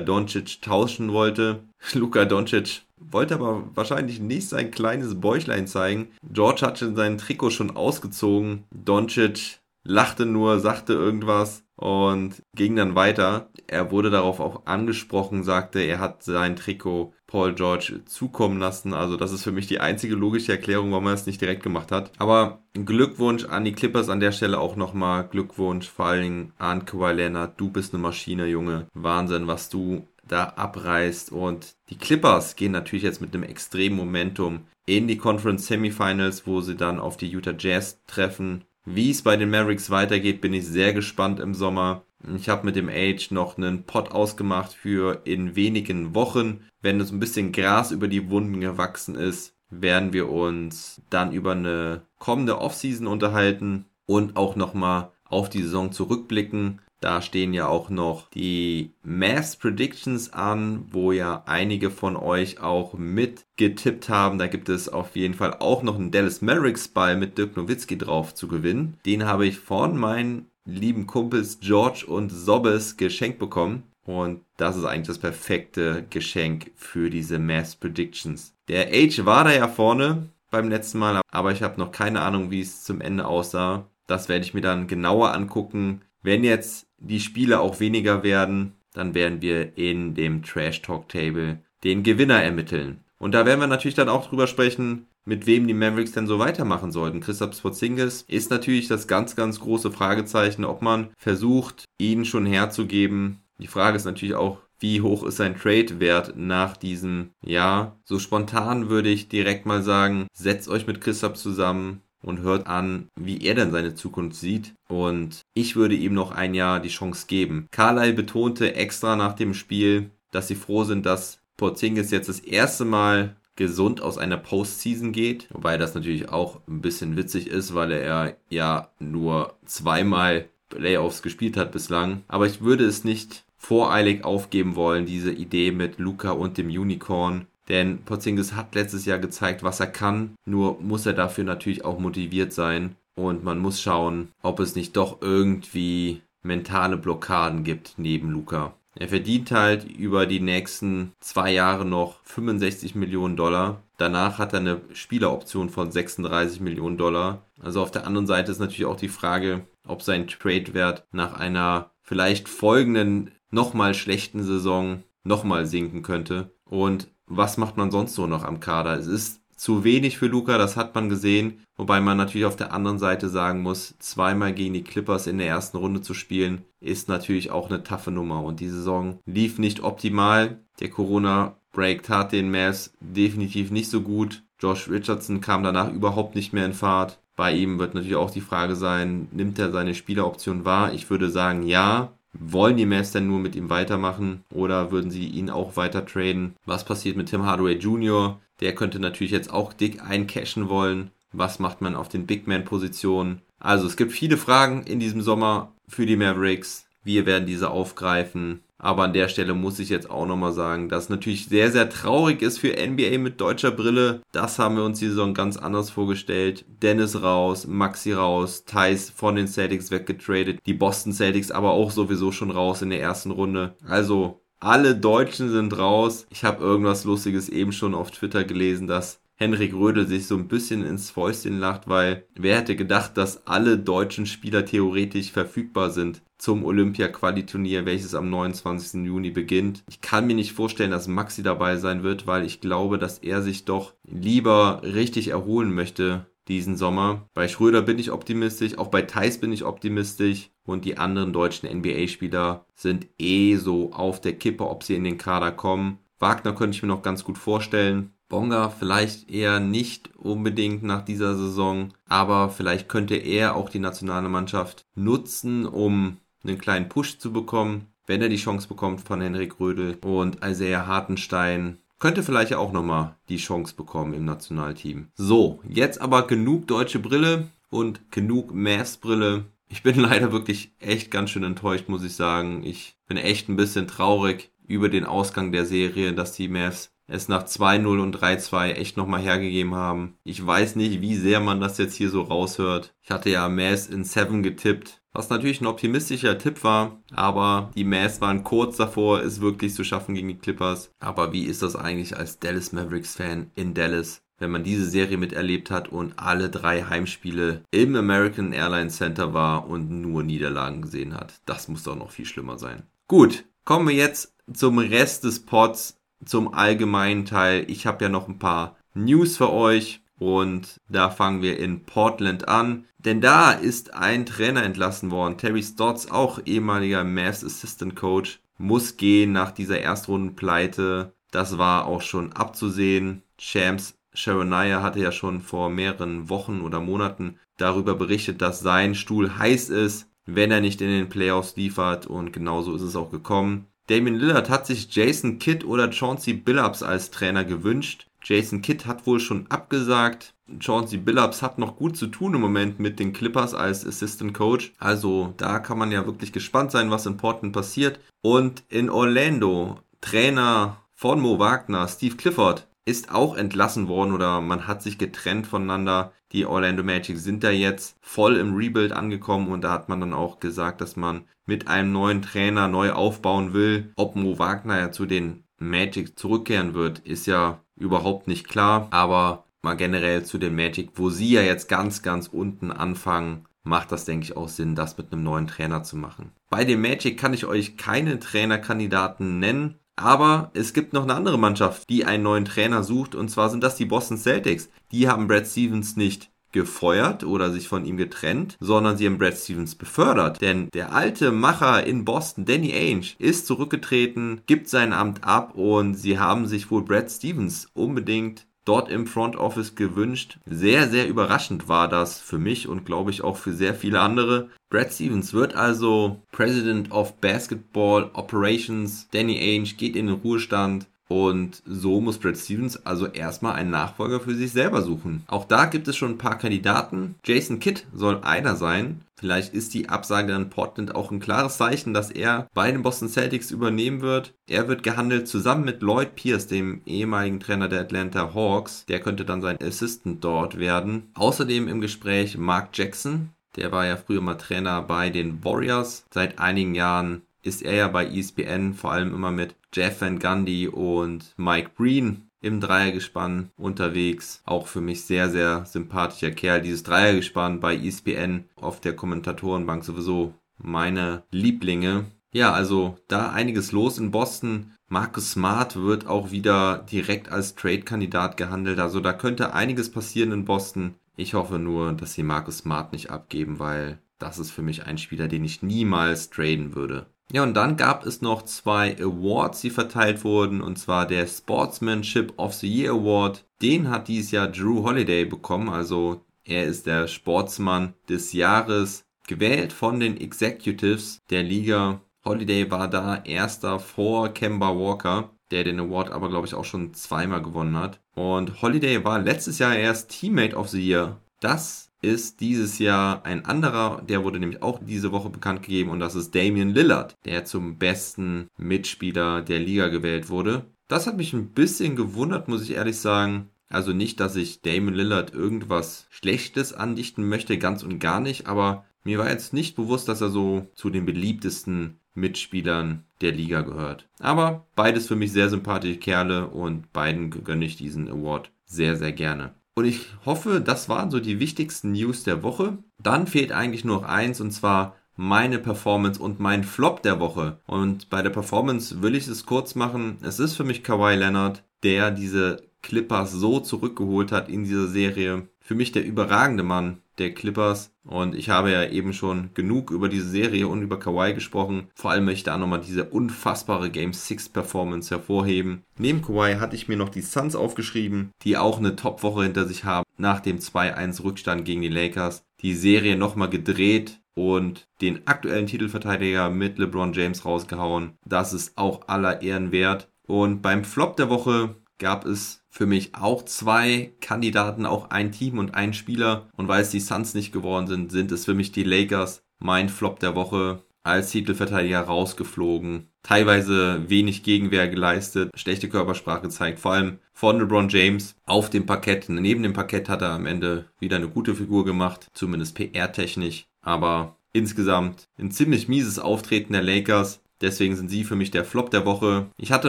[0.00, 1.60] Doncic tauschen wollte.
[1.94, 6.08] Luka Doncic wollte aber wahrscheinlich nicht sein kleines Bäuchlein zeigen.
[6.32, 8.64] George hatte sein Trikot schon ausgezogen.
[8.70, 13.48] Doncic lachte nur, sagte irgendwas und ging dann weiter.
[13.66, 18.94] Er wurde darauf auch angesprochen, sagte, er hat sein Trikot Paul George zukommen lassen.
[18.94, 21.90] Also das ist für mich die einzige logische Erklärung, warum er es nicht direkt gemacht
[21.90, 22.12] hat.
[22.18, 25.26] Aber Glückwunsch an die Clippers an der Stelle auch nochmal.
[25.28, 27.58] Glückwunsch vor allen Dingen an Kawhi Leonard.
[27.58, 28.86] Du bist eine Maschine, Junge.
[28.94, 31.32] Wahnsinn, was du da abreißt.
[31.32, 36.60] Und die Clippers gehen natürlich jetzt mit einem extremen Momentum in die Conference Semifinals, wo
[36.60, 38.64] sie dann auf die Utah Jazz treffen.
[38.84, 42.04] Wie es bei den Mavericks weitergeht, bin ich sehr gespannt im Sommer.
[42.36, 46.64] Ich habe mit dem Age noch einen Pot ausgemacht für in wenigen Wochen.
[46.80, 51.52] Wenn es ein bisschen Gras über die Wunden gewachsen ist, werden wir uns dann über
[51.52, 56.80] eine kommende Offseason unterhalten und auch nochmal auf die Saison zurückblicken.
[57.02, 62.94] Da stehen ja auch noch die Mass Predictions an, wo ja einige von euch auch
[62.94, 64.38] mitgetippt haben.
[64.38, 67.98] Da gibt es auf jeden Fall auch noch einen Dallas Mavericks Ball mit Dirk Nowitzki
[67.98, 68.98] drauf zu gewinnen.
[69.04, 73.82] Den habe ich von meinen lieben Kumpels George und Sobbes geschenkt bekommen.
[74.04, 78.54] Und das ist eigentlich das perfekte Geschenk für diese Mass Predictions.
[78.68, 82.52] Der Age war da ja vorne beim letzten Mal, aber ich habe noch keine Ahnung,
[82.52, 83.88] wie es zum Ende aussah.
[84.06, 86.02] Das werde ich mir dann genauer angucken.
[86.22, 91.58] Wenn jetzt die Spiele auch weniger werden, dann werden wir in dem Trash Talk Table
[91.84, 93.00] den Gewinner ermitteln.
[93.18, 96.38] Und da werden wir natürlich dann auch drüber sprechen, mit wem die Mavericks denn so
[96.38, 97.20] weitermachen sollten.
[97.20, 103.40] Christoph Porzingis ist natürlich das ganz, ganz große Fragezeichen, ob man versucht, ihn schon herzugeben.
[103.58, 108.00] Die Frage ist natürlich auch, wie hoch ist sein Trade-Wert nach diesem Jahr?
[108.04, 113.08] So spontan würde ich direkt mal sagen, setzt euch mit Christoph zusammen, und hört an,
[113.16, 114.74] wie er denn seine Zukunft sieht.
[114.88, 117.66] Und ich würde ihm noch ein Jahr die Chance geben.
[117.70, 122.84] Carlyle betonte extra nach dem Spiel, dass sie froh sind, dass Porzingis jetzt das erste
[122.84, 125.48] Mal gesund aus einer Postseason geht.
[125.52, 131.56] Wobei das natürlich auch ein bisschen witzig ist, weil er ja nur zweimal Playoffs gespielt
[131.56, 132.22] hat bislang.
[132.28, 137.46] Aber ich würde es nicht voreilig aufgeben wollen, diese Idee mit Luca und dem Unicorn.
[137.72, 141.98] Denn Porzingis hat letztes Jahr gezeigt, was er kann, nur muss er dafür natürlich auch
[141.98, 142.96] motiviert sein.
[143.14, 148.74] Und man muss schauen, ob es nicht doch irgendwie mentale Blockaden gibt neben Luca.
[148.94, 153.82] Er verdient halt über die nächsten zwei Jahre noch 65 Millionen Dollar.
[153.96, 157.46] Danach hat er eine Spieleroption von 36 Millionen Dollar.
[157.58, 161.90] Also auf der anderen Seite ist natürlich auch die Frage, ob sein Trade-Wert nach einer
[162.02, 166.50] vielleicht folgenden nochmal schlechten Saison nochmal sinken könnte.
[166.66, 168.98] Und was macht man sonst so noch am Kader?
[168.98, 171.60] Es ist zu wenig für Luca, das hat man gesehen.
[171.76, 175.46] Wobei man natürlich auf der anderen Seite sagen muss, zweimal gegen die Clippers in der
[175.46, 178.42] ersten Runde zu spielen, ist natürlich auch eine taffe Nummer.
[178.42, 180.58] Und die Saison lief nicht optimal.
[180.80, 184.42] Der Corona-Break tat den Mavs definitiv nicht so gut.
[184.58, 187.20] Josh Richardson kam danach überhaupt nicht mehr in Fahrt.
[187.36, 190.92] Bei ihm wird natürlich auch die Frage sein, nimmt er seine Spieleroption wahr?
[190.92, 192.12] Ich würde sagen, ja.
[192.38, 196.54] Wollen die Mavs denn nur mit ihm weitermachen oder würden sie ihn auch weiter traden?
[196.64, 198.40] Was passiert mit Tim Hardaway Jr.?
[198.60, 201.10] Der könnte natürlich jetzt auch dick eincashen wollen.
[201.32, 203.42] Was macht man auf den Big Man Positionen?
[203.58, 206.86] Also es gibt viele Fragen in diesem Sommer für die Mavericks.
[207.04, 208.60] Wir werden diese aufgreifen.
[208.82, 212.42] Aber an der Stelle muss ich jetzt auch nochmal sagen, dass natürlich sehr, sehr traurig
[212.42, 214.22] ist für NBA mit deutscher Brille.
[214.32, 216.64] Das haben wir uns die Saison ganz anders vorgestellt.
[216.82, 222.32] Dennis raus, Maxi raus, Thais von den Celtics weggetradet, die Boston Celtics aber auch sowieso
[222.32, 223.76] schon raus in der ersten Runde.
[223.86, 226.26] Also alle Deutschen sind raus.
[226.30, 230.46] Ich habe irgendwas Lustiges eben schon auf Twitter gelesen, dass Henrik Rödel sich so ein
[230.46, 236.22] bisschen ins Fäustchen lacht, weil wer hätte gedacht, dass alle deutschen Spieler theoretisch verfügbar sind
[236.38, 239.04] zum Olympia-Quali-Turnier, welches am 29.
[239.04, 239.82] Juni beginnt.
[239.88, 243.42] Ich kann mir nicht vorstellen, dass Maxi dabei sein wird, weil ich glaube, dass er
[243.42, 247.28] sich doch lieber richtig erholen möchte diesen Sommer.
[247.34, 251.68] Bei Schröder bin ich optimistisch, auch bei Thais bin ich optimistisch und die anderen deutschen
[251.68, 255.98] NBA-Spieler sind eh so auf der Kippe, ob sie in den Kader kommen.
[256.18, 258.12] Wagner könnte ich mir noch ganz gut vorstellen.
[258.32, 264.30] Bonga vielleicht eher nicht unbedingt nach dieser Saison, aber vielleicht könnte er auch die nationale
[264.30, 269.60] Mannschaft nutzen, um einen kleinen Push zu bekommen, wenn er die Chance bekommt von Henrik
[269.60, 275.08] Rödel und Isaiah Hartenstein könnte vielleicht auch nochmal die Chance bekommen im Nationalteam.
[275.14, 279.44] So, jetzt aber genug deutsche Brille und genug Mavs-Brille.
[279.68, 282.62] Ich bin leider wirklich echt ganz schön enttäuscht, muss ich sagen.
[282.64, 287.28] Ich bin echt ein bisschen traurig über den Ausgang der Serie, dass die Mavs es
[287.28, 290.16] nach 2-0 und 3-2 echt nochmal hergegeben haben.
[290.24, 292.94] Ich weiß nicht, wie sehr man das jetzt hier so raushört.
[293.02, 297.84] Ich hatte ja Mass in 7 getippt, was natürlich ein optimistischer Tipp war, aber die
[297.84, 300.90] Mass waren kurz davor, es wirklich zu schaffen gegen die Clippers.
[301.00, 304.22] Aber wie ist das eigentlich als Dallas Mavericks Fan in Dallas?
[304.42, 309.68] wenn man diese Serie miterlebt hat und alle drei Heimspiele im American Airlines Center war
[309.68, 311.40] und nur Niederlagen gesehen hat.
[311.46, 312.82] Das muss doch noch viel schlimmer sein.
[313.06, 317.64] Gut, kommen wir jetzt zum Rest des Pods zum allgemeinen Teil.
[317.68, 322.48] Ich habe ja noch ein paar News für euch und da fangen wir in Portland
[322.48, 322.84] an.
[322.98, 325.38] Denn da ist ein Trainer entlassen worden.
[325.38, 331.12] Terry Stotts, auch ehemaliger Mavs Assistant Coach, muss gehen nach dieser Erstrundenpleite.
[331.32, 333.22] Das war auch schon abzusehen.
[333.38, 339.38] Shams Sharonaya hatte ja schon vor mehreren Wochen oder Monaten darüber berichtet, dass sein Stuhl
[339.38, 342.06] heiß ist, wenn er nicht in den Playoffs liefert.
[342.06, 343.66] Und genauso ist es auch gekommen.
[343.88, 348.06] Damien Lillard hat sich Jason Kidd oder Chauncey Billups als Trainer gewünscht.
[348.22, 350.34] Jason Kidd hat wohl schon abgesagt.
[350.60, 354.72] Chauncey Billups hat noch gut zu tun im Moment mit den Clippers als Assistant Coach.
[354.78, 357.98] Also da kann man ja wirklich gespannt sein, was in Portland passiert.
[358.20, 364.66] Und in Orlando, Trainer von Mo Wagner, Steve Clifford, ist auch entlassen worden oder man
[364.66, 366.12] hat sich getrennt voneinander.
[366.32, 370.14] Die Orlando Magic sind da jetzt voll im Rebuild angekommen und da hat man dann
[370.14, 373.92] auch gesagt, dass man mit einem neuen Trainer neu aufbauen will.
[373.96, 378.88] Ob Mo Wagner ja zu den Magic zurückkehren wird, ist ja überhaupt nicht klar.
[378.90, 383.92] Aber mal generell zu den Magic, wo sie ja jetzt ganz, ganz unten anfangen, macht
[383.92, 386.32] das, denke ich, auch Sinn, das mit einem neuen Trainer zu machen.
[386.50, 389.78] Bei den Magic kann ich euch keine Trainerkandidaten nennen.
[389.96, 393.62] Aber es gibt noch eine andere Mannschaft, die einen neuen Trainer sucht, und zwar sind
[393.62, 394.70] das die Boston Celtics.
[394.90, 399.36] Die haben Brad Stevens nicht gefeuert oder sich von ihm getrennt, sondern sie haben Brad
[399.36, 400.40] Stevens befördert.
[400.40, 405.94] Denn der alte Macher in Boston, Danny Ainge, ist zurückgetreten, gibt sein Amt ab und
[405.94, 410.38] sie haben sich wohl Brad Stevens unbedingt dort im Front Office gewünscht.
[410.46, 414.50] Sehr, sehr überraschend war das für mich und glaube ich auch für sehr viele andere.
[414.72, 419.06] Brad Stevens wird also President of Basketball Operations.
[419.10, 420.86] Danny Ainge geht in den Ruhestand.
[421.08, 425.24] Und so muss Brad Stevens also erstmal einen Nachfolger für sich selber suchen.
[425.26, 427.16] Auch da gibt es schon ein paar Kandidaten.
[427.22, 429.02] Jason Kidd soll einer sein.
[429.16, 433.10] Vielleicht ist die Absage an Portland auch ein klares Zeichen, dass er bei den Boston
[433.10, 434.32] Celtics übernehmen wird.
[434.48, 438.86] Er wird gehandelt zusammen mit Lloyd Pierce, dem ehemaligen Trainer der Atlanta Hawks.
[438.86, 441.10] Der könnte dann sein Assistant dort werden.
[441.12, 443.28] Außerdem im Gespräch Mark Jackson.
[443.56, 446.06] Der war ja früher mal Trainer bei den Warriors.
[446.10, 450.68] Seit einigen Jahren ist er ja bei ESPN vor allem immer mit Jeff Van Gundy
[450.68, 454.42] und Mike Breen im Dreiergespann unterwegs.
[454.44, 456.60] Auch für mich sehr, sehr sympathischer Kerl.
[456.60, 462.04] Dieses Dreiergespann bei ESPN auf der Kommentatorenbank sowieso meine Lieblinge.
[462.32, 464.72] Ja, also da einiges los in Boston.
[464.88, 468.78] Marcus Smart wird auch wieder direkt als Trade-Kandidat gehandelt.
[468.78, 470.94] Also da könnte einiges passieren in Boston.
[471.16, 474.98] Ich hoffe nur, dass sie Marcus Smart nicht abgeben, weil das ist für mich ein
[474.98, 477.06] Spieler, den ich niemals traden würde.
[477.32, 482.34] Ja, und dann gab es noch zwei Awards, die verteilt wurden, und zwar der Sportsmanship
[482.36, 483.44] of the Year Award.
[483.62, 489.72] Den hat dieses Jahr Drew Holiday bekommen, also er ist der Sportsmann des Jahres, gewählt
[489.72, 492.00] von den Executives der Liga.
[492.24, 496.92] Holiday war da erster vor Kemba Walker, der den Award aber, glaube ich, auch schon
[496.94, 498.01] zweimal gewonnen hat.
[498.14, 501.20] Und Holiday war letztes Jahr erst Teammate of the Year.
[501.40, 506.00] Das ist dieses Jahr ein anderer, der wurde nämlich auch diese Woche bekannt gegeben und
[506.00, 510.66] das ist Damian Lillard, der zum besten Mitspieler der Liga gewählt wurde.
[510.88, 513.48] Das hat mich ein bisschen gewundert, muss ich ehrlich sagen.
[513.68, 518.84] Also nicht, dass ich Damian Lillard irgendwas Schlechtes andichten möchte, ganz und gar nicht, aber
[519.04, 524.08] mir war jetzt nicht bewusst, dass er so zu den beliebtesten Mitspielern der Liga gehört.
[524.18, 529.12] Aber beides für mich sehr sympathische Kerle und beiden gönne ich diesen Award sehr, sehr
[529.12, 529.54] gerne.
[529.74, 532.78] Und ich hoffe, das waren so die wichtigsten News der Woche.
[533.02, 537.60] Dann fehlt eigentlich nur noch eins und zwar meine Performance und mein Flop der Woche.
[537.66, 540.18] Und bei der Performance will ich es kurz machen.
[540.22, 545.48] Es ist für mich Kawhi Leonard, der diese Clippers so zurückgeholt hat in dieser Serie.
[545.60, 547.92] Für mich der überragende Mann der Clippers.
[548.04, 551.88] Und ich habe ja eben schon genug über diese Serie und über Kawhi gesprochen.
[551.94, 555.82] Vor allem möchte ich da nochmal diese unfassbare Game 6 Performance hervorheben.
[555.98, 559.84] Neben Kawhi hatte ich mir noch die Suns aufgeschrieben, die auch eine Top-Woche hinter sich
[559.84, 560.06] haben.
[560.16, 562.44] Nach dem 2-1 Rückstand gegen die Lakers.
[562.60, 568.14] Die Serie nochmal gedreht und den aktuellen Titelverteidiger mit LeBron James rausgehauen.
[568.24, 570.08] Das ist auch aller Ehren wert.
[570.26, 575.58] Und beim Flop der Woche gab es für mich auch zwei Kandidaten, auch ein Team
[575.58, 576.48] und ein Spieler.
[576.56, 579.42] Und weil es die Suns nicht geworden sind, sind es für mich die Lakers.
[579.58, 583.08] Mein Flop der Woche als Titelverteidiger rausgeflogen.
[583.22, 589.28] Teilweise wenig Gegenwehr geleistet, schlechte Körpersprache gezeigt, vor allem von LeBron James auf dem Parkett.
[589.28, 593.66] Neben dem Parkett hat er am Ende wieder eine gute Figur gemacht, zumindest PR-technisch.
[593.80, 597.40] Aber insgesamt ein ziemlich mieses Auftreten der Lakers.
[597.60, 599.46] Deswegen sind sie für mich der Flop der Woche.
[599.56, 599.88] Ich hatte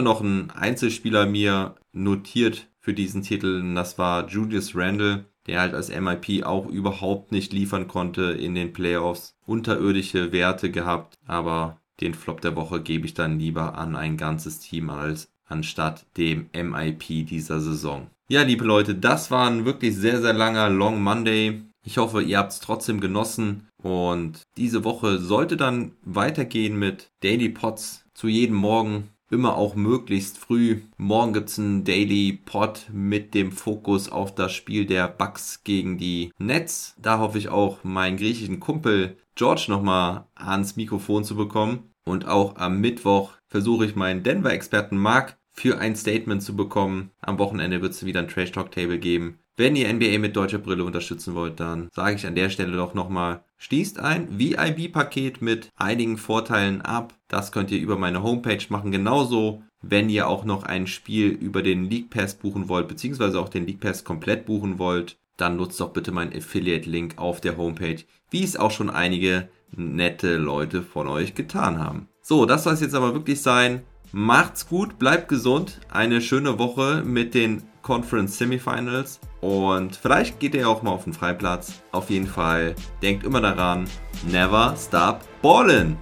[0.00, 5.74] noch einen Einzelspieler mir notiert für diesen Titel und das war Julius Randle, der halt
[5.74, 9.34] als MIP auch überhaupt nicht liefern konnte in den Playoffs.
[9.46, 14.60] Unterirdische Werte gehabt, aber den Flop der Woche gebe ich dann lieber an ein ganzes
[14.60, 18.08] Team als anstatt dem MIP dieser Saison.
[18.28, 21.62] Ja, liebe Leute, das war ein wirklich sehr, sehr langer Long Monday.
[21.84, 23.68] Ich hoffe, ihr habt es trotzdem genossen.
[23.76, 29.10] Und diese Woche sollte dann weitergehen mit Daily Pots zu jedem Morgen.
[29.30, 30.82] Immer auch möglichst früh.
[30.96, 35.96] Morgen gibt es einen Daily Pot mit dem Fokus auf das Spiel der Bucks gegen
[35.96, 36.94] die Nets.
[37.00, 41.90] Da hoffe ich auch, meinen griechischen Kumpel George nochmal ans Mikrofon zu bekommen.
[42.06, 47.10] Und auch am Mittwoch versuche ich meinen Denver-Experten Mark für ein Statement zu bekommen.
[47.20, 49.38] Am Wochenende wird es wieder ein Trash Talk Table geben.
[49.56, 52.92] Wenn ihr NBA mit deutscher Brille unterstützen wollt, dann sage ich an der Stelle doch
[52.92, 57.14] nochmal, schließt ein VIB-Paket mit einigen Vorteilen ab.
[57.28, 58.90] Das könnt ihr über meine Homepage machen.
[58.90, 63.48] Genauso, wenn ihr auch noch ein Spiel über den League Pass buchen wollt, beziehungsweise auch
[63.48, 68.02] den League Pass komplett buchen wollt, dann nutzt doch bitte meinen Affiliate-Link auf der Homepage,
[68.30, 72.08] wie es auch schon einige nette Leute von euch getan haben.
[72.22, 73.82] So, das soll es jetzt aber wirklich sein.
[74.10, 75.80] Macht's gut, bleibt gesund.
[75.90, 79.20] Eine schöne Woche mit den Conference Semifinals.
[79.40, 81.82] Und vielleicht geht ihr auch mal auf den Freiplatz.
[81.92, 83.84] Auf jeden Fall denkt immer daran,
[84.26, 85.96] never stop ballin'.